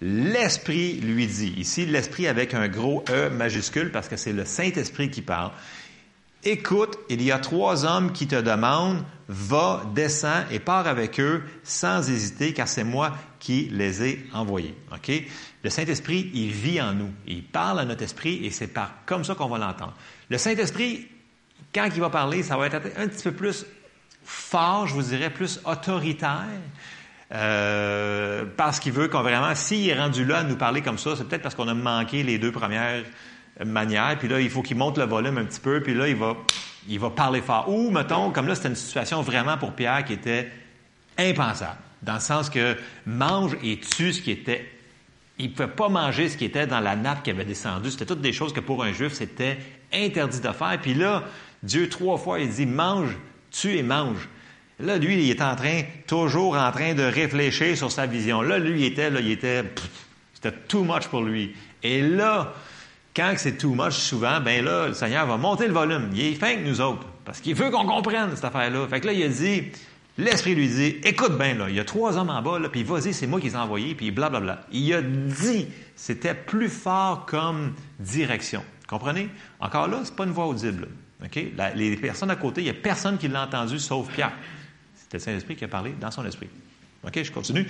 L'Esprit 0.05 0.95
lui 0.95 1.29
dit, 1.29 1.55
ici 1.59 1.87
l'Esprit 1.87 2.27
avec 2.27 2.55
un 2.55 2.67
gros 2.67 3.05
E 3.09 3.31
majuscule 3.31 3.93
parce 3.93 4.09
que 4.09 4.17
c'est 4.17 4.33
le 4.33 4.45
Saint-Esprit 4.45 5.13
qui 5.13 5.23
parle. 5.23 5.53
Écoute, 6.45 6.99
il 7.09 7.23
y 7.23 7.31
a 7.31 7.39
trois 7.39 7.85
hommes 7.85 8.13
qui 8.13 8.27
te 8.27 8.35
demandent, 8.35 9.05
va, 9.29 9.85
descends 9.95 10.43
et 10.51 10.59
pars 10.59 10.89
avec 10.89 11.21
eux 11.21 11.45
sans 11.63 12.11
hésiter, 12.11 12.53
car 12.53 12.67
c'est 12.67 12.83
moi 12.83 13.13
qui 13.39 13.69
les 13.71 14.03
ai 14.03 14.27
envoyés. 14.33 14.75
Le 15.63 15.71
Saint-Esprit, 15.71 16.33
il 16.35 16.51
vit 16.51 16.81
en 16.81 16.95
nous. 16.95 17.11
Il 17.29 17.45
parle 17.45 17.79
à 17.79 17.85
notre 17.85 18.03
esprit 18.03 18.45
et 18.45 18.51
c'est 18.51 18.67
par 18.67 18.93
comme 19.07 19.25
ça 19.25 19.37
qu'on 19.37 19.49
va 19.49 19.59
l'entendre. 19.59 19.95
Le 20.31 20.37
Saint-Esprit, 20.37 21.07
quand 21.73 21.89
il 21.95 22.01
va 22.01 22.11
parler, 22.11 22.43
ça 22.43 22.57
va 22.57 22.67
être 22.67 22.81
un 22.97 23.07
petit 23.07 23.23
peu 23.23 23.33
plus 23.33 23.65
fort, 24.25 24.89
je 24.89 24.95
vous 24.95 25.03
dirais, 25.03 25.31
plus 25.31 25.61
autoritaire. 25.65 26.47
Euh, 27.33 28.45
parce 28.57 28.81
qu'il 28.81 28.93
veut 28.93 29.07
qu'on 29.07 29.23
vraiment, 29.23 29.55
s'il 29.55 29.89
est 29.89 29.99
rendu 29.99 30.25
là 30.25 30.39
à 30.39 30.43
nous 30.43 30.57
parler 30.57 30.83
comme 30.83 30.99
ça, 30.99 31.15
c'est 31.17 31.27
peut-être 31.27 31.43
parce 31.43 31.55
qu'on 31.55 31.69
a 31.69 31.75
manqué 31.75 32.25
les 32.25 32.39
deux 32.39 32.53
premières 32.53 33.05
manières, 33.65 34.17
puis 34.19 34.29
là, 34.29 34.41
il 34.41 34.51
faut 34.51 34.63
qu'il 34.63 34.77
monte 34.77 34.99
le 34.99 35.05
volume 35.05 35.39
un 35.39 35.45
petit 35.45 35.61
peu, 35.61 35.83
puis 35.83 35.95
là, 35.95 36.09
il 36.09 36.17
va, 36.17 36.37
il 36.89 36.99
va 36.99 37.11
parler 37.11 37.41
fort. 37.41 37.69
Ou, 37.69 37.91
mettons, 37.91 38.31
comme 38.31 38.49
là, 38.49 38.55
c'était 38.55 38.69
une 38.69 38.77
situation 38.77 39.23
vraiment 39.23 39.59
pour 39.59 39.73
Pierre 39.73 40.05
qui 40.05 40.15
était 40.15 40.51
impensable, 41.19 41.79
dans 42.03 42.15
le 42.15 42.21
sens 42.21 42.51
que 42.51 42.77
mange 43.07 43.57
et 43.63 43.79
tue 43.79 44.13
ce 44.13 44.23
qui 44.23 44.31
était... 44.31 44.69
Il 45.39 45.47
ne 45.47 45.51
pouvait 45.53 45.69
pas 45.69 45.89
manger 45.89 46.29
ce 46.29 46.37
qui 46.37 46.45
était 46.45 46.67
dans 46.67 46.81
la 46.81 46.95
nappe 46.95 47.23
qui 47.23 47.31
avait 47.31 47.45
descendu. 47.45 47.91
C'était 47.91 48.07
toutes 48.07 48.21
des 48.21 48.35
choses 48.35 48.53
que 48.53 48.61
pour 48.61 48.85
un 48.85 48.93
juif, 48.93 49.13
c'était 49.15 49.59
interdit 49.93 50.41
de 50.41 50.53
faire. 50.53 50.79
Puis 50.81 50.95
là, 50.95 51.25
Dieu, 51.63 51.89
trois 51.89 52.19
fois, 52.19 52.39
il 52.39 52.51
dit, 52.51 52.67
mange, 52.67 53.17
tue 53.51 53.77
et 53.77 53.83
mange. 53.83 54.29
Là, 54.79 54.99
lui, 54.99 55.15
il 55.15 55.31
est 55.31 55.41
en 55.41 55.57
train, 55.57 55.83
toujours 56.07 56.57
en 56.57 56.71
train 56.71 56.95
de 56.95 57.03
réfléchir 57.03 57.77
sur 57.77 57.91
sa 57.91 58.07
vision. 58.07 58.43
Là, 58.43 58.59
lui, 58.59 58.81
il 58.81 58.85
était, 58.85 59.11
là, 59.11 59.21
il 59.21 59.31
était, 59.31 59.65
c'était 60.35 60.57
too 60.69 60.85
much 60.85 61.09
pour 61.09 61.23
lui. 61.23 61.55
Et 61.83 62.03
là, 62.03 62.55
quand 63.15 63.35
c'est 63.37 63.59
too 63.59 63.75
much, 63.75 63.93
souvent, 63.95 64.41
ben 64.41 64.65
là, 64.65 64.89
le 64.89 64.95
Seigneur 64.95 65.27
va 65.27 65.37
monter 65.37 65.67
le 65.67 65.75
volume. 65.75 66.11
Il 66.15 66.21
est 66.21 66.35
fin 66.35 66.55
que 66.57 66.61
nous 66.67 66.81
autres, 66.81 67.07
parce 67.25 67.41
qu'il 67.41 67.55
veut 67.55 67.71
qu'on 67.71 67.87
comprenne 67.87 68.31
cette 68.35 68.45
affaire-là. 68.45 68.87
Fait 68.89 69.01
que 69.01 69.07
là, 69.07 69.13
il 69.13 69.23
a 69.23 69.29
dit, 69.29 69.65
l'Esprit 70.19 70.55
lui 70.55 70.69
dit, 70.69 70.97
écoute 71.05 71.37
bien, 71.37 71.55
là, 71.55 71.69
il 71.69 71.75
y 71.77 71.81
a 71.81 71.85
trois 71.85 72.17
hommes 72.17 72.31
en 72.31 72.41
bas, 72.41 72.59
là, 72.59 72.69
puis 72.69 72.83
vas-y, 72.85 73.13
c'est 73.13 73.27
moi 73.27 73.41
qui 73.41 73.49
les 73.49 73.53
ai 73.55 73.59
envoyés, 73.59 73.95
puis 73.95 74.11
blablabla. 74.11 74.63
Il 74.73 74.93
a 74.95 75.03
dit, 75.03 75.67
c'était 75.95 76.35
plus 76.35 76.69
fort 76.69 77.27
comme 77.27 77.75
direction. 78.01 78.65
Comprenez? 78.89 79.29
Encore 79.61 79.89
là, 79.89 80.01
c'est 80.05 80.15
pas 80.17 80.25
une 80.25 80.33
voix 80.33 80.47
audible. 80.47 80.89
OK? 81.25 81.39
La- 81.57 81.75
les 81.75 81.97
personnes 81.97 82.31
à 82.31 82.37
côté, 82.37 82.63
il 82.63 82.65
n'y 82.65 82.71
a 82.71 82.75
personne 82.75 83.17
qui 83.19 83.29
l'a 83.29 83.45
entendu 83.45 83.79
sauf 83.79 84.09
Pierre. 84.13 84.33
C'était 84.95 85.19
le 85.19 85.23
Saint-Esprit 85.23 85.57
qui 85.57 85.65
a 85.65 85.69
parlé 85.69 85.95
dans 86.01 86.11
son 86.11 86.25
esprit. 86.27 86.49
OK, 87.07 87.23
je 87.23 87.31
continue. 87.31 87.67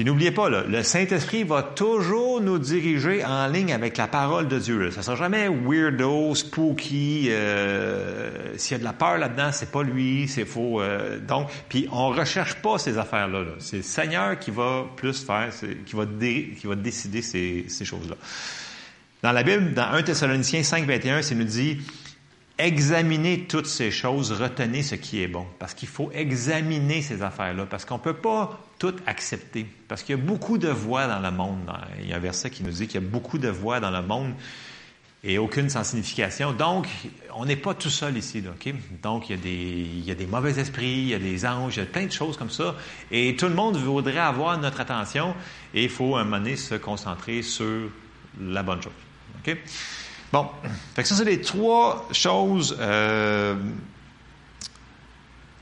Puis 0.00 0.06
n'oubliez 0.06 0.30
pas, 0.30 0.48
là, 0.48 0.62
le 0.66 0.82
Saint-Esprit 0.82 1.44
va 1.44 1.62
toujours 1.62 2.40
nous 2.40 2.58
diriger 2.58 3.22
en 3.22 3.46
ligne 3.48 3.70
avec 3.74 3.98
la 3.98 4.06
parole 4.06 4.48
de 4.48 4.58
Dieu. 4.58 4.90
Ça 4.92 5.00
ne 5.00 5.02
sera 5.02 5.16
jamais 5.16 5.46
weirdo, 5.46 6.34
spooky. 6.34 7.26
euh, 7.28 8.56
S'il 8.56 8.72
y 8.72 8.74
a 8.76 8.78
de 8.78 8.84
la 8.84 8.94
peur 8.94 9.18
là-dedans, 9.18 9.50
c'est 9.52 9.70
pas 9.70 9.82
lui, 9.82 10.26
c'est 10.26 10.46
faux. 10.46 10.80
euh, 10.80 11.18
donc, 11.20 11.50
puis 11.68 11.86
on 11.92 12.08
recherche 12.08 12.54
pas 12.62 12.78
ces 12.78 12.96
affaires-là. 12.96 13.40
là. 13.40 13.50
C'est 13.58 13.76
le 13.76 13.82
Seigneur 13.82 14.38
qui 14.38 14.50
va 14.50 14.86
plus 14.96 15.22
faire, 15.22 15.50
qui 15.84 15.94
va 16.66 16.74
décider 16.76 17.20
ces, 17.20 17.66
ces 17.68 17.84
choses-là. 17.84 18.14
Dans 19.22 19.32
la 19.32 19.42
Bible, 19.42 19.74
dans 19.74 19.82
1 19.90 20.02
Thessaloniciens 20.02 20.62
5, 20.62 20.86
21, 20.86 21.20
c'est 21.20 21.34
nous 21.34 21.44
dit 21.44 21.76
examinez 22.60 23.46
toutes 23.46 23.66
ces 23.66 23.90
choses, 23.90 24.32
retenez 24.32 24.82
ce 24.82 24.94
qui 24.94 25.22
est 25.22 25.28
bon. 25.28 25.46
Parce 25.58 25.74
qu'il 25.74 25.88
faut 25.88 26.10
examiner 26.12 27.02
ces 27.02 27.22
affaires-là, 27.22 27.66
parce 27.66 27.84
qu'on 27.84 27.96
ne 27.96 28.02
peut 28.02 28.14
pas 28.14 28.60
tout 28.78 28.94
accepter. 29.06 29.66
Parce 29.88 30.02
qu'il 30.02 30.16
y 30.16 30.18
a 30.18 30.22
beaucoup 30.22 30.58
de 30.58 30.68
voix 30.68 31.06
dans 31.06 31.20
le 31.20 31.30
monde. 31.30 31.70
Il 32.00 32.08
y 32.08 32.12
a 32.12 32.16
un 32.16 32.20
verset 32.20 32.50
qui 32.50 32.62
nous 32.62 32.70
dit 32.70 32.86
qu'il 32.86 33.00
y 33.00 33.04
a 33.04 33.06
beaucoup 33.06 33.38
de 33.38 33.48
voix 33.48 33.80
dans 33.80 33.90
le 33.90 34.02
monde 34.02 34.34
et 35.22 35.38
aucune 35.38 35.68
sans 35.68 35.84
signification. 35.84 36.52
Donc, 36.52 36.86
on 37.34 37.44
n'est 37.44 37.56
pas 37.56 37.74
tout 37.74 37.90
seul 37.90 38.16
ici. 38.16 38.40
Là? 38.40 38.50
Donc, 39.02 39.28
il 39.28 39.36
y, 39.36 39.38
a 39.38 39.42
des, 39.42 39.50
il 39.50 40.04
y 40.04 40.10
a 40.10 40.14
des 40.14 40.26
mauvais 40.26 40.58
esprits, 40.58 41.00
il 41.00 41.08
y 41.08 41.14
a 41.14 41.18
des 41.18 41.44
anges, 41.44 41.76
il 41.76 41.80
y 41.80 41.82
a 41.82 41.86
plein 41.86 42.06
de 42.06 42.12
choses 42.12 42.36
comme 42.36 42.50
ça. 42.50 42.74
Et 43.10 43.36
tout 43.36 43.46
le 43.46 43.54
monde 43.54 43.76
voudrait 43.76 44.18
avoir 44.18 44.58
notre 44.58 44.80
attention 44.80 45.34
et 45.74 45.84
il 45.84 45.90
faut 45.90 46.16
à 46.16 46.20
un 46.20 46.24
moment 46.24 46.38
donné 46.38 46.56
se 46.56 46.74
concentrer 46.74 47.42
sur 47.42 47.90
la 48.40 48.62
bonne 48.62 48.82
chose. 48.82 48.92
Bon, 50.32 50.46
fait 50.94 51.02
que 51.02 51.08
ça, 51.08 51.16
c'est 51.16 51.24
les 51.24 51.40
trois 51.40 52.08
choses, 52.12 52.76
euh, 52.78 53.56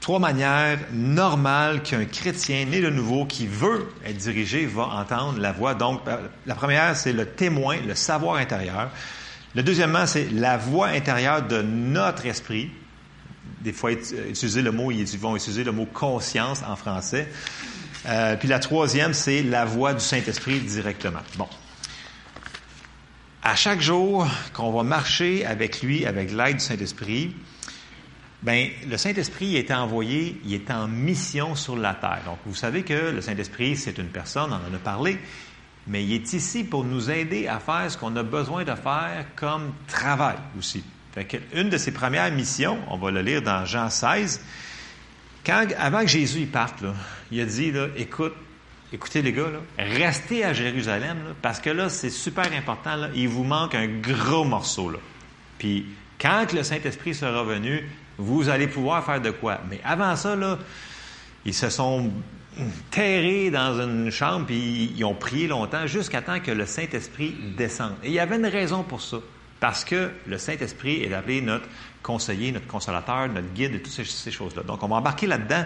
trois 0.01 0.19
manières 0.19 0.79
normales 0.93 1.83
qu'un 1.83 2.05
chrétien 2.05 2.67
né 2.67 2.81
de 2.81 2.91
nouveau 2.91 3.25
qui 3.25 3.47
veut 3.47 3.89
être 4.05 4.17
dirigé 4.19 4.67
va 4.67 4.85
entendre 4.89 5.39
la 5.39 5.53
voix. 5.53 5.75
Donc, 5.75 6.03
euh, 6.07 6.19
la 6.47 6.55
première, 6.55 6.95
c'est 6.97 7.13
le 7.15 7.27
témoin, 7.27 7.77
le 7.87 7.95
savoir 7.95 8.37
intérieur. 8.37 8.91
Le 9.55 9.63
deuxièmement, 9.63 10.07
c'est 10.07 10.29
la 10.31 10.59
voix 10.59 10.89
intérieure 10.89 11.43
de 11.43 11.63
notre 11.63 12.27
esprit. 12.27 12.71
Des 13.63 13.73
fois, 13.73 13.93
ut- 13.93 14.15
utiliser 14.29 14.61
le 14.61 14.71
mot, 14.71 14.91
ils 14.91 15.07
vont 15.19 15.35
utiliser 15.35 15.65
le 15.65 15.73
mot 15.73 15.87
conscience 15.87 16.61
en 16.69 16.77
français. 16.77 17.27
Euh, 18.07 18.37
puis 18.37 18.49
la 18.49 18.59
troisième, 18.59 19.15
c'est 19.15 19.43
la 19.43 19.65
voix 19.65 19.95
du 19.95 20.01
Saint-Esprit 20.05 20.61
directement. 20.61 21.21
Bon. 21.37 21.49
À 23.43 23.55
chaque 23.55 23.81
jour 23.81 24.27
qu'on 24.53 24.73
va 24.73 24.83
marcher 24.83 25.47
avec 25.47 25.81
lui, 25.81 26.05
avec 26.05 26.33
l'aide 26.33 26.57
du 26.57 26.65
Saint-Esprit, 26.65 27.35
ben, 28.43 28.69
le 28.89 28.97
Saint-Esprit 28.97 29.57
est 29.57 29.71
envoyé, 29.71 30.41
il 30.45 30.55
est 30.55 30.71
en 30.71 30.89
mission 30.89 31.55
sur 31.55 31.77
la 31.77 31.95
terre. 31.95 32.23
Donc, 32.27 32.39
vous 32.47 32.55
savez 32.55 32.83
que 32.83 33.11
le 33.11 33.21
Saint-Esprit, 33.21 33.77
c'est 33.77 33.99
une 33.99 34.09
personne, 34.09 34.51
on 34.53 34.73
en 34.73 34.75
a 34.75 34.79
parlé, 34.79 35.19
mais 35.87 36.05
il 36.05 36.13
est 36.13 36.33
ici 36.33 36.65
pour 36.65 36.85
nous 36.85 37.11
aider 37.11 37.47
à 37.47 37.61
faire 37.61 37.91
ce 37.91 37.97
qu'on 37.97 38.15
a 38.17 38.23
besoin 38.23 38.65
de 38.65 38.75
faire 38.75 39.27
comme 39.37 39.73
travail 39.87 40.37
aussi. 40.59 40.85
Une 41.55 41.69
de 41.69 41.79
ses 41.79 41.93
premières 41.93 42.31
missions, 42.31 42.79
on 42.89 42.97
va 42.97 43.11
le 43.11 43.23
lire 43.23 43.43
dans 43.43 43.65
Jean 43.65 43.91
16, 43.91 44.41
quand, 45.45 45.67
avant 45.79 46.01
que 46.03 46.09
Jésus 46.09 46.47
parte, 46.47 46.85
il 47.31 47.41
a 47.41 47.45
dit, 47.45 47.73
là, 47.73 47.87
écoute, 47.97 48.35
écoutez 48.93 49.23
les 49.23 49.33
gars, 49.33 49.51
là, 49.51 49.61
restez 49.79 50.45
à 50.45 50.53
Jérusalem, 50.53 51.35
parce 51.43 51.61
que 51.61 51.71
là, 51.71 51.89
c'est 51.89 52.11
super 52.11 52.53
important, 52.53 53.09
il 53.15 53.29
vous 53.29 53.45
manque 53.45 53.75
un 53.75 53.87
gros 53.87 54.45
morceau. 54.45 54.91
Là. 54.91 54.99
Puis, 55.59 55.87
quand 56.21 56.53
le 56.53 56.63
Saint-Esprit 56.63 57.15
sera 57.15 57.43
venu, 57.45 57.89
vous 58.17 58.49
allez 58.49 58.67
pouvoir 58.67 59.05
faire 59.05 59.21
de 59.21 59.31
quoi. 59.31 59.61
Mais 59.71 59.81
avant 59.85 60.17
ça, 60.17 60.37
ils 61.45 61.55
se 61.55 61.71
sont 61.71 62.11
terrés 62.91 63.51
dans 63.51 63.81
une 63.81 64.11
chambre, 64.11 64.47
puis 64.47 64.93
ils 64.97 65.05
ont 65.05 65.15
prié 65.15 65.47
longtemps, 65.47 65.87
jusqu'à 65.87 66.23
temps 66.23 66.41
que 66.41 66.51
le 66.51 66.67
Saint-Esprit 66.67 67.37
descende. 67.57 67.95
Et 68.03 68.09
il 68.09 68.15
y 68.15 68.19
avait 68.19 68.37
une 68.37 68.47
raison 68.47 68.83
pour 68.83 69.01
ça. 69.01 69.19
Parce 69.61 69.85
que 69.85 70.11
le 70.27 70.39
Saint-Esprit 70.39 71.03
est 71.03 71.13
appelé 71.13 71.41
notre 71.41 71.67
conseiller, 72.03 72.53
notre 72.53 72.67
consolateur, 72.69 73.29
notre 73.29 73.53
guide 73.55 73.75
et 73.75 73.83
toutes 73.83 73.93
ces, 73.93 74.05
ces 74.05 74.31
choses-là. 74.31 74.63
Donc, 74.63 74.83
on 74.83 74.89
va 74.89 74.97
embarquer 74.97 75.27
là-dedans. 75.27 75.65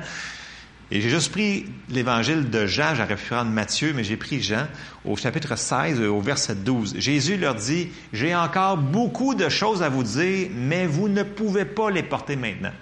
Et 0.94 1.00
j'ai 1.00 1.08
juste 1.08 1.32
pris 1.32 1.64
l'évangile 1.88 2.50
de 2.50 2.66
Jean, 2.66 2.94
j'aurais 2.94 3.16
pu 3.16 3.24
prendre 3.30 3.50
Matthieu, 3.50 3.94
mais 3.94 4.04
j'ai 4.04 4.18
pris 4.18 4.42
Jean 4.42 4.66
au 5.06 5.16
chapitre 5.16 5.56
16, 5.56 6.02
au 6.02 6.20
verset 6.20 6.54
12. 6.54 6.96
Jésus 6.98 7.38
leur 7.38 7.54
dit, 7.54 7.88
j'ai 8.12 8.36
encore 8.36 8.76
beaucoup 8.76 9.34
de 9.34 9.48
choses 9.48 9.82
à 9.82 9.88
vous 9.88 10.02
dire, 10.02 10.50
mais 10.54 10.86
vous 10.86 11.08
ne 11.08 11.22
pouvez 11.22 11.64
pas 11.64 11.90
les 11.90 12.02
porter 12.02 12.36
maintenant. 12.36 12.72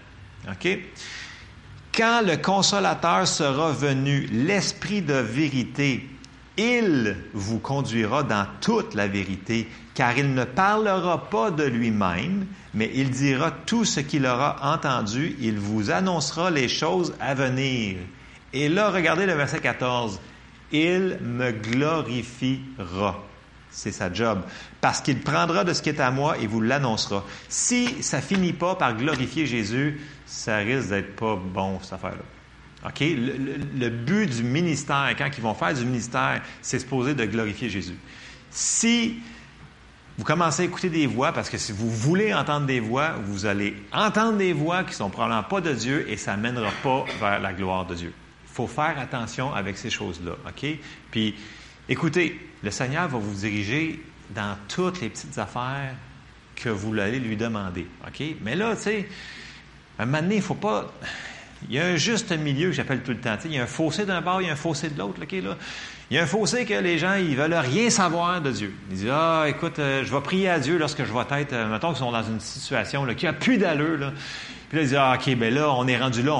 OK? 0.50 0.76
Quand 1.94 2.22
le 2.26 2.36
consolateur 2.36 3.28
sera 3.28 3.70
venu, 3.70 4.26
l'esprit 4.32 5.02
de 5.02 5.14
vérité, 5.14 6.04
il 6.60 7.16
vous 7.32 7.58
conduira 7.58 8.22
dans 8.22 8.46
toute 8.60 8.94
la 8.94 9.08
vérité, 9.08 9.66
car 9.94 10.18
il 10.18 10.34
ne 10.34 10.44
parlera 10.44 11.30
pas 11.30 11.50
de 11.50 11.64
lui-même, 11.64 12.46
mais 12.74 12.90
il 12.94 13.10
dira 13.10 13.50
tout 13.50 13.86
ce 13.86 14.00
qu'il 14.00 14.26
aura 14.26 14.74
entendu, 14.74 15.36
il 15.40 15.58
vous 15.58 15.90
annoncera 15.90 16.50
les 16.50 16.68
choses 16.68 17.14
à 17.18 17.32
venir. 17.32 17.96
Et 18.52 18.68
là, 18.68 18.90
regardez 18.90 19.24
le 19.24 19.32
verset 19.32 19.60
14. 19.60 20.20
Il 20.70 21.18
me 21.22 21.50
glorifiera. 21.50 23.24
C'est 23.70 23.92
sa 23.92 24.12
job. 24.12 24.42
Parce 24.82 25.00
qu'il 25.00 25.20
prendra 25.20 25.64
de 25.64 25.72
ce 25.72 25.80
qui 25.80 25.88
est 25.88 26.00
à 26.00 26.10
moi 26.10 26.36
et 26.38 26.46
vous 26.46 26.60
l'annoncera. 26.60 27.24
Si 27.48 28.02
ça 28.02 28.20
finit 28.20 28.52
pas 28.52 28.74
par 28.74 28.96
glorifier 28.96 29.46
Jésus, 29.46 29.98
ça 30.26 30.58
risque 30.58 30.90
d'être 30.90 31.16
pas 31.16 31.36
bon, 31.36 31.78
cette 31.80 31.94
affaire-là. 31.94 32.39
OK? 32.84 33.00
Le, 33.00 33.88
but 33.88 34.26
du 34.26 34.42
ministère, 34.42 35.14
quand 35.18 35.28
ils 35.36 35.42
vont 35.42 35.54
faire 35.54 35.74
du 35.74 35.84
ministère, 35.84 36.42
c'est 36.62 36.78
supposé 36.78 37.14
de 37.14 37.24
glorifier 37.24 37.68
Jésus. 37.68 37.96
Si 38.50 39.18
vous 40.16 40.24
commencez 40.24 40.62
à 40.62 40.64
écouter 40.66 40.90
des 40.90 41.06
voix, 41.06 41.32
parce 41.32 41.48
que 41.48 41.58
si 41.58 41.72
vous 41.72 41.90
voulez 41.90 42.34
entendre 42.34 42.66
des 42.66 42.80
voix, 42.80 43.12
vous 43.24 43.46
allez 43.46 43.74
entendre 43.92 44.38
des 44.38 44.52
voix 44.52 44.84
qui 44.84 44.94
sont 44.94 45.10
probablement 45.10 45.42
pas 45.42 45.60
de 45.60 45.72
Dieu 45.72 46.10
et 46.10 46.16
ça 46.16 46.36
ne 46.36 46.42
mènera 46.42 46.70
pas 46.82 47.04
vers 47.20 47.40
la 47.40 47.52
gloire 47.52 47.86
de 47.86 47.94
Dieu. 47.94 48.12
Il 48.44 48.54
faut 48.54 48.66
faire 48.66 48.98
attention 48.98 49.54
avec 49.54 49.78
ces 49.78 49.90
choses-là, 49.90 50.32
OK? 50.46 50.66
Puis, 51.10 51.34
écoutez, 51.88 52.38
le 52.62 52.70
Seigneur 52.70 53.08
va 53.08 53.18
vous 53.18 53.34
diriger 53.34 54.02
dans 54.34 54.56
toutes 54.68 55.00
les 55.00 55.08
petites 55.08 55.38
affaires 55.38 55.94
que 56.56 56.68
vous 56.68 56.98
allez 56.98 57.18
lui 57.18 57.36
demander, 57.36 57.86
OK? 58.06 58.22
Mais 58.42 58.56
là, 58.56 58.76
tu 58.76 58.82
sais, 58.82 59.08
à 59.98 60.02
un 60.02 60.06
moment 60.06 60.22
donné, 60.22 60.36
il 60.36 60.42
faut 60.42 60.54
pas... 60.54 60.92
Il 61.68 61.74
y 61.74 61.78
a 61.78 61.84
un 61.84 61.96
juste 61.96 62.32
milieu 62.32 62.68
que 62.68 62.72
j'appelle 62.72 63.02
tout 63.02 63.10
le 63.10 63.18
temps. 63.18 63.36
Il 63.44 63.52
y 63.52 63.58
a 63.58 63.62
un 63.62 63.66
fossé 63.66 64.06
d'un 64.06 64.20
bord, 64.20 64.40
il 64.40 64.46
y 64.46 64.50
a 64.50 64.54
un 64.54 64.56
fossé 64.56 64.88
de 64.88 64.98
l'autre. 64.98 65.20
Il 65.30 66.16
y 66.16 66.18
a 66.18 66.22
un 66.22 66.26
fossé 66.26 66.64
que 66.64 66.74
les 66.74 66.98
gens, 66.98 67.14
ils 67.14 67.36
veulent 67.36 67.54
rien 67.54 67.90
savoir 67.90 68.40
de 68.40 68.50
Dieu. 68.50 68.74
Ils 68.90 68.96
disent, 68.96 69.10
ah, 69.12 69.44
écoute, 69.46 69.78
euh, 69.78 70.02
je 70.04 70.12
vais 70.12 70.20
prier 70.22 70.48
à 70.48 70.58
Dieu 70.58 70.78
lorsque 70.78 71.04
je 71.04 71.12
vais 71.12 71.40
être, 71.40 71.52
euh, 71.52 71.70
mettons 71.70 71.88
qu'ils 71.88 71.98
sont 71.98 72.12
dans 72.12 72.22
une 72.22 72.40
situation 72.40 73.04
là, 73.04 73.14
qui 73.14 73.26
a 73.26 73.32
plus 73.32 73.58
d'allure. 73.58 74.12
Puis 74.68 74.78
là, 74.78 74.82
ils 74.82 74.88
disent, 74.88 74.98
ah, 74.98 75.16
OK, 75.16 75.34
ben 75.36 75.52
là, 75.52 75.70
on 75.72 75.86
est 75.86 75.98
rendu 75.98 76.22
là, 76.22 76.34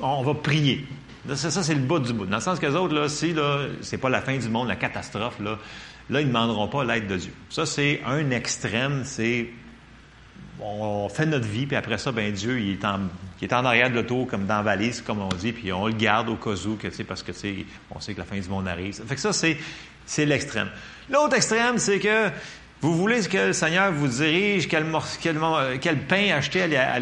on 0.00 0.22
va, 0.22 0.34
prier. 0.34 0.86
Là, 1.28 1.36
ça, 1.36 1.50
ça, 1.50 1.62
c'est 1.62 1.74
le 1.74 1.80
bout 1.80 1.98
du 1.98 2.12
bout. 2.12 2.26
Dans 2.26 2.36
le 2.36 2.42
sens 2.42 2.58
que 2.58 2.66
les 2.66 2.74
autres, 2.74 2.94
là, 2.94 3.08
si 3.08 3.32
là, 3.32 3.66
c'est 3.80 3.98
pas 3.98 4.08
la 4.08 4.22
fin 4.22 4.36
du 4.36 4.48
monde, 4.48 4.68
la 4.68 4.76
catastrophe, 4.76 5.38
là, 5.40 5.58
là, 6.08 6.20
ils 6.20 6.26
ne 6.26 6.32
demanderont 6.32 6.68
pas 6.68 6.84
l'aide 6.84 7.06
de 7.08 7.16
Dieu. 7.16 7.32
Ça, 7.50 7.66
c'est 7.66 8.00
un 8.06 8.30
extrême, 8.30 9.02
c'est 9.04 9.48
on 10.62 11.08
fait 11.08 11.26
notre 11.26 11.46
vie, 11.46 11.66
puis 11.66 11.76
après 11.76 11.98
ça, 11.98 12.12
ben 12.12 12.32
Dieu, 12.32 12.60
il 12.60 12.72
est 12.72 12.84
en, 12.84 13.00
il 13.40 13.44
est 13.44 13.52
en 13.52 13.64
arrière 13.64 13.90
de 13.90 13.94
l'auto, 13.94 14.26
comme 14.26 14.46
dans 14.46 14.56
la 14.56 14.62
valise, 14.62 15.00
comme 15.00 15.20
on 15.20 15.28
dit, 15.28 15.52
puis 15.52 15.72
on 15.72 15.86
le 15.86 15.92
garde 15.92 16.28
au 16.28 16.36
cas 16.36 16.54
où, 16.66 16.76
que, 16.76 17.02
parce 17.02 17.22
que 17.22 17.32
on 17.90 18.00
sait 18.00 18.14
que 18.14 18.18
la 18.18 18.24
fin 18.24 18.38
du 18.38 18.48
monde 18.48 18.68
arrive. 18.68 19.00
Fait 19.06 19.14
que 19.14 19.20
ça, 19.20 19.32
c'est, 19.32 19.56
c'est 20.06 20.26
l'extrême. 20.26 20.68
L'autre 21.08 21.36
extrême, 21.36 21.78
c'est 21.78 21.98
que 21.98 22.30
vous 22.82 22.96
voulez 22.96 23.20
que 23.22 23.36
le 23.48 23.52
Seigneur 23.52 23.92
vous 23.92 24.08
dirige 24.08 24.66
quel, 24.66 24.84
mor- 24.84 25.06
quel, 25.80 25.98
pain 25.98 26.34
acheter 26.34 26.62
à, 26.62 26.66
l'é- 26.66 26.76
à, 26.76 26.98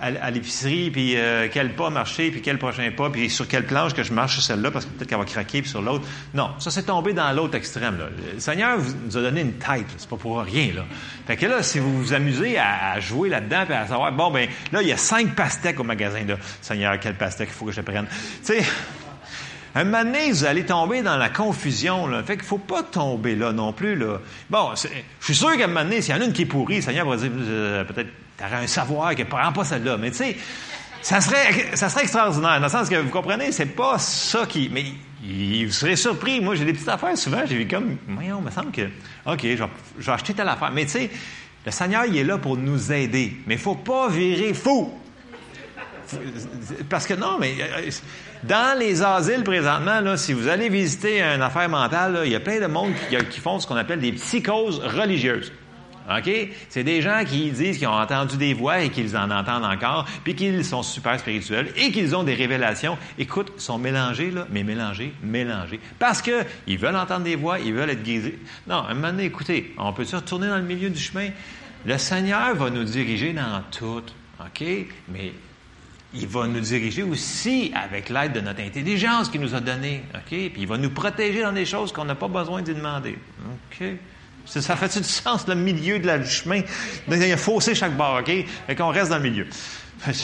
à- 0.00 0.06
à 0.26 0.30
l'épicerie, 0.30 0.90
puis 0.90 1.16
euh, 1.16 1.48
quel 1.52 1.74
pas 1.74 1.90
marcher, 1.90 2.30
puis 2.30 2.40
quel 2.40 2.56
prochain 2.58 2.90
pas, 2.96 3.10
puis 3.10 3.28
sur 3.28 3.46
quelle 3.46 3.66
planche 3.66 3.92
que 3.92 4.02
je 4.02 4.12
marche 4.12 4.34
sur 4.34 4.42
celle-là, 4.42 4.70
parce 4.70 4.86
que 4.86 4.90
peut-être 4.92 5.08
qu'elle 5.10 5.18
va 5.18 5.24
craquer, 5.26 5.60
puis 5.60 5.70
sur 5.70 5.82
l'autre. 5.82 6.06
Non, 6.32 6.50
ça 6.58 6.70
c'est 6.70 6.84
tombé 6.84 7.12
dans 7.12 7.30
l'autre 7.32 7.56
extrême. 7.56 7.98
Là. 7.98 8.06
Le 8.34 8.40
Seigneur 8.40 8.78
vous, 8.78 8.94
nous 9.06 9.16
a 9.18 9.20
donné 9.20 9.42
une 9.42 9.54
tête, 9.54 9.86
c'est 9.98 10.08
pas 10.08 10.16
pour 10.16 10.40
rien. 10.40 10.68
Là. 10.74 10.84
Fait 11.26 11.36
que 11.36 11.44
là, 11.46 11.62
si 11.62 11.78
vous 11.78 11.92
vous 11.98 12.12
amusez 12.14 12.56
à, 12.56 12.92
à 12.92 13.00
jouer 13.00 13.28
là-dedans, 13.28 13.64
puis 13.66 13.74
à 13.74 13.86
savoir, 13.86 14.10
bon, 14.12 14.30
ben 14.30 14.48
là, 14.72 14.80
il 14.80 14.88
y 14.88 14.92
a 14.92 14.96
cinq 14.96 15.34
pastèques 15.34 15.78
au 15.78 15.84
magasin. 15.84 16.24
Là. 16.26 16.36
Seigneur, 16.62 16.98
quelle 17.00 17.14
pastèque 17.16 17.50
il 17.52 17.54
faut 17.54 17.66
que 17.66 17.72
je 17.72 17.80
prenne? 17.82 18.06
Tu 18.06 18.54
sais, 18.54 18.62
un 19.74 19.84
moment 19.84 20.04
donné, 20.04 20.30
vous 20.30 20.44
allez 20.44 20.64
tomber 20.64 21.02
dans 21.02 21.16
la 21.16 21.28
confusion. 21.28 22.06
Là. 22.06 22.22
Fait 22.22 22.36
qu'il 22.36 22.46
faut 22.46 22.58
pas 22.58 22.82
tomber 22.82 23.36
là 23.36 23.52
non 23.52 23.72
plus. 23.72 23.98
Bon, 24.50 24.70
je 24.74 24.88
suis 25.20 25.34
sûr 25.34 25.56
qu'à 25.56 25.64
un 25.64 25.68
moment 25.68 25.84
donné, 25.84 26.00
s'il 26.02 26.14
y 26.14 26.18
en 26.18 26.20
a 26.22 26.24
une 26.24 26.32
qui 26.32 26.42
est 26.42 26.46
pourrie, 26.46 26.76
le 26.76 26.82
Seigneur 26.82 27.08
va 27.08 27.16
dire, 27.16 27.30
euh, 27.34 27.84
peut-être, 27.84 28.10
t'aurais 28.36 28.64
un 28.64 28.66
savoir 28.66 29.14
que 29.14 29.22
prends 29.24 29.52
pas 29.52 29.64
celle-là. 29.64 29.96
Mais 29.98 30.10
tu 30.10 30.16
sais, 30.18 30.36
ça 31.02 31.20
serait, 31.20 31.74
ça 31.74 31.88
serait 31.88 32.02
extraordinaire. 32.02 32.58
Dans 32.58 32.66
le 32.66 32.70
sens 32.70 32.88
que, 32.88 32.96
vous 32.96 33.10
comprenez, 33.10 33.52
c'est 33.52 33.66
pas 33.66 33.98
ça 33.98 34.46
qui... 34.46 34.68
Mais 34.72 34.84
il- 35.24 35.66
vous 35.66 35.72
serez 35.72 35.96
surpris. 35.96 36.40
Moi, 36.40 36.54
j'ai 36.54 36.64
des 36.64 36.72
petites 36.72 36.88
affaires 36.88 37.16
souvent. 37.16 37.42
J'ai 37.46 37.56
vu 37.56 37.68
comme, 37.68 37.96
voyons, 38.08 38.38
il 38.40 38.44
me 38.46 38.50
semble 38.50 38.70
que, 38.72 38.82
OK, 39.26 39.40
je 39.42 39.62
vais, 40.02 40.12
acheter 40.12 40.34
telle 40.34 40.48
affaire. 40.48 40.70
Mais 40.72 40.84
tu 40.86 40.92
sais, 40.92 41.10
le 41.66 41.70
Seigneur, 41.72 42.04
il 42.06 42.16
est 42.16 42.24
là 42.24 42.38
pour 42.38 42.56
nous 42.56 42.92
aider. 42.92 43.36
Mais 43.46 43.54
il 43.54 43.60
faut 43.60 43.74
pas 43.74 44.08
virer 44.08 44.54
fou. 44.54 44.92
Parce 46.88 47.06
que 47.06 47.14
non, 47.14 47.38
mais 47.38 47.54
euh, 47.60 47.90
dans 48.44 48.78
les 48.78 49.02
asiles 49.02 49.42
présentement, 49.42 50.00
là, 50.00 50.16
si 50.16 50.32
vous 50.32 50.48
allez 50.48 50.68
visiter 50.68 51.22
une 51.22 51.42
affaire 51.42 51.68
mentale, 51.68 52.20
il 52.24 52.32
y 52.32 52.36
a 52.36 52.40
plein 52.40 52.60
de 52.60 52.66
monde 52.66 52.92
qui, 53.30 53.40
font 53.40 53.58
ce 53.58 53.66
qu'on 53.66 53.76
appelle 53.76 54.00
des 54.00 54.12
psychoses 54.12 54.80
religieuses. 54.80 55.52
OK? 56.10 56.30
C'est 56.70 56.84
des 56.84 57.02
gens 57.02 57.22
qui 57.26 57.50
disent 57.50 57.78
qu'ils 57.78 57.86
ont 57.86 57.92
entendu 57.92 58.38
des 58.38 58.54
voix 58.54 58.80
et 58.80 58.88
qu'ils 58.88 59.16
en 59.16 59.30
entendent 59.30 59.64
encore, 59.64 60.06
puis 60.24 60.34
qu'ils 60.34 60.64
sont 60.64 60.82
super 60.82 61.20
spirituels 61.20 61.70
et 61.76 61.90
qu'ils 61.92 62.16
ont 62.16 62.22
des 62.22 62.34
révélations. 62.34 62.96
Écoute, 63.18 63.52
ils 63.56 63.60
sont 63.60 63.78
mélangés, 63.78 64.30
là, 64.30 64.46
mais 64.50 64.62
mélangés, 64.62 65.12
mélangés. 65.22 65.80
Parce 65.98 66.22
que 66.22 66.44
ils 66.66 66.78
veulent 66.78 66.96
entendre 66.96 67.24
des 67.24 67.36
voix, 67.36 67.58
ils 67.58 67.74
veulent 67.74 67.90
être 67.90 68.02
guéris. 68.02 68.36
Non, 68.66 68.76
à 68.76 68.90
un 68.90 68.94
moment 68.94 69.08
donné, 69.08 69.24
écoutez, 69.24 69.74
on 69.76 69.92
peut 69.92 70.04
se 70.04 70.16
retourner 70.16 70.48
dans 70.48 70.56
le 70.56 70.62
milieu 70.62 70.88
du 70.88 71.00
chemin? 71.00 71.28
Le 71.84 71.98
Seigneur 71.98 72.54
va 72.54 72.70
nous 72.70 72.84
diriger 72.84 73.34
dans 73.34 73.62
tout. 73.70 74.02
OK? 74.40 74.64
Mais 75.08 75.32
il 76.14 76.26
va 76.26 76.46
nous 76.46 76.60
diriger 76.60 77.02
aussi 77.02 77.72
avec 77.74 78.08
l'aide 78.08 78.32
de 78.32 78.40
notre 78.40 78.62
intelligence 78.62 79.28
qu'il 79.28 79.40
nous 79.40 79.54
a 79.54 79.60
donnée. 79.60 80.04
OK? 80.14 80.28
Puis 80.28 80.52
il 80.56 80.66
va 80.66 80.78
nous 80.78 80.90
protéger 80.90 81.42
dans 81.42 81.52
des 81.52 81.66
choses 81.66 81.92
qu'on 81.92 82.04
n'a 82.04 82.14
pas 82.14 82.28
besoin 82.28 82.62
d'y 82.62 82.74
demander. 82.74 83.18
OK? 83.70 83.86
Ça, 84.46 84.76
fait-tu 84.76 85.00
du 85.00 85.04
sens, 85.04 85.46
le 85.46 85.54
milieu 85.54 85.98
de 85.98 86.06
la, 86.06 86.18
du 86.18 86.30
chemin? 86.30 86.62
Il 87.10 87.18
y 87.18 87.32
a 87.32 87.36
fossé 87.36 87.74
chaque 87.74 87.96
bord, 87.96 88.20
OK? 88.20 88.32
Fait 88.66 88.74
qu'on 88.74 88.88
reste 88.88 89.10
dans 89.10 89.18
le 89.18 89.30
milieu. 89.30 89.46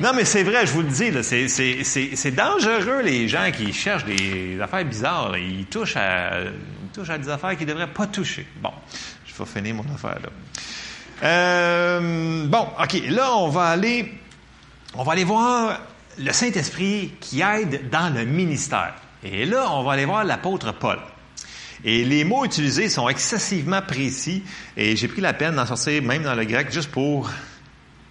Non, 0.00 0.12
mais 0.14 0.24
c'est 0.24 0.42
vrai, 0.42 0.66
je 0.66 0.72
vous 0.72 0.82
le 0.82 0.88
dis, 0.88 1.12
c'est, 1.22 2.30
dangereux, 2.30 3.02
les 3.02 3.28
gens 3.28 3.50
qui 3.54 3.72
cherchent 3.72 4.06
des 4.06 4.58
affaires 4.60 4.84
bizarres. 4.84 5.36
Ils 5.36 5.66
touchent 5.66 5.96
à, 5.96 6.40
ils 6.44 6.88
touchent 6.94 7.10
à 7.10 7.18
des 7.18 7.28
affaires 7.28 7.56
qu'ils 7.56 7.66
ne 7.66 7.72
devraient 7.72 7.92
pas 7.92 8.06
toucher. 8.06 8.46
Bon, 8.62 8.72
je 9.26 9.34
vais 9.34 9.44
finir 9.44 9.74
mon 9.74 9.94
affaire, 9.94 10.18
là. 10.22 10.30
Euh, 11.22 12.46
bon, 12.46 12.68
OK, 12.82 13.02
là, 13.10 13.36
on 13.36 13.48
va 13.48 13.66
aller, 13.66 14.12
on 14.94 15.04
va 15.04 15.12
aller 15.12 15.24
voir 15.24 15.80
le 16.18 16.32
Saint-Esprit 16.32 17.12
qui 17.20 17.40
aide 17.40 17.88
dans 17.90 18.12
le 18.14 18.24
ministère. 18.24 18.94
Et 19.24 19.46
là, 19.46 19.66
on 19.72 19.82
va 19.82 19.92
aller 19.92 20.04
voir 20.04 20.24
l'apôtre 20.24 20.72
Paul. 20.72 20.98
Et 21.84 22.04
les 22.04 22.24
mots 22.24 22.44
utilisés 22.44 22.88
sont 22.88 23.08
excessivement 23.08 23.82
précis 23.82 24.44
et 24.76 24.94
j'ai 24.94 25.08
pris 25.08 25.20
la 25.20 25.32
peine 25.32 25.56
d'en 25.56 25.66
sortir 25.66 26.02
même 26.02 26.22
dans 26.22 26.34
le 26.34 26.44
grec 26.44 26.72
juste 26.72 26.90
pour 26.90 27.30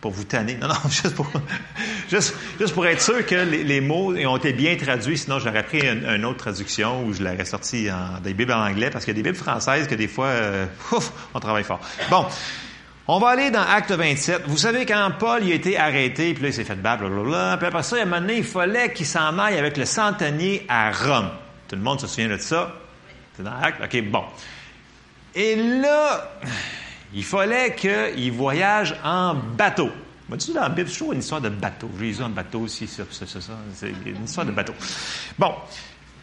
pour 0.01 0.11
vous 0.11 0.23
tanner. 0.23 0.55
Non, 0.55 0.67
non, 0.67 0.73
juste 0.89 1.13
pour, 1.13 1.31
juste, 2.09 2.33
pour 2.73 2.87
être 2.87 3.01
sûr 3.01 3.23
que 3.23 3.35
les, 3.35 3.81
mots 3.81 4.15
ont 4.15 4.37
été 4.37 4.51
bien 4.51 4.75
traduits, 4.75 5.17
sinon 5.17 5.37
j'aurais 5.37 5.63
pris 5.63 5.79
une, 5.87 6.05
une 6.05 6.25
autre 6.25 6.39
traduction 6.39 7.05
ou 7.05 7.13
je 7.13 7.23
l'aurais 7.23 7.45
sorti 7.45 7.89
en, 7.91 8.19
des 8.19 8.33
Bibles 8.33 8.51
en 8.51 8.65
anglais, 8.65 8.89
parce 8.89 9.05
qu'il 9.05 9.15
y 9.15 9.19
a 9.19 9.21
des 9.21 9.29
Bibles 9.29 9.41
françaises 9.41 9.87
que 9.87 9.93
des 9.93 10.07
fois, 10.07 10.25
euh, 10.25 10.65
ouf, 10.91 11.13
on 11.35 11.39
travaille 11.39 11.63
fort. 11.63 11.79
Bon, 12.09 12.25
on 13.07 13.19
va 13.19 13.29
aller 13.29 13.51
dans 13.51 13.61
Acte 13.61 13.91
27. 13.91 14.43
Vous 14.47 14.57
savez, 14.57 14.85
quand 14.85 15.11
Paul 15.19 15.43
il 15.43 15.51
a 15.51 15.55
été 15.55 15.77
arrêté, 15.77 16.33
puis 16.33 16.43
là, 16.43 16.49
il 16.49 16.53
s'est 16.53 16.63
fait 16.63 16.75
battre, 16.75 17.01
blablabla, 17.03 17.57
puis 17.57 17.67
après 17.67 17.83
ça, 17.83 17.97
à 17.97 18.01
un 18.01 18.05
moment 18.05 18.27
il 18.29 18.43
fallait 18.43 18.93
qu'il 18.93 19.05
s'en 19.05 19.37
aille 19.39 19.57
avec 19.57 19.77
le 19.77 19.85
centenier 19.85 20.65
à 20.69 20.91
Rome. 20.91 21.29
Tout 21.67 21.75
le 21.75 21.81
monde 21.81 21.99
se 21.99 22.07
souvient 22.07 22.29
de 22.29 22.37
ça? 22.37 22.73
C'est 23.35 23.43
dans 23.43 23.55
Acte? 23.61 23.81
OK, 23.83 24.01
bon. 24.09 24.23
Et 25.33 25.55
là, 25.55 26.31
il 27.13 27.23
fallait 27.23 27.75
qu'il 27.75 28.31
voyage 28.31 28.95
en 29.03 29.33
bateau. 29.33 29.89
Tu 30.39 30.53
dans 30.53 30.61
la 30.61 30.69
Bible, 30.69 30.89
toujours 30.89 31.11
une 31.11 31.19
histoire 31.19 31.41
de 31.41 31.49
bateau. 31.49 31.89
Jésus 31.99 32.23
en 32.23 32.29
bateau 32.29 32.61
aussi, 32.61 32.87
ça, 32.87 33.03
ça, 33.11 33.25
ça. 33.25 33.39
C'est 33.75 33.89
une 34.05 34.23
histoire 34.23 34.45
de 34.45 34.51
bateau. 34.51 34.73
Bon. 35.37 35.53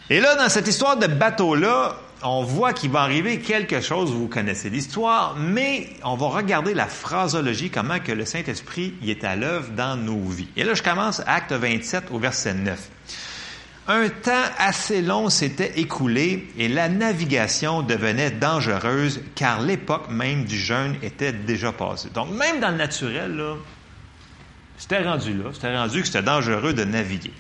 Et 0.09 0.21
là, 0.21 0.35
dans 0.35 0.49
cette 0.49 0.67
histoire 0.67 0.97
de 0.97 1.07
bateau-là, 1.07 1.97
on 2.23 2.43
voit 2.43 2.73
qu'il 2.73 2.91
va 2.91 3.01
arriver 3.01 3.39
quelque 3.39 3.81
chose, 3.81 4.13
vous 4.13 4.29
connaissez 4.29 4.71
l'histoire, 4.71 5.37
mais 5.37 5.89
on 6.05 6.17
va 6.17 6.29
regarder 6.29 6.75
la 6.75 6.87
phrasologie, 6.87 7.71
comment 7.71 7.99
que 8.01 8.13
le 8.13 8.25
Saint-Esprit 8.25 8.95
y 9.03 9.11
est 9.11 9.25
à 9.25 9.37
l'œuvre 9.37 9.71
dans 9.71 9.97
nos 9.97 10.23
vies. 10.25 10.49
Et 10.57 10.65
là, 10.65 10.75
je 10.75 10.83
commence 10.83 11.23
acte 11.27 11.53
27 11.53 12.05
au 12.11 12.19
verset 12.19 12.55
9. 12.55 12.79
Un 13.91 14.11
temps 14.11 14.45
assez 14.59 15.01
long 15.01 15.31
s'était 15.31 15.79
écoulé 15.81 16.47
et 16.59 16.69
la 16.69 16.91
navigation 16.91 17.83
devenait 17.83 18.31
dangereuse 18.31 19.23
car 19.35 19.63
l'époque 19.63 20.11
même 20.11 20.45
du 20.45 20.59
jeûne 20.59 20.97
était 21.03 21.33
déjà 21.33 21.73
passée. 21.73 22.11
Donc, 22.11 22.31
même 22.33 22.61
dans 22.61 22.71
le 22.71 22.77
naturel, 22.77 23.43
c'était 24.77 25.03
rendu 25.03 25.33
là, 25.33 25.51
c'était 25.55 25.75
rendu 25.75 26.03
que 26.03 26.07
c'était 26.07 26.23
dangereux 26.23 26.75
de 26.75 26.85
naviguer. 26.85 27.33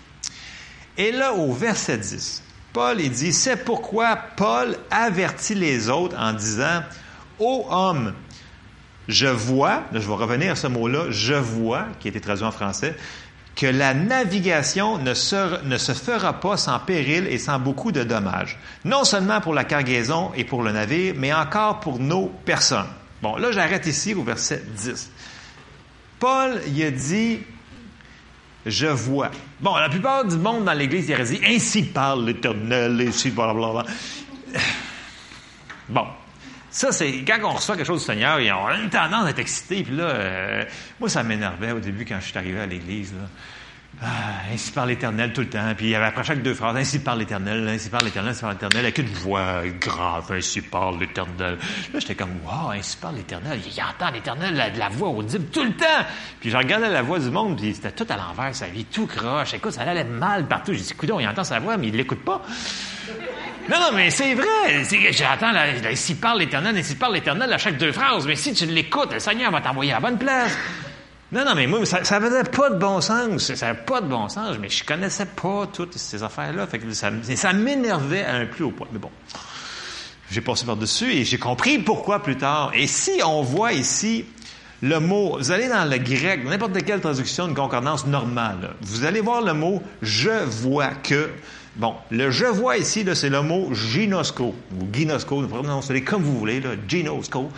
Et 0.96 1.12
là, 1.12 1.34
au 1.34 1.52
verset 1.52 1.98
10, 1.98 2.42
Paul 2.72 3.00
il 3.00 3.10
dit, 3.10 3.32
c'est 3.32 3.64
pourquoi 3.64 4.16
Paul 4.36 4.76
avertit 4.90 5.54
les 5.54 5.88
autres 5.88 6.16
en 6.18 6.32
disant, 6.32 6.82
Ô 7.38 7.66
homme, 7.70 8.14
je 9.08 9.26
vois, 9.26 9.84
je 9.92 9.98
vais 9.98 10.14
revenir 10.14 10.52
à 10.52 10.56
ce 10.56 10.66
mot-là, 10.66 11.06
je 11.10 11.34
vois, 11.34 11.86
qui 11.98 12.08
a 12.08 12.10
été 12.10 12.20
traduit 12.20 12.44
en 12.44 12.50
français, 12.50 12.94
que 13.56 13.66
la 13.66 13.94
navigation 13.94 14.98
ne 14.98 15.14
se, 15.14 15.64
ne 15.64 15.78
se 15.78 15.92
fera 15.92 16.34
pas 16.34 16.56
sans 16.56 16.78
péril 16.78 17.26
et 17.26 17.38
sans 17.38 17.58
beaucoup 17.58 17.90
de 17.90 18.04
dommages, 18.04 18.58
non 18.84 19.04
seulement 19.04 19.40
pour 19.40 19.54
la 19.54 19.64
cargaison 19.64 20.30
et 20.36 20.44
pour 20.44 20.62
le 20.62 20.70
navire, 20.70 21.14
mais 21.16 21.32
encore 21.32 21.80
pour 21.80 21.98
nos 21.98 22.26
personnes. 22.44 22.86
Bon, 23.20 23.36
là, 23.36 23.50
j'arrête 23.50 23.86
ici 23.86 24.14
au 24.14 24.22
verset 24.22 24.62
10. 24.76 25.10
Paul, 26.20 26.60
il 26.68 26.82
a 26.84 26.90
dit, 26.90 27.40
je 28.70 28.86
vois. 28.86 29.30
Bon, 29.60 29.76
la 29.76 29.88
plupart 29.88 30.24
du 30.24 30.36
monde 30.36 30.64
dans 30.64 30.72
l'Église, 30.72 31.08
il 31.08 31.24
dit, 31.24 31.40
ainsi 31.44 31.84
parle 31.84 32.26
l'Éternel, 32.26 33.04
ainsi, 33.06 33.30
blablabla. 33.30 33.84
Bon. 35.88 36.06
Ça, 36.70 36.92
c'est 36.92 37.24
quand 37.26 37.38
on 37.44 37.54
reçoit 37.54 37.76
quelque 37.76 37.86
chose 37.86 38.00
du 38.00 38.06
Seigneur, 38.06 38.38
on 38.38 38.66
a 38.66 38.76
une 38.76 38.90
tendance 38.90 39.24
d'être 39.24 39.38
excité. 39.38 39.82
Puis 39.82 39.96
là, 39.96 40.04
euh, 40.04 40.64
moi, 41.00 41.08
ça 41.08 41.22
m'énervait 41.22 41.72
au 41.72 41.80
début 41.80 42.04
quand 42.04 42.20
je 42.20 42.26
suis 42.26 42.38
arrivé 42.38 42.60
à 42.60 42.66
l'Église. 42.66 43.14
Ah, 44.00 44.42
ainsi 44.52 44.70
par 44.70 44.86
l'Éternel 44.86 45.32
tout 45.32 45.40
le 45.40 45.48
temps. 45.48 45.74
Puis 45.76 45.92
après 45.94 46.22
chaque 46.22 46.40
deux 46.42 46.54
phrases, 46.54 46.76
ainsi 46.76 47.00
par 47.00 47.16
l'Éternel, 47.16 47.66
ainsi 47.68 47.88
par 47.90 48.00
l'Éternel, 48.00 48.30
ainsi 48.30 48.40
par 48.42 48.50
l'Éternel, 48.52 48.78
avec 48.78 48.98
une 48.98 49.08
voix 49.08 49.62
grave, 49.80 50.30
ainsi 50.30 50.60
par 50.62 50.92
l'Éternel. 50.92 51.58
Là, 51.92 51.98
j'étais 51.98 52.14
comme, 52.14 52.30
wow, 52.44 52.70
ainsi 52.70 52.96
par 52.96 53.10
l'Éternel. 53.10 53.58
Il 53.66 53.82
entend 53.82 54.12
l'Éternel, 54.12 54.54
la, 54.54 54.68
la 54.70 54.88
voix 54.88 55.08
audible 55.08 55.46
tout 55.46 55.64
le 55.64 55.72
temps. 55.72 56.04
Puis 56.40 56.50
je 56.50 56.56
regardais 56.56 56.88
la 56.90 57.02
voix 57.02 57.18
du 57.18 57.28
monde, 57.30 57.56
puis 57.60 57.74
c'était 57.74 57.90
tout 57.90 58.06
à 58.08 58.16
l'envers, 58.16 58.54
sa 58.54 58.66
vie, 58.66 58.84
tout 58.84 59.08
croche. 59.08 59.54
Écoute, 59.54 59.72
ça 59.72 59.82
allait 59.82 60.04
mal 60.04 60.46
partout. 60.46 60.72
J'ai 60.74 60.80
dit, 60.82 60.94
coudon, 60.94 61.18
il 61.18 61.26
entend 61.26 61.42
sa 61.42 61.58
voix, 61.58 61.76
mais 61.76 61.88
il 61.88 61.96
l'écoute 61.96 62.24
pas. 62.24 62.40
Non, 63.68 63.78
non, 63.80 63.90
mais 63.96 64.10
c'est 64.10 64.34
vrai. 64.34 64.46
La- 65.82 65.96
s'il 65.96 66.16
parle 66.16 66.38
l'Éternel, 66.38 66.84
s'il 66.84 66.96
parle 66.98 67.14
l'Éternel 67.14 67.52
à 67.52 67.58
chaque 67.58 67.76
deux 67.78 67.90
phrases, 67.92 68.26
mais 68.28 68.36
si 68.36 68.54
tu 68.54 68.64
l'écoutes, 68.66 69.12
le 69.12 69.18
Seigneur 69.18 69.50
va 69.50 69.60
t'envoyer 69.60 69.90
à 69.92 69.96
la 69.96 70.00
bonne 70.00 70.18
place. 70.18 70.56
Non, 71.30 71.44
non, 71.44 71.54
mais 71.54 71.66
moi, 71.66 71.84
ça, 71.84 72.04
ça 72.04 72.20
faisait 72.20 72.44
pas 72.44 72.70
de 72.70 72.76
bon 72.76 73.00
sens. 73.02 73.52
Ça 73.54 73.66
n'avait 73.66 73.80
pas 73.80 74.00
de 74.00 74.06
bon 74.06 74.28
sens, 74.28 74.56
mais 74.58 74.70
je 74.70 74.82
connaissais 74.82 75.26
pas 75.26 75.68
toutes 75.70 75.96
ces 75.98 76.22
affaires-là. 76.22 76.66
Fait 76.66 76.78
que 76.78 76.90
ça, 76.92 77.52
m'énervait 77.52 78.24
à 78.24 78.36
un 78.36 78.46
plus 78.46 78.64
haut 78.64 78.70
point. 78.70 78.86
Mais 78.92 78.98
bon, 78.98 79.10
j'ai 80.30 80.40
passé 80.40 80.64
par-dessus 80.64 81.12
et 81.12 81.24
j'ai 81.24 81.38
compris 81.38 81.78
pourquoi 81.78 82.22
plus 82.22 82.36
tard. 82.36 82.70
Et 82.74 82.86
si 82.86 83.20
on 83.24 83.42
voit 83.42 83.74
ici 83.74 84.24
le 84.80 85.00
mot, 85.00 85.36
vous 85.36 85.50
allez 85.50 85.68
dans 85.68 85.84
le 85.84 85.98
grec, 85.98 86.44
n'importe 86.44 86.82
quelle 86.84 87.00
traduction, 87.00 87.48
une 87.48 87.54
concordance 87.54 88.06
normale, 88.06 88.74
vous 88.80 89.04
allez 89.04 89.20
voir 89.20 89.42
le 89.42 89.52
mot 89.52 89.82
je 90.00 90.44
vois 90.44 90.90
que. 91.02 91.30
Bon, 91.76 91.94
le 92.10 92.30
je 92.30 92.46
vois 92.46 92.78
ici, 92.78 93.04
c'est 93.14 93.28
le 93.28 93.42
mot 93.42 93.72
gynosco, 93.74 94.54
ou 94.80 94.88
gynosco, 94.92 95.42
vous 95.42 95.48
prononcez 95.48 96.02
comme 96.02 96.22
vous 96.22 96.38
voulez, 96.38 96.60
là, 96.60 96.70
gynosco. 96.88 97.50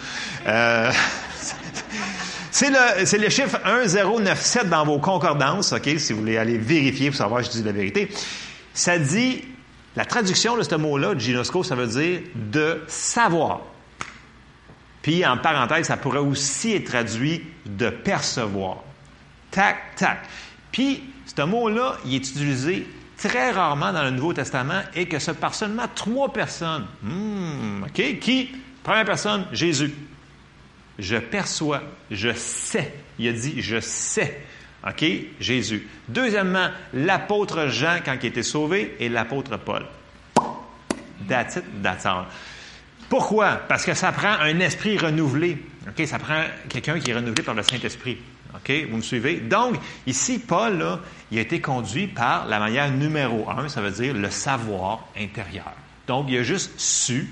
Euh, 0.47 0.91
c'est 2.51 3.19
le, 3.19 3.29
chiffre 3.29 3.59
1097 3.65 4.69
dans 4.69 4.85
vos 4.85 4.99
concordances, 4.99 5.73
OK, 5.73 5.89
si 5.99 6.13
vous 6.13 6.21
voulez 6.21 6.37
aller 6.37 6.59
vérifier 6.59 7.11
pour 7.11 7.17
savoir 7.17 7.45
si 7.45 7.51
je 7.51 7.59
dis 7.59 7.65
la 7.65 7.73
vérité. 7.73 8.11
Ça 8.75 8.99
dit, 8.99 9.45
la 9.97 10.05
traduction 10.05 10.57
de 10.57 10.63
ce 10.63 10.75
mot-là, 10.75 11.15
gynosco, 11.17 11.63
ça 11.63 11.75
veut 11.75 11.87
dire 11.87 12.21
de 12.35 12.83
savoir. 12.89 13.61
Puis, 15.03 15.25
en 15.25 15.39
parenthèse, 15.39 15.87
ça 15.87 15.97
pourrait 15.97 16.19
aussi 16.19 16.75
être 16.75 16.85
traduit 16.85 17.43
de 17.65 17.89
percevoir. 17.89 18.79
Tac, 19.51 19.95
tac. 19.97 20.21
Puis, 20.73 21.03
ce 21.25 21.43
mot-là, 21.43 21.97
il 22.05 22.15
est 22.15 22.19
utilisé 22.19 22.87
très 23.17 23.51
rarement 23.51 23.93
dans 23.93 24.03
le 24.03 24.11
Nouveau 24.11 24.33
Testament 24.33 24.83
et 24.95 25.07
que 25.07 25.19
ce 25.19 25.31
par 25.31 25.55
seulement 25.55 25.87
trois 25.95 26.33
personnes. 26.33 26.87
Hmm, 27.03 27.85
OK? 27.85 28.19
Qui? 28.21 28.51
Première 28.83 29.05
personne, 29.05 29.47
Jésus. 29.53 29.93
Je 31.01 31.17
perçois, 31.17 31.83
je 32.11 32.33
sais. 32.35 32.93
Il 33.19 33.29
a 33.29 33.33
dit, 33.33 33.61
je 33.61 33.81
sais. 33.81 34.41
OK? 34.87 35.05
Jésus. 35.41 35.89
Deuxièmement, 36.09 36.69
l'apôtre 36.95 37.69
Jean 37.69 37.99
quand 38.05 38.17
il 38.23 38.27
était 38.27 38.43
sauvé 38.43 38.97
et 39.01 39.09
l'apôtre 39.09 39.57
Paul. 39.57 39.85
That's 41.29 41.57
it. 41.57 41.65
Pourquoi? 43.09 43.57
Parce 43.69 43.85
que 43.85 43.95
ça 43.95 44.13
prend 44.13 44.33
un 44.41 44.61
esprit 44.61 44.97
renouvelé. 44.99 45.59
OK? 45.89 46.07
Ça 46.07 46.19
prend 46.19 46.45
quelqu'un 46.69 46.99
qui 47.01 47.11
est 47.11 47.15
renouvelé 47.15 47.43
par 47.43 47.55
le 47.55 47.63
Saint-Esprit. 47.63 48.19
OK? 48.55 48.73
Vous 48.91 48.97
me 48.97 49.03
suivez? 49.03 49.37
Donc, 49.37 49.77
ici, 50.07 50.39
Paul, 50.39 50.79
là, 50.79 51.01
il 51.31 51.39
a 51.39 51.41
été 51.41 51.61
conduit 51.61 52.07
par 52.07 52.47
la 52.47 52.59
manière 52.59 52.91
numéro 52.91 53.49
un, 53.51 53.69
ça 53.69 53.81
veut 53.81 53.91
dire 53.91 54.15
le 54.15 54.31
savoir 54.31 55.09
intérieur. 55.17 55.73
Donc, 56.07 56.27
il 56.29 56.39
a 56.39 56.43
juste 56.43 56.79
su. 56.79 57.29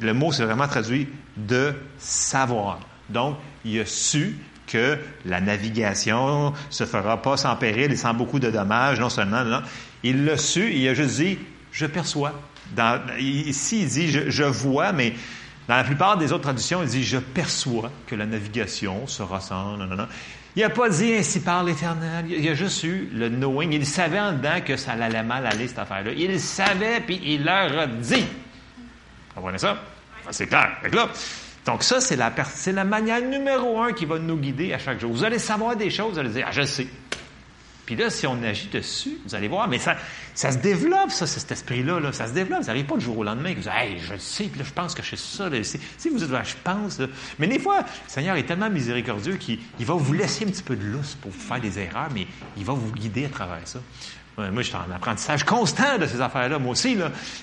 Le 0.00 0.14
mot, 0.14 0.32
c'est 0.32 0.44
vraiment 0.44 0.68
traduit 0.68 1.08
de 1.36 1.74
savoir. 1.98 2.80
Donc, 3.08 3.36
il 3.64 3.80
a 3.80 3.86
su 3.86 4.36
que 4.66 4.98
la 5.24 5.40
navigation 5.40 6.52
se 6.70 6.84
fera 6.84 7.20
pas 7.20 7.36
sans 7.36 7.56
péril 7.56 7.90
et 7.92 7.96
sans 7.96 8.14
beaucoup 8.14 8.38
de 8.38 8.50
dommages, 8.50 9.00
non 9.00 9.10
seulement, 9.10 9.44
non, 9.44 9.62
il 10.02 10.24
l'a 10.24 10.36
su, 10.36 10.72
il 10.72 10.86
a 10.88 10.94
juste 10.94 11.16
dit, 11.16 11.38
je 11.72 11.86
perçois. 11.86 12.32
Dans, 12.76 13.00
ici, 13.18 13.82
il 13.82 13.88
dit, 13.88 14.08
je, 14.08 14.44
vois, 14.44 14.92
mais 14.92 15.14
dans 15.66 15.76
la 15.76 15.84
plupart 15.84 16.16
des 16.16 16.32
autres 16.32 16.44
traductions, 16.44 16.82
il 16.82 16.88
dit, 16.88 17.02
je 17.02 17.18
perçois 17.18 17.90
que 18.06 18.14
la 18.14 18.26
navigation 18.26 19.06
sera 19.08 19.40
sans, 19.40 19.76
non, 19.76 19.86
non, 19.86 19.96
non. 19.96 20.06
Il 20.56 20.62
n'a 20.62 20.70
pas 20.70 20.88
dit 20.88 21.14
ainsi 21.14 21.40
par 21.40 21.62
l'Éternel. 21.62 22.26
Il 22.28 22.48
a 22.48 22.54
juste 22.54 22.82
eu 22.82 23.08
le 23.14 23.28
knowing. 23.28 23.72
Il 23.72 23.86
savait 23.86 24.18
en 24.18 24.32
dedans 24.32 24.60
que 24.64 24.76
ça 24.76 24.92
allait 24.92 25.22
mal 25.22 25.46
aller, 25.46 25.68
cette 25.68 25.78
affaire-là. 25.78 26.10
Il 26.16 26.40
savait, 26.40 27.00
puis 27.00 27.20
il 27.24 27.44
leur 27.44 27.78
a 27.78 27.86
dit. 27.86 28.26
Comprenez 29.34 29.58
ça? 29.58 29.76
C'est 30.30 30.46
clair. 30.46 30.76
Là, 30.92 31.08
donc 31.66 31.82
ça, 31.82 32.00
c'est 32.00 32.16
la, 32.16 32.84
manière 32.84 33.20
numéro 33.20 33.80
un 33.80 33.92
qui 33.92 34.06
va 34.06 34.18
nous 34.18 34.36
guider 34.36 34.72
à 34.72 34.78
chaque 34.78 35.00
jour. 35.00 35.12
Vous 35.12 35.24
allez 35.24 35.38
savoir 35.38 35.76
des 35.76 35.90
choses, 35.90 36.14
vous 36.14 36.18
allez 36.18 36.30
dire, 36.30 36.46
ah, 36.48 36.52
je 36.52 36.62
sais. 36.62 36.86
Puis 37.84 37.96
là, 37.96 38.08
si 38.08 38.24
on 38.26 38.40
agit 38.44 38.68
dessus, 38.68 39.18
vous 39.26 39.34
allez 39.34 39.48
voir, 39.48 39.66
mais 39.66 39.78
ça, 39.78 39.96
ça 40.32 40.52
se 40.52 40.58
développe, 40.58 41.10
ça, 41.10 41.26
cet 41.26 41.50
esprit-là, 41.50 41.98
là, 41.98 42.12
ça 42.12 42.28
se 42.28 42.32
développe. 42.32 42.62
Ça 42.62 42.68
n'arrive 42.68 42.86
pas 42.86 42.96
du 42.96 43.04
jour 43.04 43.18
au 43.18 43.24
lendemain 43.24 43.52
vous 43.52 43.62
dites, 43.62 43.72
hey, 43.74 43.98
je 43.98 44.12
le 44.12 44.20
sais, 44.20 44.44
puis 44.44 44.60
là, 44.60 44.64
je 44.64 44.72
pense 44.72 44.94
que 44.94 45.02
je 45.02 45.16
sais 45.16 45.16
ça. 45.16 45.48
Là, 45.48 45.62
si 45.64 46.08
vous 46.08 46.18
dites, 46.18 46.28
je 46.28 46.54
pense, 46.62 47.00
là. 47.00 47.06
mais 47.40 47.48
des 47.48 47.58
fois, 47.58 47.80
le 47.80 47.86
Seigneur 48.06 48.36
est 48.36 48.44
tellement 48.44 48.70
miséricordieux 48.70 49.36
qu'il 49.36 49.58
va 49.80 49.94
vous 49.94 50.12
laisser 50.12 50.44
un 50.44 50.50
petit 50.50 50.62
peu 50.62 50.76
de 50.76 50.84
lousse 50.84 51.16
pour 51.20 51.32
vous 51.32 51.40
faire 51.40 51.60
des 51.60 51.80
erreurs, 51.80 52.10
mais 52.14 52.28
il 52.56 52.64
va 52.64 52.74
vous 52.74 52.92
guider 52.92 53.24
à 53.24 53.28
travers 53.28 53.66
ça. 53.66 53.80
Moi, 54.50 54.62
je 54.62 54.68
suis 54.68 54.76
en 54.76 54.94
apprentissage 54.94 55.44
constant 55.44 55.98
de 55.98 56.06
ces 56.06 56.20
affaires-là, 56.20 56.58
moi 56.58 56.72
aussi. 56.72 56.96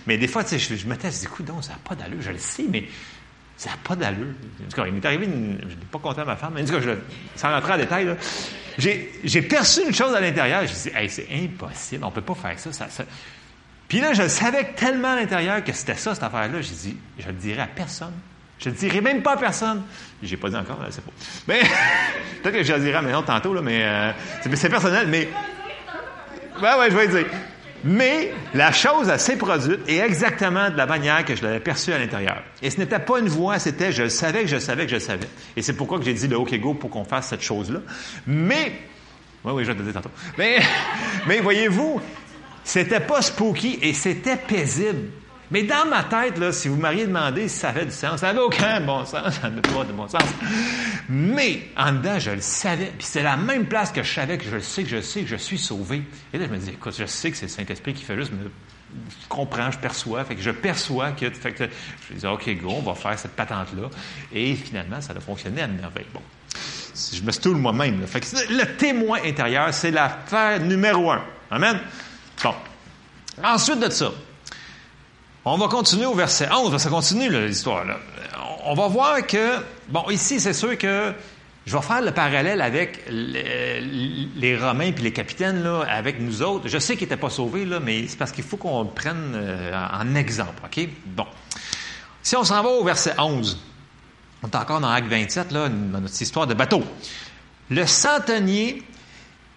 Mais 0.06 0.18
des 0.18 0.28
fois, 0.28 0.44
je, 0.50 0.58
je 0.58 0.88
me 0.88 0.96
teste, 0.96 1.24
je 1.24 1.28
dis, 1.28 1.34
écoute, 1.34 1.48
ça 1.62 1.74
n'a 1.74 1.80
pas 1.84 1.96
d'allure, 1.96 2.22
je 2.22 2.32
le 2.32 2.38
sais, 2.38 2.66
mais 2.70 2.86
ça 3.58 3.72
n'a 3.72 3.78
pas 3.84 3.96
d'allure. 3.96 4.34
En 4.66 4.70
tout 4.70 4.76
cas, 4.76 4.88
il 4.88 4.94
m'est 4.94 5.06
arrivé, 5.06 5.26
une, 5.26 5.58
je 5.62 5.68
n'ai 5.68 5.86
pas 5.92 6.00
compté 6.00 6.22
à 6.22 6.26
ma 6.26 6.36
femme, 6.36 6.54
mais 6.56 6.62
en 6.62 6.66
tout 6.66 6.74
cas, 6.74 6.82
je, 6.82 6.92
sans 7.36 7.50
rentrer 7.50 7.74
en 7.74 7.78
détail, 7.78 8.16
j'ai 8.78 9.42
perçu 9.42 9.82
une 9.86 9.94
chose 9.94 10.14
à 10.14 10.22
l'intérieur. 10.22 10.62
Je 10.62 10.74
dit, 10.74 10.96
hey, 10.96 11.10
c'est 11.10 11.28
impossible, 11.32 12.04
on 12.04 12.10
ne 12.10 12.14
peut 12.14 12.22
pas 12.22 12.36
faire 12.36 12.60
ça. 12.60 12.88
Puis 13.88 14.00
là, 14.00 14.14
je 14.14 14.28
savais 14.28 14.74
tellement 14.76 15.14
à 15.14 15.16
l'intérieur 15.16 15.64
que 15.64 15.72
c'était 15.74 15.96
ça, 15.96 16.14
cette 16.14 16.24
affaire-là. 16.24 16.62
J'ai 16.62 16.76
dit, 16.76 16.98
je 17.18 17.28
le 17.28 17.34
dirai 17.34 17.62
à 17.62 17.68
personne. 17.68 18.14
Je 18.60 18.70
ne 18.70 18.74
le 18.74 18.80
dirai 18.80 19.02
même 19.02 19.22
pas 19.22 19.34
à 19.34 19.38
personne. 19.38 19.84
J'ai 20.22 20.38
pas 20.38 20.50
dit 20.50 20.56
encore, 20.56 20.80
c'est 20.90 21.04
faux. 21.04 21.14
Mais, 21.48 21.62
peut-être 22.44 22.56
que 22.56 22.64
je 22.64 22.74
le 22.74 22.80
dirai 22.80 22.96
à 22.96 23.02
maintenant 23.02 23.24
tantôt, 23.24 23.54
là, 23.54 23.62
mais 23.62 23.84
euh, 23.84 24.12
c'est 24.54 24.70
personnel, 24.70 25.08
mais. 25.08 25.30
Ben 26.62 26.80
ouais, 26.80 26.90
je 26.90 26.96
vais 26.96 27.08
dire. 27.08 27.26
Mais 27.84 28.34
la 28.54 28.72
chose 28.72 29.16
s'est 29.18 29.38
produite 29.38 29.80
et 29.88 30.00
exactement 30.00 30.70
de 30.70 30.78
la 30.78 30.86
manière 30.86 31.24
que 31.24 31.36
je 31.36 31.44
l'avais 31.44 31.60
perçue 31.60 31.94
à 31.94 32.00
l'intérieur. 32.00 32.42
Et 32.62 32.70
ce 32.70 32.80
n'était 32.80 33.00
pas 33.00 33.20
une 33.20 33.30
voix, 33.30 33.60
c'était 33.60 33.92
je 33.92 34.08
savais 34.08 34.42
que 34.42 34.48
je 34.48 34.58
savais 34.58 34.86
que 34.86 34.92
je 34.92 35.00
savais. 35.00 35.28
Et 35.56 35.62
c'est 35.62 35.74
pourquoi 35.74 36.00
j'ai 36.02 36.14
dit 36.14 36.28
le 36.28 36.38
OK 36.38 36.54
Go 36.60 36.74
pour 36.74 36.90
qu'on 36.90 37.06
fasse 37.06 37.28
cette 37.28 37.44
chose-là. 37.44 37.80
Mais, 38.26 38.74
oui, 39.44 39.52
oui, 39.54 39.64
je 39.64 39.72
vais 39.72 39.78
te 39.78 39.84
dire 39.84 39.94
tantôt. 39.94 40.10
Mais, 40.38 40.60
mais 41.28 41.40
voyez-vous, 41.40 42.02
c'était 42.64 43.00
pas 43.00 43.22
spooky 43.22 43.78
et 43.82 43.94
c'était 43.94 44.38
paisible. 44.38 45.10
Mais 45.50 45.64
dans 45.64 45.86
ma 45.86 46.04
tête, 46.04 46.38
là, 46.38 46.52
si 46.52 46.68
vous 46.68 46.76
m'auriez 46.76 47.06
demandé 47.06 47.48
si 47.48 47.58
ça 47.58 47.70
avait 47.70 47.86
du 47.86 47.92
sens, 47.92 48.20
ça 48.20 48.28
n'avait 48.28 48.40
aucun 48.40 48.82
bon 48.82 49.06
sens, 49.06 49.36
ça 49.36 49.50
n'avait 49.50 49.62
pas 49.62 49.86
de 49.86 49.94
bon 49.94 50.08
sens. 50.08 50.24
Mais 51.08 51.70
en 51.78 51.94
dedans, 51.94 52.20
je 52.20 52.32
le 52.32 52.42
savais. 52.42 52.92
Puis 52.98 53.08
c'est 53.08 53.24
la 53.24 53.38
même 53.38 53.66
place 53.66 53.92
que 53.92 54.04
je 54.04 54.14
savais 54.14 54.38
que 54.38 54.44
je 54.44 54.56
le 54.56 54.62
sais, 54.62 54.84
que 54.84 54.90
je 54.90 55.02
sais, 55.02 55.22
que 55.22 55.28
je 55.28 55.38
suis 55.38 55.58
sauvé. 55.58 56.04
Et 56.34 56.38
là, 56.38 56.46
je 56.48 56.52
me 56.52 56.58
dis, 56.58 56.70
écoute, 56.72 56.96
je 56.98 57.06
sais 57.06 57.32
que 57.32 57.38
c'est 57.38 57.46
le 57.46 57.52
Saint-Esprit 57.52 57.94
qui 57.94 58.04
fait 58.04 58.16
juste 58.16 58.32
me. 58.32 58.50
Je 59.10 59.28
comprends, 59.28 59.72
je 59.72 59.80
perçois. 59.80 60.24
Fait 60.26 60.36
que 60.36 60.42
je 60.42 60.52
perçois 60.52 61.12
que. 61.12 61.30
Fait 61.30 61.54
que 61.54 61.66
je 62.10 62.14
me 62.14 62.20
dis, 62.20 62.28
OK, 62.28 62.50
go, 62.62 62.74
on 62.78 62.82
va 62.82 62.96
faire 62.96 63.18
cette 63.18 63.34
patente-là. 63.34 63.90
Et 64.34 64.56
finalement, 64.56 65.00
ça 65.00 65.14
a 65.16 65.20
fonctionné 65.20 65.62
à 65.62 65.68
merveille. 65.68 66.08
Bon. 66.14 66.22
Je 67.14 67.22
me 67.22 67.32
stoule 67.32 67.58
moi-même. 67.58 68.06
Fait 68.08 68.20
que 68.20 68.26
le 68.52 68.76
témoin 68.76 69.20
intérieur, 69.24 69.74
c'est 69.74 69.92
l'affaire 69.92 70.60
numéro 70.60 71.12
un. 71.12 71.24
Amen? 71.52 71.80
Bon. 72.44 72.56
Ensuite 73.44 73.80
de 73.80 73.90
ça, 73.90 74.12
on 75.54 75.58
va 75.58 75.68
continuer 75.68 76.06
au 76.06 76.14
verset 76.14 76.50
11, 76.52 76.76
ça 76.78 76.90
continue 76.90 77.30
l'histoire. 77.48 77.86
On 78.66 78.74
va 78.74 78.88
voir 78.88 79.26
que, 79.26 79.60
bon, 79.88 80.04
ici, 80.10 80.42
c'est 80.42 80.54
sûr 80.54 80.78
que 80.78 81.14
je 81.66 81.76
vais 81.76 81.82
faire 81.82 82.02
le 82.02 82.12
parallèle 82.12 82.62
avec 82.62 83.06
les, 83.10 84.58
Romains 84.58 84.92
puis 84.92 85.06
les 85.06 85.14
capitaines, 85.14 85.64
là, 85.64 85.86
avec 85.88 86.20
nous 86.20 86.42
autres. 86.42 86.68
Je 86.68 86.78
sais 86.78 86.98
qu'ils 86.98 87.08
n'étaient 87.08 87.22
pas 87.22 87.30
sauvés, 87.30 87.64
là, 87.64 87.80
mais 87.80 88.08
c'est 88.08 88.18
parce 88.18 88.34
qu'il 88.34 88.44
faut 88.44 88.58
qu'on 88.58 88.84
le 88.84 88.90
prenne 88.90 89.34
euh, 89.36 89.72
en 89.74 90.16
exemple, 90.16 90.62
OK? 90.66 90.88
Bon. 91.06 91.26
Si 92.22 92.36
on 92.36 92.44
s'en 92.44 92.62
va 92.62 92.70
au 92.70 92.84
verset 92.84 93.14
11, 93.18 93.58
on 94.44 94.48
est 94.48 94.56
encore 94.56 94.82
dans 94.82 94.90
Acte 94.90 95.08
27, 95.08 95.52
là, 95.54 95.70
dans 95.70 96.02
notre 96.02 96.22
histoire 96.22 96.46
de 96.46 96.56
bateau. 96.56 96.84
Le 97.70 97.86
centenier, 97.86 98.84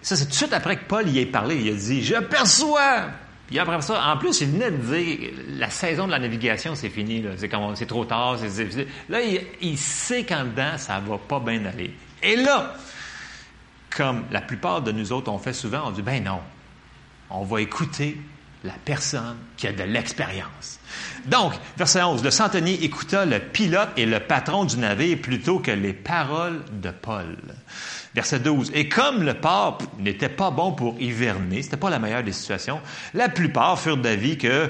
ça 0.03 0.15
c'est 0.15 0.27
tout 0.27 0.31
de 0.31 0.37
suite 0.37 0.53
après 0.53 0.77
que 0.77 0.85
Paul 0.85 1.09
y 1.09 1.19
ait 1.19 1.27
parlé, 1.27 1.57
il 1.57 1.69
a 1.73 1.77
dit, 1.77 2.05
je 2.05 2.15
perçois 2.15 3.07
puis 3.51 3.59
après 3.59 3.82
ça, 3.82 4.01
en 4.06 4.16
plus, 4.16 4.40
il 4.43 4.52
venait 4.52 4.70
de 4.70 4.77
dire 4.77 5.31
la 5.59 5.70
saison 5.70 6.06
de 6.06 6.12
la 6.12 6.20
navigation, 6.20 6.77
c'est 6.77 6.89
fini, 6.89 7.24
c'est, 7.36 7.86
trop 7.86 8.05
tard. 8.05 8.39
C'est, 8.39 8.86
là, 9.09 9.20
il, 9.20 9.40
il 9.60 9.77
sait 9.77 10.22
qu'en 10.22 10.44
dedans, 10.44 10.78
ça 10.78 11.01
va 11.01 11.18
pas 11.18 11.40
bien 11.40 11.64
aller. 11.64 11.93
Et 12.22 12.36
là, 12.36 12.74
comme 13.90 14.24
la 14.31 14.40
plupart 14.40 14.82
de 14.82 14.93
nous 14.93 15.10
autres 15.10 15.32
ont 15.32 15.39
fait 15.39 15.52
souvent, 15.52 15.82
on 15.86 15.90
dit 15.90 16.02
ben 16.02 16.22
non, 16.22 16.39
on 17.28 17.43
va 17.43 17.60
écouter 17.60 18.16
la 18.62 18.74
personne 18.85 19.36
qui 19.56 19.66
a 19.66 19.72
de 19.72 19.82
l'expérience. 19.82 20.78
Donc, 21.27 21.55
verset 21.77 22.02
11, 22.02 22.22
le 22.22 22.31
centenier 22.31 22.85
écouta 22.85 23.24
le 23.24 23.40
pilote 23.40 23.89
et 23.97 24.06
le 24.06 24.20
patron 24.20 24.64
du 24.64 24.77
navire 24.77 25.18
plutôt 25.20 25.59
que 25.59 25.72
les 25.72 25.93
paroles 25.93 26.62
de 26.70 26.90
Paul. 26.90 27.36
Verset 28.15 28.41
12. 28.41 28.73
Et 28.74 28.89
comme 28.89 29.23
le 29.23 29.35
port 29.35 29.78
n'était 29.99 30.28
pas 30.28 30.51
bon 30.51 30.73
pour 30.73 31.01
hiverner, 31.01 31.62
c'était 31.62 31.77
pas 31.77 31.91
la 31.91 31.99
meilleure 31.99 32.24
des 32.24 32.32
situations, 32.32 32.81
la 33.15 33.28
plupart 33.28 33.78
furent 33.78 33.97
d'avis 33.97 34.37
que, 34.37 34.69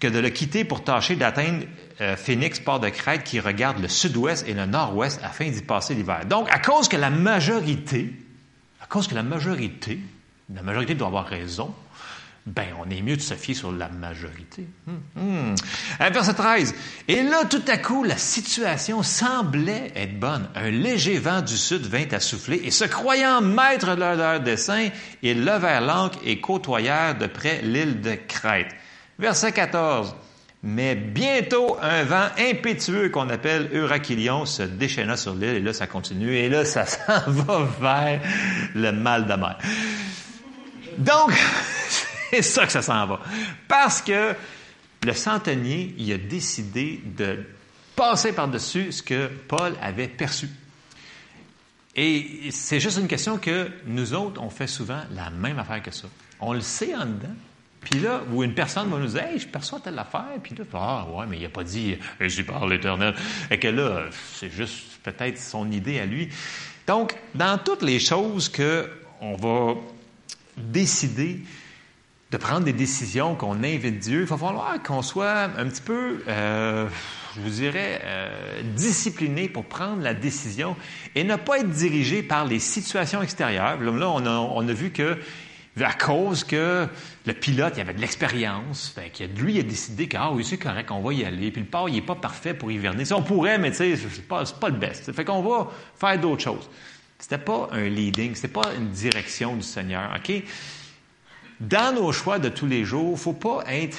que 0.00 0.08
de 0.08 0.18
le 0.18 0.28
quitter 0.28 0.64
pour 0.64 0.84
tâcher 0.84 1.16
d'atteindre 1.16 1.64
euh, 2.00 2.16
Phoenix, 2.16 2.60
port 2.60 2.80
de 2.80 2.90
Crète, 2.90 3.24
qui 3.24 3.40
regarde 3.40 3.80
le 3.80 3.88
sud-ouest 3.88 4.46
et 4.46 4.52
le 4.52 4.66
nord-ouest 4.66 5.20
afin 5.22 5.48
d'y 5.48 5.62
passer 5.62 5.94
l'hiver. 5.94 6.26
Donc, 6.26 6.48
à 6.50 6.58
cause 6.58 6.88
que 6.88 6.96
la 6.96 7.10
majorité, 7.10 8.12
à 8.82 8.86
cause 8.86 9.08
que 9.08 9.14
la 9.14 9.22
majorité, 9.22 9.98
la 10.54 10.62
majorité 10.62 10.94
doit 10.94 11.08
avoir 11.08 11.26
raison, 11.26 11.74
ben 12.46 12.66
on 12.78 12.90
est 12.90 13.00
mieux 13.00 13.16
de 13.16 13.22
se 13.22 13.34
fier 13.34 13.54
sur 13.54 13.72
la 13.72 13.88
majorité. 13.88 14.66
Hum. 14.86 15.54
Euh, 16.00 16.10
Verset 16.10 16.34
13. 16.34 16.74
Et 17.08 17.22
là, 17.22 17.44
tout 17.48 17.62
à 17.66 17.78
coup, 17.78 18.04
la 18.04 18.18
situation 18.18 19.02
semblait 19.02 19.92
être 19.96 20.18
bonne. 20.18 20.48
Un 20.54 20.70
léger 20.70 21.18
vent 21.18 21.40
du 21.40 21.56
sud 21.56 21.82
vint 21.86 22.06
à 22.12 22.20
souffler, 22.20 22.60
et 22.64 22.70
se 22.70 22.84
croyant 22.84 23.40
maître 23.40 23.94
de 23.94 24.00
leur 24.00 24.40
dessein, 24.40 24.90
ils 25.22 25.42
levèrent 25.42 25.80
l'ancre 25.80 26.18
et 26.24 26.40
côtoyèrent 26.40 27.16
de 27.16 27.26
près 27.26 27.62
l'île 27.62 28.00
de 28.02 28.14
Crète. 28.14 28.74
Verset 29.18 29.52
14. 29.52 30.14
Mais 30.66 30.94
bientôt, 30.94 31.76
un 31.80 32.04
vent 32.04 32.28
impétueux 32.38 33.10
qu'on 33.10 33.28
appelle 33.28 33.70
Eurachilion 33.72 34.46
se 34.46 34.62
déchaîna 34.62 35.16
sur 35.16 35.34
l'île, 35.34 35.56
et 35.56 35.60
là, 35.60 35.72
ça 35.72 35.86
continue, 35.86 36.34
et 36.36 36.48
là, 36.48 36.64
ça 36.64 36.84
s'en 36.86 37.30
va 37.30 37.68
vers 37.80 38.20
le 38.74 38.90
mal 38.90 39.26
de 39.26 39.34
mer. 39.34 39.58
Donc, 40.98 41.32
c'est 42.42 42.60
ça 42.60 42.66
que 42.66 42.72
ça 42.72 42.82
s'en 42.82 43.06
va. 43.06 43.20
Parce 43.68 44.02
que 44.02 44.34
le 45.04 45.12
centenier, 45.12 45.94
il 45.98 46.12
a 46.12 46.18
décidé 46.18 47.02
de 47.04 47.44
passer 47.94 48.32
par-dessus 48.32 48.92
ce 48.92 49.02
que 49.02 49.28
Paul 49.48 49.74
avait 49.80 50.08
perçu. 50.08 50.48
Et 51.96 52.48
c'est 52.50 52.80
juste 52.80 52.98
une 52.98 53.06
question 53.06 53.38
que 53.38 53.70
nous 53.86 54.14
autres, 54.14 54.42
on 54.42 54.50
fait 54.50 54.66
souvent 54.66 55.02
la 55.12 55.30
même 55.30 55.58
affaire 55.58 55.82
que 55.82 55.92
ça. 55.92 56.08
On 56.40 56.52
le 56.52 56.60
sait 56.60 56.94
en 56.94 57.06
dedans. 57.06 57.34
Puis 57.80 58.00
là, 58.00 58.22
où 58.32 58.42
une 58.42 58.54
personne 58.54 58.88
va 58.88 58.98
nous 58.98 59.08
dire, 59.08 59.24
hey, 59.24 59.38
je 59.38 59.46
perçois 59.46 59.78
telle 59.78 59.98
affaire. 59.98 60.24
Puis 60.42 60.54
là, 60.56 60.64
ah, 60.72 61.06
ouais, 61.10 61.26
mais 61.28 61.36
il 61.36 61.42
n'a 61.42 61.50
pas 61.50 61.62
dit, 61.62 61.96
je 62.18 62.42
parle 62.42 62.72
l'éternel. 62.72 63.14
Et 63.50 63.58
que 63.58 63.68
là, 63.68 64.06
c'est 64.32 64.50
juste 64.50 64.98
peut-être 65.02 65.38
son 65.38 65.70
idée 65.70 66.00
à 66.00 66.06
lui. 66.06 66.30
Donc, 66.86 67.14
dans 67.34 67.58
toutes 67.58 67.82
les 67.82 68.00
choses 68.00 68.48
que 68.48 68.90
on 69.20 69.36
va 69.36 69.80
décider 70.56 71.40
de 72.34 72.38
prendre 72.38 72.64
des 72.64 72.72
décisions, 72.72 73.36
qu'on 73.36 73.62
invite 73.62 74.00
Dieu, 74.00 74.22
il 74.22 74.26
va 74.26 74.36
falloir 74.36 74.82
qu'on 74.82 75.02
soit 75.02 75.50
un 75.56 75.66
petit 75.66 75.80
peu, 75.80 76.20
euh, 76.26 76.88
je 77.36 77.40
vous 77.40 77.48
dirais, 77.48 78.00
euh, 78.02 78.60
discipliné 78.74 79.48
pour 79.48 79.64
prendre 79.66 80.02
la 80.02 80.14
décision 80.14 80.74
et 81.14 81.22
ne 81.22 81.36
pas 81.36 81.60
être 81.60 81.70
dirigé 81.70 82.24
par 82.24 82.44
les 82.44 82.58
situations 82.58 83.22
extérieures. 83.22 83.78
Là, 83.80 84.10
on, 84.10 84.68
a, 84.68 84.72
vu 84.72 84.90
que 84.90 85.16
à 85.80 85.92
cause 85.92 86.42
que 86.42 86.88
le 87.24 87.32
pilote, 87.34 87.74
il 87.76 87.82
avait 87.82 87.94
de 87.94 88.00
l'expérience, 88.00 88.96
que 89.16 89.22
lui, 89.40 89.54
il 89.54 89.60
a 89.60 89.62
décidé 89.62 90.08
que, 90.08 90.16
ah 90.16 90.32
oui, 90.32 90.44
c'est 90.44 90.58
correct, 90.58 90.90
on 90.90 91.02
va 91.02 91.14
y 91.14 91.24
aller. 91.24 91.52
Puis 91.52 91.62
le 91.62 91.68
port, 91.68 91.88
il 91.88 91.94
n'est 91.94 92.02
pas 92.02 92.16
parfait 92.16 92.54
pour 92.54 92.72
hiverner. 92.72 93.04
Si 93.04 93.12
on 93.12 93.22
pourrait, 93.22 93.58
mais 93.58 93.70
tu 93.70 93.76
sais, 93.76 93.96
c'est 93.96 94.26
pas, 94.26 94.42
pas 94.60 94.70
le 94.70 94.76
best. 94.76 95.12
Fait 95.12 95.24
qu'on 95.24 95.40
va 95.40 95.70
faire 95.94 96.18
d'autres 96.18 96.42
choses. 96.42 96.68
C'était 97.16 97.38
pas 97.38 97.68
un 97.70 97.88
leading, 97.88 98.34
c'était 98.34 98.48
pas 98.48 98.72
une 98.76 98.88
direction 98.88 99.54
du 99.54 99.62
Seigneur, 99.62 100.12
OK? 100.16 100.42
Dans 101.68 101.94
nos 101.94 102.12
choix 102.12 102.38
de 102.38 102.50
tous 102.50 102.66
les 102.66 102.84
jours, 102.84 103.08
il 103.08 103.12
ne 103.12 103.16
faut 103.16 103.32
pas 103.32 103.64
être 103.68 103.96